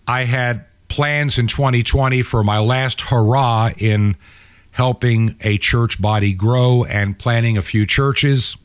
I 0.07 0.25
had 0.25 0.67
plans 0.89 1.39
in 1.39 1.47
2020 1.47 2.21
for 2.21 2.45
my 2.45 2.59
last 2.59 3.01
hurrah 3.01 3.71
in 3.79 4.15
helping 4.73 5.37
a 5.41 5.57
church 5.57 6.03
body 6.03 6.35
grow 6.35 6.85
and 6.85 7.19
planning 7.19 7.57
a 7.57 7.63
few 7.63 7.87
churches. 7.87 8.59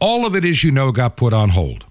All 0.00 0.26
of 0.26 0.34
it, 0.34 0.44
as 0.44 0.62
you 0.64 0.70
know, 0.70 0.92
got 0.92 1.16
put 1.16 1.32
on 1.32 1.50
hold. 1.50 1.84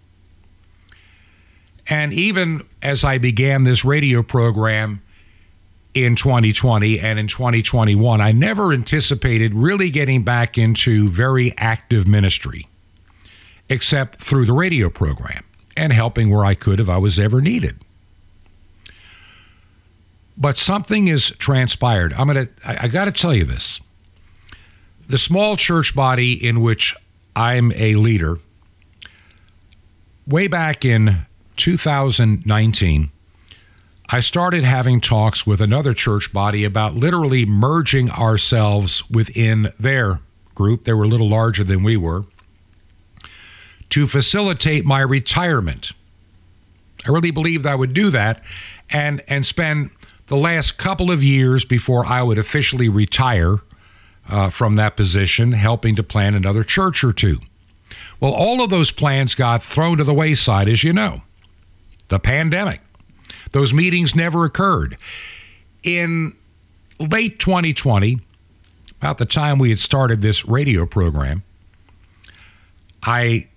And 1.88 2.14
even 2.14 2.64
as 2.82 3.04
I 3.04 3.18
began 3.18 3.64
this 3.64 3.84
radio 3.84 4.24
program 4.24 5.02
in 5.94 6.16
2020 6.16 7.00
and 7.00 7.20
in 7.20 7.28
2021, 7.28 8.22
I 8.22 8.32
never 8.32 8.72
anticipated 8.74 9.54
really 9.54 9.90
getting 9.90 10.24
back 10.24 10.58
into 10.58 11.10
very 11.10 11.54
active 11.58 12.08
ministry, 12.08 12.68
except 13.70 14.22
through 14.22 14.46
the 14.46 14.54
radio 14.54 14.90
program 14.90 15.44
and 15.76 15.92
helping 15.92 16.30
where 16.30 16.46
I 16.46 16.54
could 16.54 16.80
if 16.80 16.90
I 16.90 16.98
was 16.98 17.20
ever 17.20 17.42
needed. 17.42 17.80
But 20.38 20.58
something 20.58 21.08
has 21.08 21.32
transpired. 21.32 22.14
I'm 22.14 22.28
gonna 22.28 22.48
I, 22.66 22.86
I 22.86 22.88
gotta 22.88 23.12
tell 23.12 23.36
you 23.36 23.44
this. 23.44 23.80
The 25.08 25.18
small 25.18 25.58
church 25.58 25.96
body 25.96 26.34
in 26.34 26.62
which 26.62 26.96
I'm 27.36 27.72
a 27.74 27.96
leader. 27.96 28.38
Way 30.28 30.48
back 30.48 30.86
in 30.86 31.26
2019, 31.58 33.10
I 34.10 34.20
started 34.20 34.64
having 34.64 35.02
talks 35.02 35.48
with 35.48 35.60
another 35.62 35.94
church 35.94 36.32
body 36.32 36.64
about 36.64 36.94
literally 36.94 37.46
merging 37.46 38.12
ourselves 38.12 39.10
within 39.10 39.74
their 39.80 40.20
group. 40.56 40.84
They 40.84 40.94
were 40.94 41.04
a 41.04 41.08
little 41.08 41.30
larger 41.30 41.64
than 41.64 41.84
we 41.84 41.98
were 41.98 42.26
to 43.90 44.08
facilitate 44.08 44.86
my 44.86 45.02
retirement. 45.02 45.92
I 47.06 47.10
really 47.10 47.32
believed 47.32 47.66
I 47.66 47.76
would 47.76 47.94
do 47.94 48.10
that 48.12 48.42
and 48.90 49.22
and 49.28 49.46
spend 49.46 49.92
the 50.28 50.36
last 50.38 50.78
couple 50.78 51.12
of 51.12 51.24
years 51.24 51.66
before 51.66 52.06
I 52.06 52.24
would 52.24 52.38
officially 52.38 52.90
retire 52.90 53.58
uh, 54.30 54.50
from 54.50 54.76
that 54.76 54.96
position, 54.96 55.52
helping 55.52 55.96
to 55.96 56.04
plan 56.04 56.34
another 56.34 56.64
church 56.64 57.04
or 57.04 57.14
two. 57.14 57.40
Well, 58.20 58.34
all 58.34 58.64
of 58.64 58.70
those 58.70 58.92
plans 58.92 59.36
got 59.36 59.62
thrown 59.62 59.98
to 59.98 60.04
the 60.04 60.14
wayside, 60.14 60.70
as 60.70 60.84
you 60.84 60.94
know. 60.94 61.22
The 62.08 62.20
pandemic. 62.20 62.82
Those 63.52 63.74
meetings 63.74 64.16
never 64.16 64.46
occurred. 64.46 64.98
In 65.84 66.36
late 67.00 67.40
2020, 67.40 68.20
about 69.00 69.18
the 69.18 69.26
time 69.26 69.60
we 69.60 69.70
had 69.70 69.80
started 69.80 70.22
this 70.22 70.46
radio 70.46 70.86
program, 70.86 71.44
I 73.02 73.48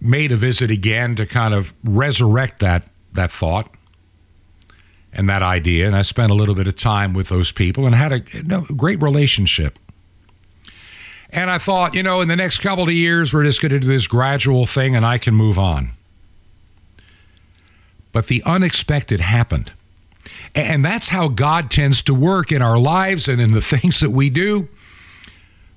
made 0.00 0.30
a 0.32 0.36
visit 0.36 0.70
again 0.70 1.16
to 1.16 1.26
kind 1.26 1.54
of 1.54 1.72
resurrect 1.82 2.60
that 2.60 2.84
that 3.14 3.32
thought 3.32 3.70
and 5.12 5.28
that 5.28 5.42
idea 5.42 5.86
and 5.86 5.96
I 5.96 6.02
spent 6.02 6.30
a 6.30 6.34
little 6.34 6.54
bit 6.54 6.66
of 6.66 6.76
time 6.76 7.14
with 7.14 7.28
those 7.28 7.52
people 7.52 7.86
and 7.86 7.94
had 7.94 8.12
a 8.12 8.42
know, 8.42 8.66
great 8.76 9.00
relationship. 9.00 9.78
And 11.34 11.50
I 11.50 11.58
thought, 11.58 11.94
you 11.94 12.02
know, 12.04 12.20
in 12.20 12.28
the 12.28 12.36
next 12.36 12.58
couple 12.58 12.84
of 12.84 12.94
years, 12.94 13.34
we're 13.34 13.42
just 13.42 13.60
going 13.60 13.72
to 13.72 13.80
do 13.80 13.88
this 13.88 14.06
gradual 14.06 14.66
thing 14.66 14.94
and 14.94 15.04
I 15.04 15.18
can 15.18 15.34
move 15.34 15.58
on. 15.58 15.90
But 18.12 18.28
the 18.28 18.40
unexpected 18.44 19.20
happened. 19.20 19.72
And 20.54 20.84
that's 20.84 21.08
how 21.08 21.26
God 21.26 21.72
tends 21.72 22.02
to 22.02 22.14
work 22.14 22.52
in 22.52 22.62
our 22.62 22.78
lives 22.78 23.26
and 23.26 23.40
in 23.40 23.52
the 23.52 23.60
things 23.76 23.98
that 23.98 24.10
we 24.10 24.30
do. 24.30 24.68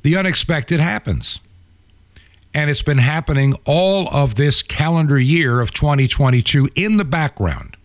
The 0.04 0.16
unexpected 0.16 0.80
happens. 0.80 1.40
And 2.54 2.70
it's 2.70 2.84
been 2.84 3.00
happening 3.00 3.56
all 3.66 4.08
of 4.10 4.36
this 4.36 4.62
calendar 4.62 5.18
year 5.18 5.60
of 5.60 5.74
2022 5.74 6.70
in 6.76 6.98
the 6.98 7.04
background. 7.04 7.76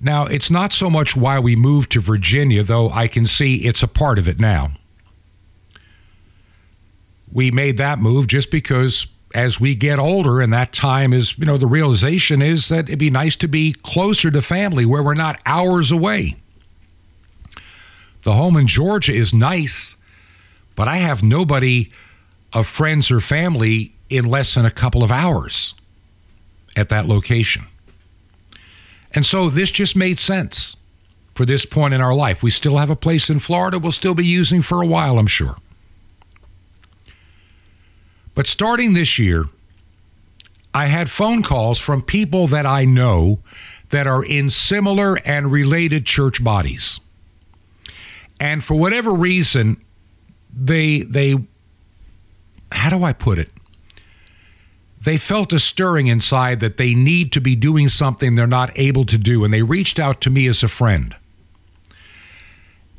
Now, 0.00 0.26
it's 0.26 0.50
not 0.50 0.72
so 0.72 0.90
much 0.90 1.16
why 1.16 1.38
we 1.38 1.54
moved 1.54 1.92
to 1.92 2.00
Virginia, 2.00 2.64
though 2.64 2.90
I 2.90 3.06
can 3.06 3.26
see 3.26 3.58
it's 3.58 3.84
a 3.84 3.88
part 3.88 4.18
of 4.18 4.26
it 4.26 4.40
now 4.40 4.72
we 7.32 7.50
made 7.50 7.78
that 7.78 7.98
move 7.98 8.26
just 8.26 8.50
because 8.50 9.06
as 9.34 9.58
we 9.58 9.74
get 9.74 9.98
older 9.98 10.40
and 10.40 10.52
that 10.52 10.72
time 10.72 11.12
is, 11.12 11.38
you 11.38 11.46
know, 11.46 11.56
the 11.56 11.66
realization 11.66 12.42
is 12.42 12.68
that 12.68 12.88
it'd 12.88 12.98
be 12.98 13.10
nice 13.10 13.34
to 13.36 13.48
be 13.48 13.72
closer 13.82 14.30
to 14.30 14.42
family 14.42 14.84
where 14.84 15.02
we're 15.02 15.14
not 15.14 15.40
hours 15.46 15.90
away. 15.90 16.36
The 18.24 18.34
home 18.34 18.56
in 18.56 18.66
Georgia 18.66 19.12
is 19.12 19.32
nice, 19.32 19.96
but 20.76 20.86
I 20.86 20.96
have 20.96 21.22
nobody 21.22 21.90
of 22.52 22.66
friends 22.66 23.10
or 23.10 23.20
family 23.20 23.94
in 24.10 24.26
less 24.26 24.54
than 24.54 24.66
a 24.66 24.70
couple 24.70 25.02
of 25.02 25.10
hours 25.10 25.74
at 26.76 26.90
that 26.90 27.06
location. 27.06 27.64
And 29.12 29.24
so 29.24 29.48
this 29.50 29.70
just 29.70 29.96
made 29.96 30.18
sense 30.18 30.76
for 31.34 31.46
this 31.46 31.64
point 31.64 31.94
in 31.94 32.00
our 32.00 32.14
life. 32.14 32.42
We 32.42 32.50
still 32.50 32.76
have 32.76 32.90
a 32.90 32.96
place 32.96 33.30
in 33.30 33.38
Florida 33.38 33.78
we'll 33.78 33.92
still 33.92 34.14
be 34.14 34.24
using 34.24 34.60
for 34.60 34.82
a 34.82 34.86
while, 34.86 35.18
I'm 35.18 35.26
sure. 35.26 35.56
But 38.34 38.46
starting 38.46 38.94
this 38.94 39.18
year, 39.18 39.46
I 40.74 40.86
had 40.86 41.10
phone 41.10 41.42
calls 41.42 41.78
from 41.78 42.02
people 42.02 42.46
that 42.48 42.66
I 42.66 42.84
know 42.84 43.40
that 43.90 44.06
are 44.06 44.24
in 44.24 44.48
similar 44.48 45.16
and 45.16 45.52
related 45.52 46.06
church 46.06 46.42
bodies. 46.42 46.98
And 48.40 48.64
for 48.64 48.74
whatever 48.74 49.12
reason, 49.12 49.82
they 50.52 51.02
they 51.02 51.36
how 52.72 52.90
do 52.90 53.04
I 53.04 53.12
put 53.12 53.38
it? 53.38 53.50
They 55.04 55.18
felt 55.18 55.52
a 55.52 55.58
stirring 55.58 56.06
inside 56.06 56.60
that 56.60 56.78
they 56.78 56.94
need 56.94 57.32
to 57.32 57.40
be 57.40 57.54
doing 57.54 57.88
something 57.88 58.34
they're 58.34 58.46
not 58.46 58.72
able 58.76 59.04
to 59.06 59.18
do 59.18 59.44
and 59.44 59.52
they 59.52 59.62
reached 59.62 59.98
out 59.98 60.20
to 60.22 60.30
me 60.30 60.46
as 60.46 60.62
a 60.62 60.68
friend. 60.68 61.14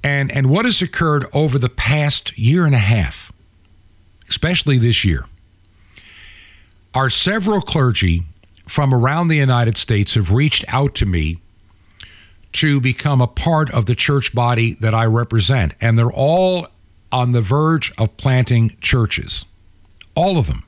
And 0.04 0.32
and 0.32 0.48
what 0.48 0.66
has 0.66 0.82
occurred 0.82 1.26
over 1.34 1.58
the 1.58 1.70
past 1.70 2.38
year 2.38 2.66
and 2.66 2.76
a 2.76 2.80
half 2.80 3.33
especially 4.34 4.80
this 4.80 5.06
year, 5.06 5.26
are 6.96 7.08
several 7.08 7.62
clergy 7.62 8.24
from 8.68 8.92
around 8.92 9.28
the 9.28 9.38
United 9.38 9.78
States 9.78 10.16
have 10.16 10.32
reached 10.32 10.66
out 10.68 10.96
to 10.96 11.06
me 11.06 11.38
to 12.54 12.82
become 12.82 13.22
a 13.22 13.28
part 13.28 13.72
of 13.72 13.86
the 13.86 13.94
church 13.94 14.34
body 14.34 14.74
that 14.76 14.94
I 14.96 15.06
represent. 15.06 15.74
And 15.80 16.00
they're 16.00 16.12
all 16.12 16.68
on 17.12 17.32
the 17.32 17.42
verge 17.42 17.94
of 18.00 18.18
planting 18.18 18.76
churches. 18.82 19.46
All 20.16 20.38
of 20.40 20.48
them. 20.48 20.64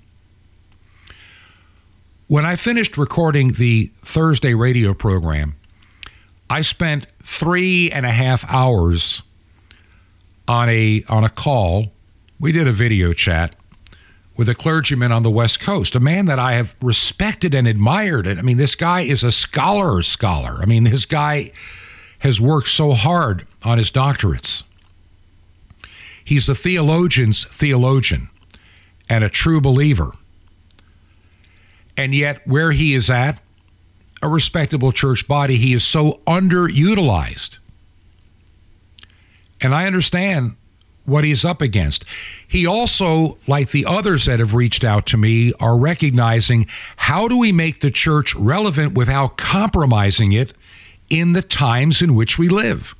When 2.28 2.46
I 2.46 2.56
finished 2.56 3.00
recording 3.00 3.54
the 3.54 3.92
Thursday 4.04 4.54
radio 4.54 4.94
program, 4.94 5.56
I 6.52 6.62
spent 6.62 7.08
three 7.24 7.92
and 7.92 8.06
a 8.06 8.12
half 8.12 8.46
hours 8.48 9.24
on 10.48 10.70
a 10.70 11.04
on 11.10 11.24
a 11.24 11.30
call. 11.30 11.92
We 12.40 12.52
did 12.52 12.68
a 12.68 12.72
video 12.72 13.14
chat 13.14 13.56
with 14.36 14.50
a 14.50 14.56
clergyman 14.56 15.12
on 15.12 15.24
the 15.24 15.32
West 15.32 15.60
Coast, 15.60 15.96
a 15.96 16.00
man 16.00 16.26
that 16.26 16.40
I 16.40 16.54
have 16.54 16.76
respected 16.82 17.54
and 17.54 17.68
admired. 17.68 18.28
And 18.28 18.38
I 18.40 18.42
mean, 18.42 18.58
this 18.58 18.76
guy 18.76 19.02
is 19.02 19.24
a 19.24 19.32
scholar 19.32 20.02
scholar. 20.02 20.60
I 20.62 20.66
mean, 20.66 20.84
this 20.84 21.06
guy 21.06 21.52
has 22.20 22.42
worked 22.42 22.68
so 22.68 22.92
hard 22.92 23.48
on 23.64 23.78
his 23.78 23.90
doctorates. 23.90 24.64
He's 26.24 26.50
a 26.50 26.56
theologian's 26.56 27.46
theologian 27.46 28.30
and 29.08 29.24
a 29.24 29.30
true 29.30 29.62
believer. 29.62 30.12
And 31.96 32.14
yet, 32.14 32.46
where 32.46 32.72
he 32.72 32.94
is 32.94 33.10
at, 33.10 33.42
a 34.22 34.28
respectable 34.28 34.92
church 34.92 35.28
body, 35.28 35.56
he 35.56 35.74
is 35.74 35.86
so 35.86 36.20
underutilized. 36.28 37.60
And 39.62 39.74
I 39.74 39.86
understand 39.86 40.58
what 41.06 41.24
he's 41.24 41.46
up 41.46 41.62
against. 41.62 42.04
He 42.48 42.66
also, 42.66 43.38
like 43.48 43.72
the 43.72 43.86
others 43.86 44.26
that 44.26 44.40
have 44.40 44.54
reached 44.54 44.84
out 44.84 45.06
to 45.08 45.18
me, 45.18 45.54
are 45.60 45.78
recognizing 45.78 46.68
how 46.98 47.28
do 47.28 47.38
we 47.38 47.52
make 47.52 47.82
the 47.82 47.92
church 47.92 48.36
relevant 48.36 48.94
without 48.94 49.38
compromising 49.38 50.32
it 50.32 50.54
in 51.10 51.34
the 51.34 51.42
times 51.42 52.02
in 52.02 52.16
which 52.16 52.40
we 52.40 52.50
live. 52.50 52.96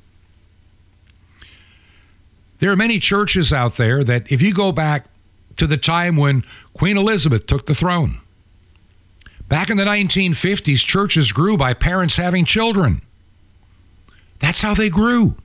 There 2.58 2.70
are 2.70 2.76
many 2.76 2.98
churches 2.98 3.52
out 3.52 3.76
there 3.76 4.02
that, 4.04 4.30
if 4.30 4.40
you 4.40 4.54
go 4.54 4.72
back 4.72 5.06
to 5.56 5.66
the 5.66 5.76
time 5.76 6.16
when 6.16 6.44
Queen 6.72 6.96
Elizabeth 6.96 7.46
took 7.46 7.66
the 7.66 7.74
throne, 7.74 8.20
back 9.48 9.68
in 9.68 9.76
the 9.76 9.84
1950s, 9.84 10.84
churches 10.84 11.32
grew 11.32 11.56
by 11.56 11.74
parents 11.74 12.16
having 12.16 12.44
children. 12.44 13.02
That's 14.38 14.62
how 14.62 14.74
they 14.74 14.88
grew. 14.88 15.36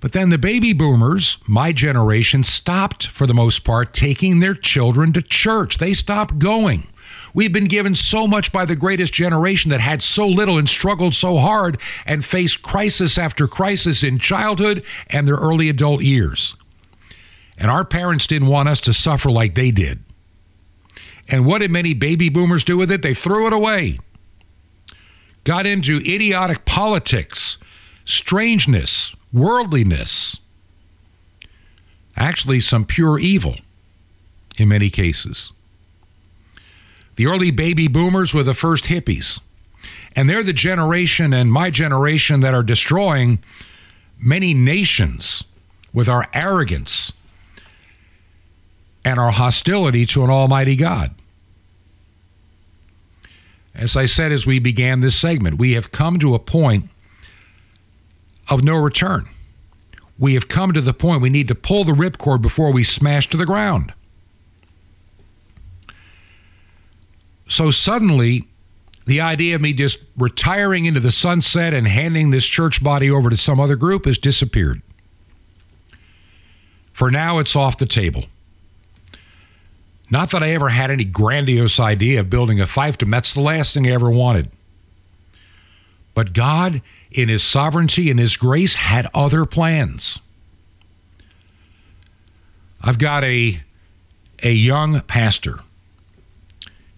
But 0.00 0.12
then 0.12 0.30
the 0.30 0.38
baby 0.38 0.72
boomers, 0.72 1.38
my 1.48 1.72
generation, 1.72 2.44
stopped 2.44 3.08
for 3.08 3.26
the 3.26 3.34
most 3.34 3.64
part 3.64 3.92
taking 3.92 4.38
their 4.38 4.54
children 4.54 5.12
to 5.12 5.22
church. 5.22 5.78
They 5.78 5.92
stopped 5.92 6.38
going. 6.38 6.86
We've 7.34 7.52
been 7.52 7.66
given 7.66 7.94
so 7.94 8.26
much 8.26 8.52
by 8.52 8.64
the 8.64 8.76
greatest 8.76 9.12
generation 9.12 9.70
that 9.70 9.80
had 9.80 10.02
so 10.02 10.26
little 10.26 10.56
and 10.56 10.68
struggled 10.68 11.14
so 11.14 11.38
hard 11.38 11.80
and 12.06 12.24
faced 12.24 12.62
crisis 12.62 13.18
after 13.18 13.46
crisis 13.46 14.04
in 14.04 14.18
childhood 14.18 14.84
and 15.08 15.26
their 15.26 15.34
early 15.34 15.68
adult 15.68 16.02
years. 16.02 16.56
And 17.56 17.70
our 17.70 17.84
parents 17.84 18.26
didn't 18.26 18.48
want 18.48 18.68
us 18.68 18.80
to 18.82 18.94
suffer 18.94 19.30
like 19.30 19.54
they 19.54 19.70
did. 19.70 20.02
And 21.26 21.44
what 21.44 21.58
did 21.58 21.70
many 21.70 21.92
baby 21.92 22.28
boomers 22.28 22.64
do 22.64 22.78
with 22.78 22.90
it? 22.90 23.02
They 23.02 23.14
threw 23.14 23.46
it 23.46 23.52
away. 23.52 23.98
Got 25.44 25.66
into 25.66 25.98
idiotic 25.98 26.64
politics, 26.64 27.58
strangeness, 28.04 29.14
worldliness, 29.32 30.36
actually, 32.16 32.60
some 32.60 32.84
pure 32.84 33.18
evil 33.18 33.56
in 34.56 34.68
many 34.68 34.90
cases. 34.90 35.52
The 37.16 37.26
early 37.26 37.50
baby 37.50 37.88
boomers 37.88 38.32
were 38.32 38.42
the 38.42 38.54
first 38.54 38.84
hippies. 38.84 39.40
And 40.14 40.28
they're 40.28 40.42
the 40.42 40.52
generation 40.52 41.32
and 41.32 41.52
my 41.52 41.70
generation 41.70 42.40
that 42.40 42.54
are 42.54 42.62
destroying 42.62 43.38
many 44.18 44.54
nations 44.54 45.44
with 45.92 46.08
our 46.08 46.28
arrogance 46.32 47.12
and 49.04 49.18
our 49.18 49.30
hostility 49.30 50.06
to 50.06 50.24
an 50.24 50.30
almighty 50.30 50.76
God. 50.76 51.14
As 53.74 53.96
I 53.96 54.06
said 54.06 54.32
as 54.32 54.46
we 54.46 54.58
began 54.58 55.00
this 55.00 55.16
segment, 55.16 55.58
we 55.58 55.72
have 55.72 55.92
come 55.92 56.18
to 56.18 56.34
a 56.34 56.40
point 56.40 56.90
of 58.48 58.64
no 58.64 58.76
return. 58.76 59.28
We 60.18 60.34
have 60.34 60.48
come 60.48 60.72
to 60.72 60.80
the 60.80 60.94
point 60.94 61.22
we 61.22 61.30
need 61.30 61.48
to 61.48 61.54
pull 61.54 61.84
the 61.84 61.92
ripcord 61.92 62.42
before 62.42 62.72
we 62.72 62.82
smash 62.84 63.28
to 63.30 63.36
the 63.36 63.46
ground. 63.46 63.92
So 67.48 67.70
suddenly, 67.70 68.46
the 69.06 69.20
idea 69.20 69.54
of 69.54 69.62
me 69.62 69.72
just 69.72 70.04
retiring 70.16 70.84
into 70.84 71.00
the 71.00 71.12
sunset 71.12 71.72
and 71.72 71.88
handing 71.88 72.30
this 72.30 72.44
church 72.44 72.82
body 72.82 73.10
over 73.10 73.30
to 73.30 73.36
some 73.36 73.58
other 73.58 73.76
group 73.76 74.04
has 74.04 74.18
disappeared. 74.18 74.82
For 76.92 77.10
now, 77.10 77.38
it's 77.38 77.56
off 77.56 77.78
the 77.78 77.86
table. 77.86 78.24
Not 80.10 80.30
that 80.30 80.42
I 80.42 80.50
ever 80.50 80.70
had 80.70 80.90
any 80.90 81.04
grandiose 81.04 81.78
idea 81.78 82.20
of 82.20 82.30
building 82.30 82.60
a 82.60 82.64
fiefdom. 82.64 83.10
That's 83.10 83.32
the 83.32 83.40
last 83.40 83.72
thing 83.72 83.86
I 83.86 83.92
ever 83.92 84.10
wanted. 84.10 84.50
But 86.14 86.32
God, 86.32 86.82
in 87.10 87.28
His 87.28 87.42
sovereignty 87.42 88.10
and 88.10 88.18
His 88.18 88.36
grace, 88.36 88.74
had 88.74 89.08
other 89.14 89.44
plans. 89.44 90.20
I've 92.80 92.98
got 92.98 93.24
a, 93.24 93.60
a 94.42 94.52
young 94.52 95.00
pastor 95.02 95.60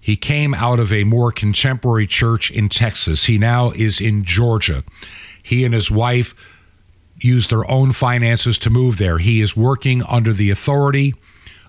he 0.01 0.17
came 0.17 0.55
out 0.55 0.81
of 0.81 0.93
a 0.93 1.05
more 1.05 1.31
contemporary 1.31 2.07
church 2.07 2.51
in 2.51 2.69
Texas. 2.69 3.25
He 3.25 3.39
now 3.39 3.71
is 3.71 4.01
in 4.01 4.25
Georgia. 4.25 4.83
He 5.43 5.65
and 5.65 5.75
his 5.75 5.91
wife 5.91 6.35
used 7.21 7.51
their 7.51 7.71
own 7.71 7.93
finances 7.93 8.59
to 8.59 8.71
move 8.71 8.97
there. 8.97 9.19
He 9.19 9.41
is 9.41 9.57
working 9.57 10.03
under 10.05 10.33
the 10.33 10.51
authority 10.51 11.15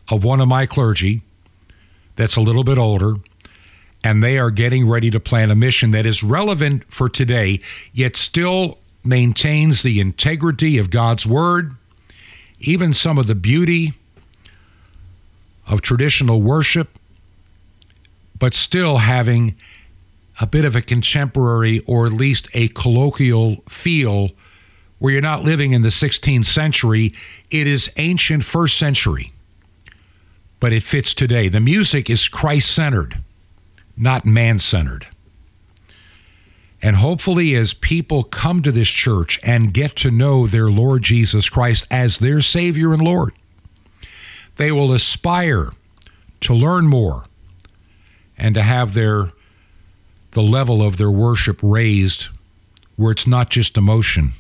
of 0.10 0.24
one 0.24 0.40
of 0.40 0.48
my 0.48 0.66
clergy 0.66 1.22
that's 2.16 2.38
a 2.38 2.42
little 2.42 2.64
bit 2.64 2.78
older, 2.78 3.16
and 4.04 4.24
they 4.24 4.38
are 4.38 4.52
getting 4.52 4.88
ready 4.88 5.12
to 5.12 5.20
plan 5.20 5.52
a 5.52 5.56
mission 5.56 5.92
that 5.92 6.06
is 6.06 6.24
relevant 6.24 6.84
for 6.92 7.08
today, 7.08 7.60
yet 7.94 8.16
still 8.16 8.80
maintains 9.04 9.84
the 9.84 10.00
integrity 10.00 10.78
of 10.78 10.90
God's 10.90 11.26
Word, 11.26 11.76
even 12.60 12.94
some 12.94 13.18
of 13.18 13.28
the 13.28 13.36
beauty 13.36 13.94
of 15.68 15.82
traditional 15.82 16.42
worship 16.42 16.98
but 18.42 18.56
still 18.56 18.98
having 18.98 19.56
a 20.42 20.48
bit 20.48 20.66
of 20.66 20.76
a 20.76 20.82
contemporary 20.82 21.80
or 21.86 22.08
at 22.08 22.12
least 22.12 22.48
a 22.56 22.68
colloquial 22.70 23.58
feel 23.70 24.32
where 24.98 25.14
you're 25.14 25.22
not 25.22 25.44
living 25.44 25.74
in 25.74 25.84
the 25.84 25.90
16th 25.90 26.46
century. 26.46 27.14
It 27.52 27.68
is 27.68 27.92
ancient 27.98 28.44
first 28.44 28.80
century, 28.80 29.32
but 30.60 30.74
it 30.74 30.82
fits 30.82 31.14
today. 31.14 31.50
The 31.50 31.60
music 31.60 32.10
is 32.10 32.28
Christ 32.28 32.74
centered, 32.74 33.20
not 34.02 34.26
man 34.26 34.60
centered. 34.60 35.08
And 36.82 36.96
hopefully, 36.96 37.56
as 37.56 37.76
people 37.76 38.24
come 38.24 38.64
to 38.64 38.72
this 38.72 38.90
church 38.90 39.40
and 39.44 39.74
get 39.74 39.96
to 39.98 40.10
know 40.10 40.48
their 40.48 40.70
Lord 40.70 41.04
Jesus 41.04 41.48
Christ 41.48 41.86
as 41.92 42.18
their 42.18 42.42
Savior 42.42 42.92
and 42.92 43.04
Lord, 43.04 43.34
they 44.58 44.72
will 44.72 44.92
aspire 44.92 45.72
to 46.42 46.54
learn 46.56 46.88
more 46.88 47.26
and 48.36 48.56
to 48.56 48.64
have 48.64 48.94
their 48.94 49.32
the 50.32 50.42
level 50.42 50.82
of 50.82 50.98
their 50.98 51.12
worship 51.12 51.60
raised 51.62 52.30
where 52.96 53.12
it's 53.12 53.28
not 53.28 53.50
just 53.50 53.78
emotion. 53.78 54.32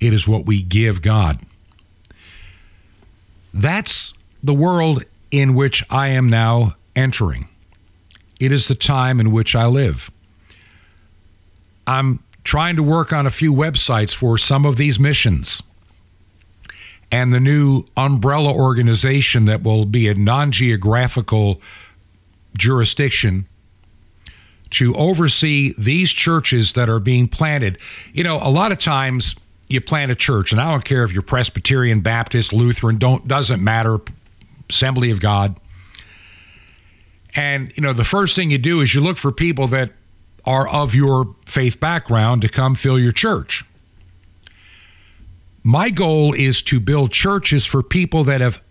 It 0.00 0.12
is 0.12 0.28
what 0.28 0.44
we 0.44 0.60
give 0.60 1.02
God. 1.02 1.40
That's 3.54 4.12
the 4.42 4.52
world 4.52 5.04
in 5.30 5.54
which 5.54 5.84
I 5.88 6.08
am 6.08 6.28
now 6.28 6.74
entering 6.96 7.48
it 8.40 8.52
is 8.52 8.68
the 8.68 8.74
time 8.74 9.20
in 9.20 9.32
which 9.32 9.54
I 9.54 9.66
live 9.66 10.10
I'm 11.86 12.20
trying 12.44 12.76
to 12.76 12.82
work 12.82 13.12
on 13.12 13.26
a 13.26 13.30
few 13.30 13.52
websites 13.52 14.14
for 14.14 14.38
some 14.38 14.64
of 14.66 14.76
these 14.76 14.98
missions 14.98 15.62
and 17.10 17.32
the 17.32 17.40
new 17.40 17.84
umbrella 17.96 18.52
organization 18.52 19.44
that 19.44 19.62
will 19.62 19.84
be 19.84 20.08
a 20.08 20.14
non 20.14 20.50
geographical 20.50 21.60
jurisdiction 22.56 23.46
to 24.70 24.94
oversee 24.96 25.74
these 25.78 26.10
churches 26.10 26.72
that 26.72 26.88
are 26.88 26.98
being 26.98 27.28
planted. 27.28 27.78
You 28.12 28.24
know, 28.24 28.38
a 28.42 28.50
lot 28.50 28.72
of 28.72 28.78
times 28.78 29.36
you 29.68 29.80
plant 29.80 30.10
a 30.10 30.16
church, 30.16 30.50
and 30.50 30.60
I 30.60 30.70
don't 30.70 30.84
care 30.84 31.04
if 31.04 31.12
you're 31.12 31.22
Presbyterian, 31.22 32.00
Baptist, 32.00 32.52
Lutheran, 32.52 32.98
don't 32.98 33.28
doesn't 33.28 33.62
matter, 33.62 33.98
Assembly 34.68 35.10
of 35.10 35.20
God. 35.20 35.58
And 37.34 37.72
you 37.76 37.82
know, 37.82 37.92
the 37.92 38.04
first 38.04 38.36
thing 38.36 38.50
you 38.50 38.58
do 38.58 38.80
is 38.80 38.94
you 38.94 39.00
look 39.00 39.16
for 39.16 39.32
people 39.32 39.66
that 39.68 39.90
are 40.44 40.68
of 40.68 40.94
your 40.94 41.34
faith 41.46 41.80
background 41.80 42.42
to 42.42 42.48
come 42.48 42.74
fill 42.74 42.98
your 42.98 43.12
church. 43.12 43.64
My 45.62 45.90
goal 45.90 46.34
is 46.34 46.62
to 46.64 46.78
build 46.78 47.10
churches 47.10 47.64
for 47.64 47.82
people 47.82 48.24
that 48.24 48.40
have 48.40 48.62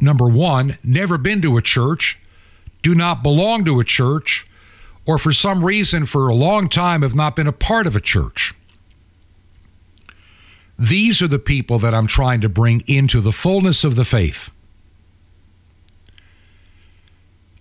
number 0.00 0.28
1 0.28 0.78
never 0.84 1.18
been 1.18 1.42
to 1.42 1.56
a 1.56 1.62
church 1.62 2.18
do 2.82 2.94
not 2.94 3.22
belong 3.22 3.64
to 3.64 3.80
a 3.80 3.84
church 3.84 4.46
or 5.06 5.18
for 5.18 5.32
some 5.32 5.64
reason 5.64 6.04
for 6.06 6.28
a 6.28 6.34
long 6.34 6.68
time 6.68 7.02
have 7.02 7.14
not 7.14 7.34
been 7.34 7.46
a 7.46 7.52
part 7.52 7.86
of 7.86 7.96
a 7.96 8.00
church. 8.00 8.54
These 10.78 11.22
are 11.22 11.28
the 11.28 11.38
people 11.38 11.78
that 11.80 11.94
I'm 11.94 12.06
trying 12.06 12.40
to 12.42 12.48
bring 12.48 12.84
into 12.86 13.20
the 13.20 13.32
fullness 13.32 13.82
of 13.82 13.96
the 13.96 14.04
faith. 14.04 14.50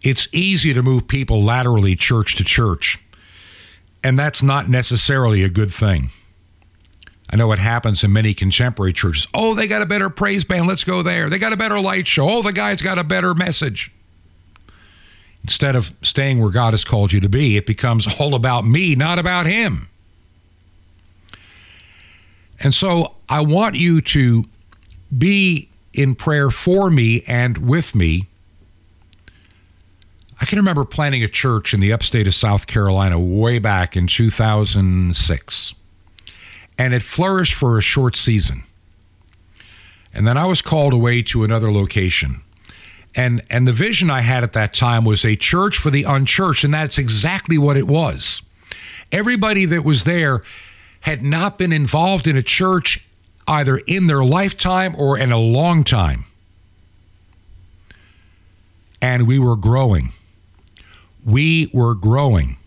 It's 0.07 0.29
easy 0.31 0.73
to 0.73 0.81
move 0.81 1.09
people 1.09 1.43
laterally 1.43 1.97
church 1.97 2.35
to 2.35 2.45
church, 2.45 2.97
and 4.01 4.17
that's 4.17 4.41
not 4.41 4.69
necessarily 4.69 5.43
a 5.43 5.49
good 5.49 5.73
thing. 5.73 6.11
I 7.29 7.35
know 7.35 7.51
it 7.51 7.59
happens 7.59 8.05
in 8.05 8.13
many 8.13 8.33
contemporary 8.33 8.93
churches. 8.93 9.27
Oh, 9.33 9.53
they 9.53 9.67
got 9.67 9.81
a 9.81 9.85
better 9.85 10.09
praise 10.09 10.45
band. 10.45 10.65
Let's 10.65 10.85
go 10.85 11.03
there. 11.03 11.29
They 11.29 11.37
got 11.37 11.51
a 11.51 11.57
better 11.57 11.81
light 11.81 12.07
show. 12.07 12.29
Oh, 12.29 12.41
the 12.41 12.53
guy's 12.53 12.81
got 12.81 12.97
a 12.97 13.03
better 13.03 13.33
message. 13.33 13.91
Instead 15.43 15.75
of 15.75 15.93
staying 16.01 16.39
where 16.39 16.51
God 16.51 16.71
has 16.71 16.85
called 16.85 17.11
you 17.11 17.19
to 17.19 17.27
be, 17.27 17.57
it 17.57 17.65
becomes 17.65 18.07
all 18.17 18.33
about 18.33 18.65
me, 18.65 18.95
not 18.95 19.19
about 19.19 19.45
Him. 19.45 19.89
And 22.61 22.73
so 22.73 23.15
I 23.27 23.41
want 23.41 23.75
you 23.75 23.99
to 23.99 24.45
be 25.15 25.67
in 25.91 26.15
prayer 26.15 26.49
for 26.49 26.89
me 26.89 27.23
and 27.27 27.57
with 27.57 27.93
me. 27.93 28.27
I 30.39 30.45
can 30.45 30.57
remember 30.57 30.85
planning 30.85 31.23
a 31.23 31.27
church 31.27 31.73
in 31.73 31.79
the 31.79 31.91
upstate 31.91 32.27
of 32.27 32.33
South 32.33 32.67
Carolina 32.67 33.19
way 33.19 33.59
back 33.59 33.97
in 33.97 34.07
2006 34.07 35.73
and 36.77 36.93
it 36.93 37.01
flourished 37.01 37.53
for 37.53 37.77
a 37.77 37.81
short 37.81 38.15
season. 38.15 38.63
And 40.13 40.27
then 40.27 40.37
I 40.37 40.45
was 40.45 40.61
called 40.61 40.93
away 40.93 41.21
to 41.23 41.43
another 41.43 41.71
location. 41.71 42.41
And 43.15 43.43
and 43.49 43.67
the 43.67 43.73
vision 43.73 44.11
I 44.11 44.21
had 44.21 44.43
at 44.43 44.53
that 44.53 44.73
time 44.73 45.03
was 45.03 45.25
a 45.25 45.35
church 45.35 45.77
for 45.77 45.89
the 45.89 46.03
unchurched, 46.03 46.63
and 46.63 46.73
that's 46.73 46.97
exactly 46.97 47.57
what 47.57 47.77
it 47.77 47.87
was. 47.87 48.41
Everybody 49.11 49.65
that 49.65 49.83
was 49.83 50.03
there 50.03 50.43
had 51.01 51.21
not 51.21 51.57
been 51.57 51.73
involved 51.73 52.27
in 52.27 52.37
a 52.37 52.43
church 52.43 53.03
either 53.47 53.77
in 53.77 54.07
their 54.07 54.23
lifetime 54.23 54.93
or 54.97 55.17
in 55.17 55.31
a 55.31 55.37
long 55.37 55.83
time. 55.83 56.25
And 59.01 59.25
we 59.25 59.39
were 59.39 59.55
growing. 59.55 60.11
We 61.27 61.69
were 61.73 61.93
growing. 61.93 62.57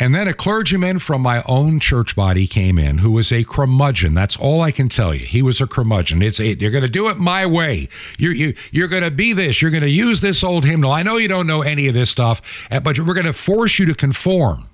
And 0.00 0.14
then 0.14 0.26
a 0.26 0.32
clergyman 0.32 0.98
from 0.98 1.20
my 1.20 1.42
own 1.42 1.78
church 1.78 2.16
body 2.16 2.46
came 2.46 2.78
in 2.78 2.98
who 2.98 3.10
was 3.10 3.30
a 3.30 3.44
curmudgeon. 3.44 4.14
That's 4.14 4.34
all 4.34 4.62
I 4.62 4.70
can 4.70 4.88
tell 4.88 5.14
you. 5.14 5.26
He 5.26 5.42
was 5.42 5.60
a 5.60 5.66
curmudgeon. 5.66 6.22
It's 6.22 6.40
a, 6.40 6.54
you're 6.54 6.70
going 6.70 6.84
to 6.84 6.88
do 6.88 7.08
it 7.08 7.18
my 7.18 7.44
way. 7.44 7.90
You're, 8.16 8.32
you, 8.32 8.54
you're 8.72 8.88
going 8.88 9.02
to 9.02 9.10
be 9.10 9.34
this. 9.34 9.60
You're 9.60 9.70
going 9.70 9.82
to 9.82 9.90
use 9.90 10.22
this 10.22 10.42
old 10.42 10.64
hymnal. 10.64 10.90
I 10.90 11.02
know 11.02 11.18
you 11.18 11.28
don't 11.28 11.46
know 11.46 11.60
any 11.60 11.86
of 11.86 11.92
this 11.92 12.08
stuff, 12.08 12.40
eh, 12.70 12.80
but 12.80 12.98
we're 12.98 13.12
going 13.12 13.26
to 13.26 13.34
force 13.34 13.78
you 13.78 13.84
to 13.84 13.94
conform. 13.94 14.68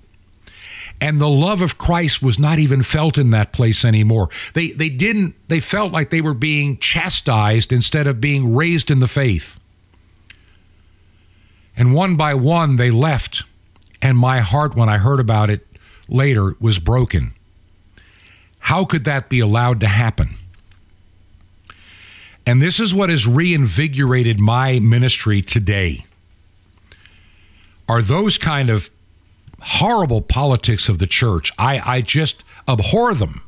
And 1.01 1.19
the 1.19 1.29
love 1.29 1.61
of 1.61 1.77
Christ 1.77 2.23
was 2.23 2.39
not 2.39 2.57
even 2.57 2.81
felt 2.81 3.17
in 3.17 3.31
that 3.31 3.51
place 3.51 3.83
anymore. 3.83 4.29
They, 4.53 4.71
they 4.71 4.89
didn't, 4.89 5.35
they 5.49 5.59
felt 5.59 5.91
like 5.91 6.09
they 6.09 6.21
were 6.21 6.33
being 6.33 6.77
chastised 6.77 7.73
instead 7.73 8.07
of 8.07 8.21
being 8.21 8.55
raised 8.55 8.89
in 8.89 8.99
the 8.99 9.07
faith. 9.09 9.59
And 11.77 11.93
one 11.93 12.17
by 12.17 12.33
one, 12.33 12.75
they 12.75 12.91
left 12.91 13.43
and 14.01 14.17
my 14.17 14.41
heart, 14.41 14.75
when 14.75 14.89
I 14.89 14.97
heard 14.97 15.19
about 15.19 15.49
it 15.49 15.65
later, 16.07 16.55
was 16.59 16.79
broken. 16.79 17.33
How 18.59 18.85
could 18.85 19.05
that 19.05 19.29
be 19.29 19.39
allowed 19.39 19.79
to 19.79 19.87
happen? 19.87 20.35
And 22.45 22.61
this 22.61 22.79
is 22.79 22.93
what 22.93 23.09
has 23.09 23.27
reinvigorated 23.27 24.39
my 24.39 24.79
ministry 24.79 25.41
today. 25.41 26.05
Are 27.89 28.01
those 28.01 28.37
kind 28.37 28.69
of 28.69 28.89
horrible 29.59 30.21
politics 30.21 30.89
of 30.89 30.99
the 30.99 31.07
church. 31.07 31.51
I, 31.57 31.97
I 31.97 32.01
just 32.01 32.43
abhor 32.67 33.13
them. 33.13 33.43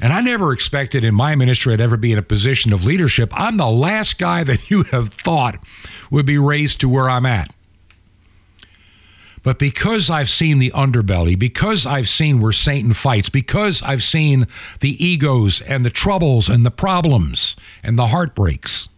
And 0.00 0.12
I 0.12 0.20
never 0.20 0.52
expected 0.52 1.02
in 1.02 1.14
my 1.14 1.34
ministry 1.34 1.72
I'd 1.72 1.80
ever 1.80 1.96
be 1.96 2.12
in 2.12 2.18
a 2.18 2.22
position 2.22 2.72
of 2.72 2.84
leadership. 2.84 3.30
I'm 3.34 3.56
the 3.56 3.70
last 3.70 4.18
guy 4.18 4.44
that 4.44 4.70
you 4.70 4.84
have 4.84 5.08
thought 5.08 5.58
would 6.10 6.26
be 6.26 6.38
raised 6.38 6.80
to 6.80 6.88
where 6.88 7.10
I'm 7.10 7.26
at. 7.26 7.54
But 9.42 9.58
because 9.58 10.10
I've 10.10 10.30
seen 10.30 10.58
the 10.58 10.70
underbelly, 10.72 11.38
because 11.38 11.86
I've 11.86 12.08
seen 12.08 12.40
where 12.40 12.52
Satan 12.52 12.92
fights, 12.92 13.28
because 13.28 13.82
I've 13.82 14.02
seen 14.02 14.46
the 14.80 15.02
egos 15.04 15.60
and 15.62 15.84
the 15.84 15.90
troubles 15.90 16.48
and 16.48 16.66
the 16.66 16.70
problems 16.70 17.56
and 17.82 17.98
the 17.98 18.08
heartbreaks, 18.08 18.88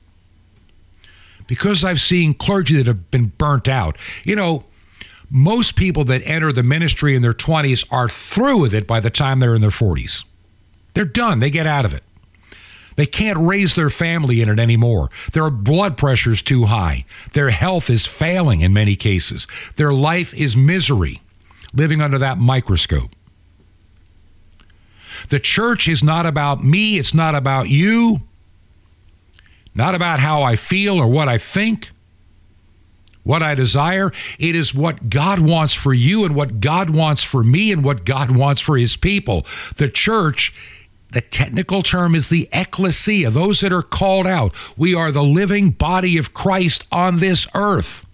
because 1.46 1.84
I've 1.84 2.00
seen 2.00 2.32
clergy 2.32 2.76
that 2.76 2.86
have 2.86 3.10
been 3.10 3.26
burnt 3.38 3.68
out, 3.68 3.96
you 4.24 4.34
know, 4.34 4.64
most 5.30 5.76
people 5.76 6.04
that 6.04 6.22
enter 6.24 6.52
the 6.52 6.62
ministry 6.62 7.14
in 7.14 7.22
their 7.22 7.32
20s 7.32 7.86
are 7.92 8.08
through 8.08 8.58
with 8.58 8.74
it 8.74 8.86
by 8.86 8.98
the 8.98 9.10
time 9.10 9.40
they're 9.40 9.54
in 9.54 9.60
their 9.60 9.70
40s. 9.70 10.24
They're 10.94 11.04
done, 11.04 11.40
they 11.40 11.50
get 11.50 11.66
out 11.66 11.84
of 11.84 11.94
it. 11.94 12.02
They 12.96 13.06
can't 13.06 13.38
raise 13.38 13.74
their 13.74 13.88
family 13.88 14.42
in 14.42 14.48
it 14.48 14.58
anymore. 14.58 15.10
Their 15.32 15.48
blood 15.48 15.96
pressure's 15.96 16.42
too 16.42 16.66
high. 16.66 17.06
Their 17.32 17.50
health 17.50 17.88
is 17.88 18.04
failing 18.04 18.60
in 18.60 18.74
many 18.74 18.94
cases. 18.94 19.46
Their 19.76 19.92
life 19.92 20.34
is 20.34 20.56
misery, 20.56 21.22
living 21.72 22.02
under 22.02 22.18
that 22.18 22.36
microscope. 22.36 23.10
The 25.28 25.40
church 25.40 25.88
is 25.88 26.02
not 26.02 26.26
about 26.26 26.64
me, 26.64 26.98
it's 26.98 27.14
not 27.14 27.34
about 27.34 27.68
you, 27.68 28.20
not 29.74 29.94
about 29.94 30.20
how 30.20 30.42
I 30.42 30.56
feel 30.56 30.98
or 30.98 31.06
what 31.06 31.28
I 31.28 31.38
think, 31.38 31.90
what 33.22 33.42
I 33.42 33.54
desire. 33.54 34.12
It 34.38 34.54
is 34.54 34.74
what 34.74 35.08
God 35.10 35.40
wants 35.40 35.74
for 35.74 35.94
you 35.94 36.24
and 36.24 36.34
what 36.34 36.60
God 36.60 36.90
wants 36.90 37.22
for 37.22 37.44
me 37.44 37.70
and 37.72 37.84
what 37.84 38.04
God 38.04 38.36
wants 38.36 38.60
for 38.60 38.76
his 38.76 38.96
people. 38.96 39.46
The 39.76 39.88
church 39.88 40.52
the 41.12 41.20
technical 41.20 41.82
term 41.82 42.14
is 42.14 42.28
the 42.28 42.48
ecclesia, 42.52 43.30
those 43.30 43.60
that 43.60 43.72
are 43.72 43.82
called 43.82 44.26
out. 44.26 44.54
We 44.76 44.94
are 44.94 45.10
the 45.10 45.24
living 45.24 45.70
body 45.70 46.16
of 46.16 46.34
Christ 46.34 46.84
on 46.92 47.18
this 47.18 47.46
earth. 47.54 48.06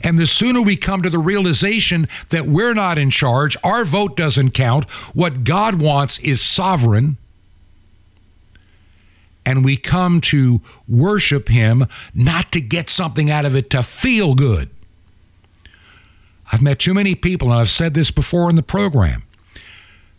And 0.00 0.18
the 0.18 0.26
sooner 0.26 0.62
we 0.62 0.76
come 0.76 1.02
to 1.02 1.10
the 1.10 1.18
realization 1.18 2.08
that 2.30 2.46
we're 2.46 2.74
not 2.74 2.98
in 2.98 3.10
charge, 3.10 3.56
our 3.64 3.84
vote 3.84 4.16
doesn't 4.16 4.50
count, 4.50 4.88
what 5.14 5.44
God 5.44 5.80
wants 5.80 6.18
is 6.20 6.40
sovereign, 6.40 7.16
and 9.44 9.64
we 9.64 9.76
come 9.76 10.20
to 10.20 10.60
worship 10.88 11.48
Him 11.48 11.86
not 12.14 12.52
to 12.52 12.60
get 12.60 12.88
something 12.88 13.30
out 13.30 13.44
of 13.44 13.56
it 13.56 13.70
to 13.70 13.82
feel 13.82 14.34
good. 14.34 14.70
I've 16.52 16.62
met 16.62 16.78
too 16.78 16.94
many 16.94 17.14
people, 17.14 17.50
and 17.50 17.60
I've 17.60 17.70
said 17.70 17.94
this 17.94 18.10
before 18.10 18.48
in 18.50 18.56
the 18.56 18.62
program. 18.62 19.24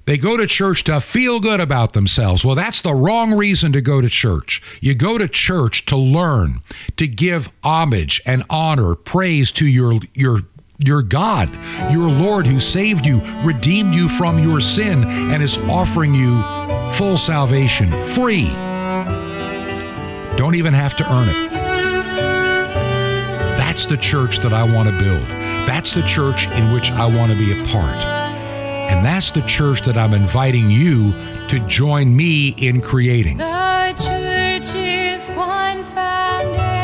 They 0.06 0.18
go 0.18 0.36
to 0.36 0.46
church 0.46 0.84
to 0.86 1.00
feel 1.00 1.40
good 1.40 1.62
about 1.62 1.94
themselves. 1.94 2.44
Well, 2.44 2.56
that's 2.56 2.82
the 2.82 2.94
wrong 2.94 3.34
reason 3.34 3.72
to 3.72 3.82
go 3.82 4.02
to 4.02 4.10
church. 4.10 4.62
You 4.82 4.96
go 4.96 5.18
to 5.18 5.30
church 5.30 5.86
to 5.86 5.96
learn, 5.96 6.60
to 6.98 7.08
give 7.08 7.52
homage 7.64 8.22
and 8.26 8.44
honor, 8.50 8.96
praise 8.96 9.52
to 9.54 9.66
your 9.66 10.00
your 10.14 10.42
your 10.80 11.02
God, 11.02 11.50
your 11.92 12.10
Lord 12.10 12.46
who 12.46 12.60
saved 12.60 13.06
you, 13.06 13.22
redeemed 13.44 13.94
you 13.94 14.10
from 14.10 14.40
your 14.40 14.60
sin 14.60 15.06
and 15.06 15.42
is 15.42 15.58
offering 15.70 16.14
you 16.14 16.42
full 16.92 17.16
salvation, 17.16 17.92
free. 18.04 18.50
Don't 20.36 20.56
even 20.56 20.74
have 20.74 20.98
to 20.98 21.10
earn 21.10 21.30
it. 21.30 21.52
That's 23.58 23.86
the 23.86 23.98
church 23.98 24.40
that 24.40 24.52
I 24.52 24.64
want 24.64 24.90
to 24.90 25.00
build. 25.00 25.26
That's 25.66 25.94
the 25.94 26.02
church 26.02 26.48
in 26.50 26.74
which 26.74 26.92
I 26.92 27.06
want 27.06 27.32
to 27.32 27.38
be 27.38 27.58
a 27.58 27.64
part. 27.66 28.23
And 28.94 29.04
that's 29.04 29.32
the 29.32 29.42
church 29.42 29.82
that 29.82 29.98
I'm 29.98 30.14
inviting 30.14 30.70
you 30.70 31.14
to 31.50 31.60
join 31.68 32.16
me 32.16 32.50
in 32.50 32.80
creating. 32.80 33.38
The 33.38 33.96
church 33.98 34.76
is 34.76 35.30
one 35.30 35.84
foundation, 35.84 36.83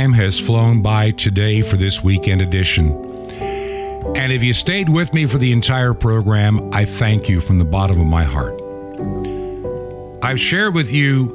time 0.00 0.14
has 0.14 0.40
flown 0.40 0.80
by 0.80 1.10
today 1.10 1.60
for 1.60 1.76
this 1.76 2.02
weekend 2.02 2.40
edition. 2.40 2.90
And 4.16 4.32
if 4.32 4.42
you 4.42 4.54
stayed 4.54 4.88
with 4.88 5.12
me 5.12 5.26
for 5.26 5.36
the 5.36 5.52
entire 5.52 5.92
program, 5.92 6.72
I 6.72 6.86
thank 6.86 7.28
you 7.28 7.42
from 7.42 7.58
the 7.58 7.66
bottom 7.66 8.00
of 8.00 8.06
my 8.06 8.24
heart. 8.24 8.62
I've 10.22 10.40
shared 10.40 10.74
with 10.74 10.90
you 10.90 11.28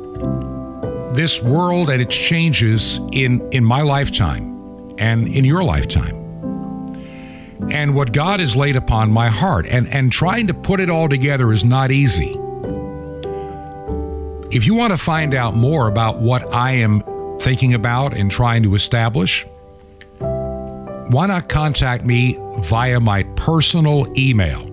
this 1.13 1.43
world 1.43 1.91
and 1.91 2.01
its 2.01 2.15
changes 2.15 2.99
in, 3.11 3.47
in 3.51 3.63
my 3.63 3.83
lifetime 3.83 4.95
and 4.97 5.27
in 5.27 5.45
your 5.45 5.63
lifetime. 5.63 6.15
And 7.69 7.93
what 7.93 8.13
God 8.13 8.39
has 8.39 8.55
laid 8.55 8.75
upon 8.75 9.11
my 9.11 9.29
heart. 9.29 9.67
And, 9.67 9.87
and 9.89 10.11
trying 10.11 10.47
to 10.47 10.55
put 10.55 10.79
it 10.79 10.89
all 10.89 11.07
together 11.07 11.51
is 11.51 11.63
not 11.63 11.91
easy. 11.91 12.31
If 14.49 14.65
you 14.65 14.73
want 14.73 14.91
to 14.91 14.97
find 14.97 15.35
out 15.35 15.53
more 15.53 15.87
about 15.87 16.19
what 16.19 16.51
I 16.51 16.71
am 16.71 17.03
thinking 17.39 17.73
about 17.73 18.13
and 18.13 18.31
trying 18.31 18.63
to 18.63 18.75
establish, 18.75 19.45
why 20.19 21.27
not 21.27 21.49
contact 21.49 22.05
me 22.05 22.37
via 22.59 22.99
my 22.99 23.23
personal 23.35 24.07
email? 24.17 24.71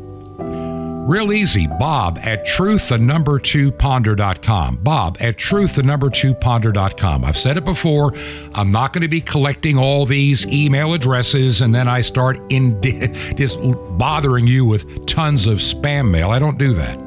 Real 1.07 1.33
easy, 1.33 1.67
bob 1.67 2.21
at 2.23 2.47
truth, 2.47 2.91
the 2.91 2.97
number 2.97 3.41
two 3.41 3.73
ponder.com. 3.73 4.77
Bob 4.77 5.17
at 5.19 5.37
truth, 5.37 5.75
the 5.75 5.83
number 5.83 6.09
two 6.09 6.33
ponder.com. 6.33 7.25
I've 7.25 7.37
said 7.37 7.57
it 7.57 7.65
before. 7.65 8.15
I'm 8.55 8.71
not 8.71 8.93
going 8.93 9.03
to 9.03 9.09
be 9.09 9.21
collecting 9.21 9.77
all 9.77 10.07
these 10.07 10.47
email 10.47 10.95
addresses 10.95 11.61
and 11.61 11.75
then 11.75 11.89
I 11.89 12.03
start 12.03 12.41
in 12.51 12.81
just 13.37 13.59
bothering 13.99 14.47
you 14.47 14.65
with 14.65 15.05
tons 15.07 15.49
of 15.49 15.59
spam 15.59 16.09
mail. 16.09 16.31
I 16.31 16.39
don't 16.39 16.57
do 16.57 16.73
that. 16.75 16.99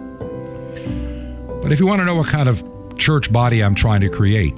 But 1.61 1.71
if 1.71 1.79
you 1.79 1.87
want 1.87 2.01
to 2.01 2.05
know 2.05 2.15
what 2.15 2.27
kind 2.27 2.49
of 2.49 2.63
church 2.97 3.31
body 3.31 3.63
I'm 3.63 3.75
trying 3.75 4.01
to 4.01 4.09
create 4.09 4.53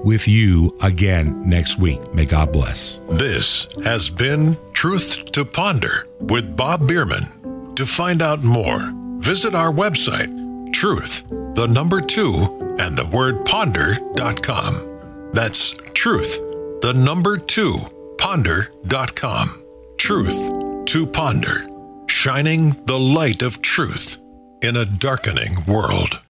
with 0.04 0.28
you 0.28 0.76
again 0.82 1.48
next 1.48 1.78
week. 1.78 2.00
May 2.14 2.26
God 2.26 2.52
bless. 2.52 3.00
This 3.10 3.66
has 3.84 4.10
been 4.10 4.56
Truth 4.72 5.32
to 5.32 5.44
Ponder 5.44 6.06
with 6.20 6.56
Bob 6.56 6.86
Bierman. 6.86 7.74
To 7.76 7.86
find 7.86 8.22
out 8.22 8.42
more, 8.42 8.92
visit 9.18 9.54
our 9.54 9.72
website, 9.72 10.72
truth, 10.72 11.26
the 11.54 11.66
number 11.66 12.00
two, 12.00 12.34
and 12.78 12.96
the 12.96 13.06
word 13.06 13.44
ponder.com. 13.44 15.30
That's 15.32 15.72
truth, 15.92 16.38
the 16.80 16.94
number 16.94 17.36
two, 17.36 17.78
ponder.com. 18.18 19.62
Truth 19.98 20.84
to 20.86 21.06
Ponder, 21.06 21.66
shining 22.06 22.70
the 22.86 22.98
light 22.98 23.42
of 23.42 23.60
truth 23.60 24.18
in 24.62 24.76
a 24.76 24.86
darkening 24.86 25.64
world. 25.66 26.20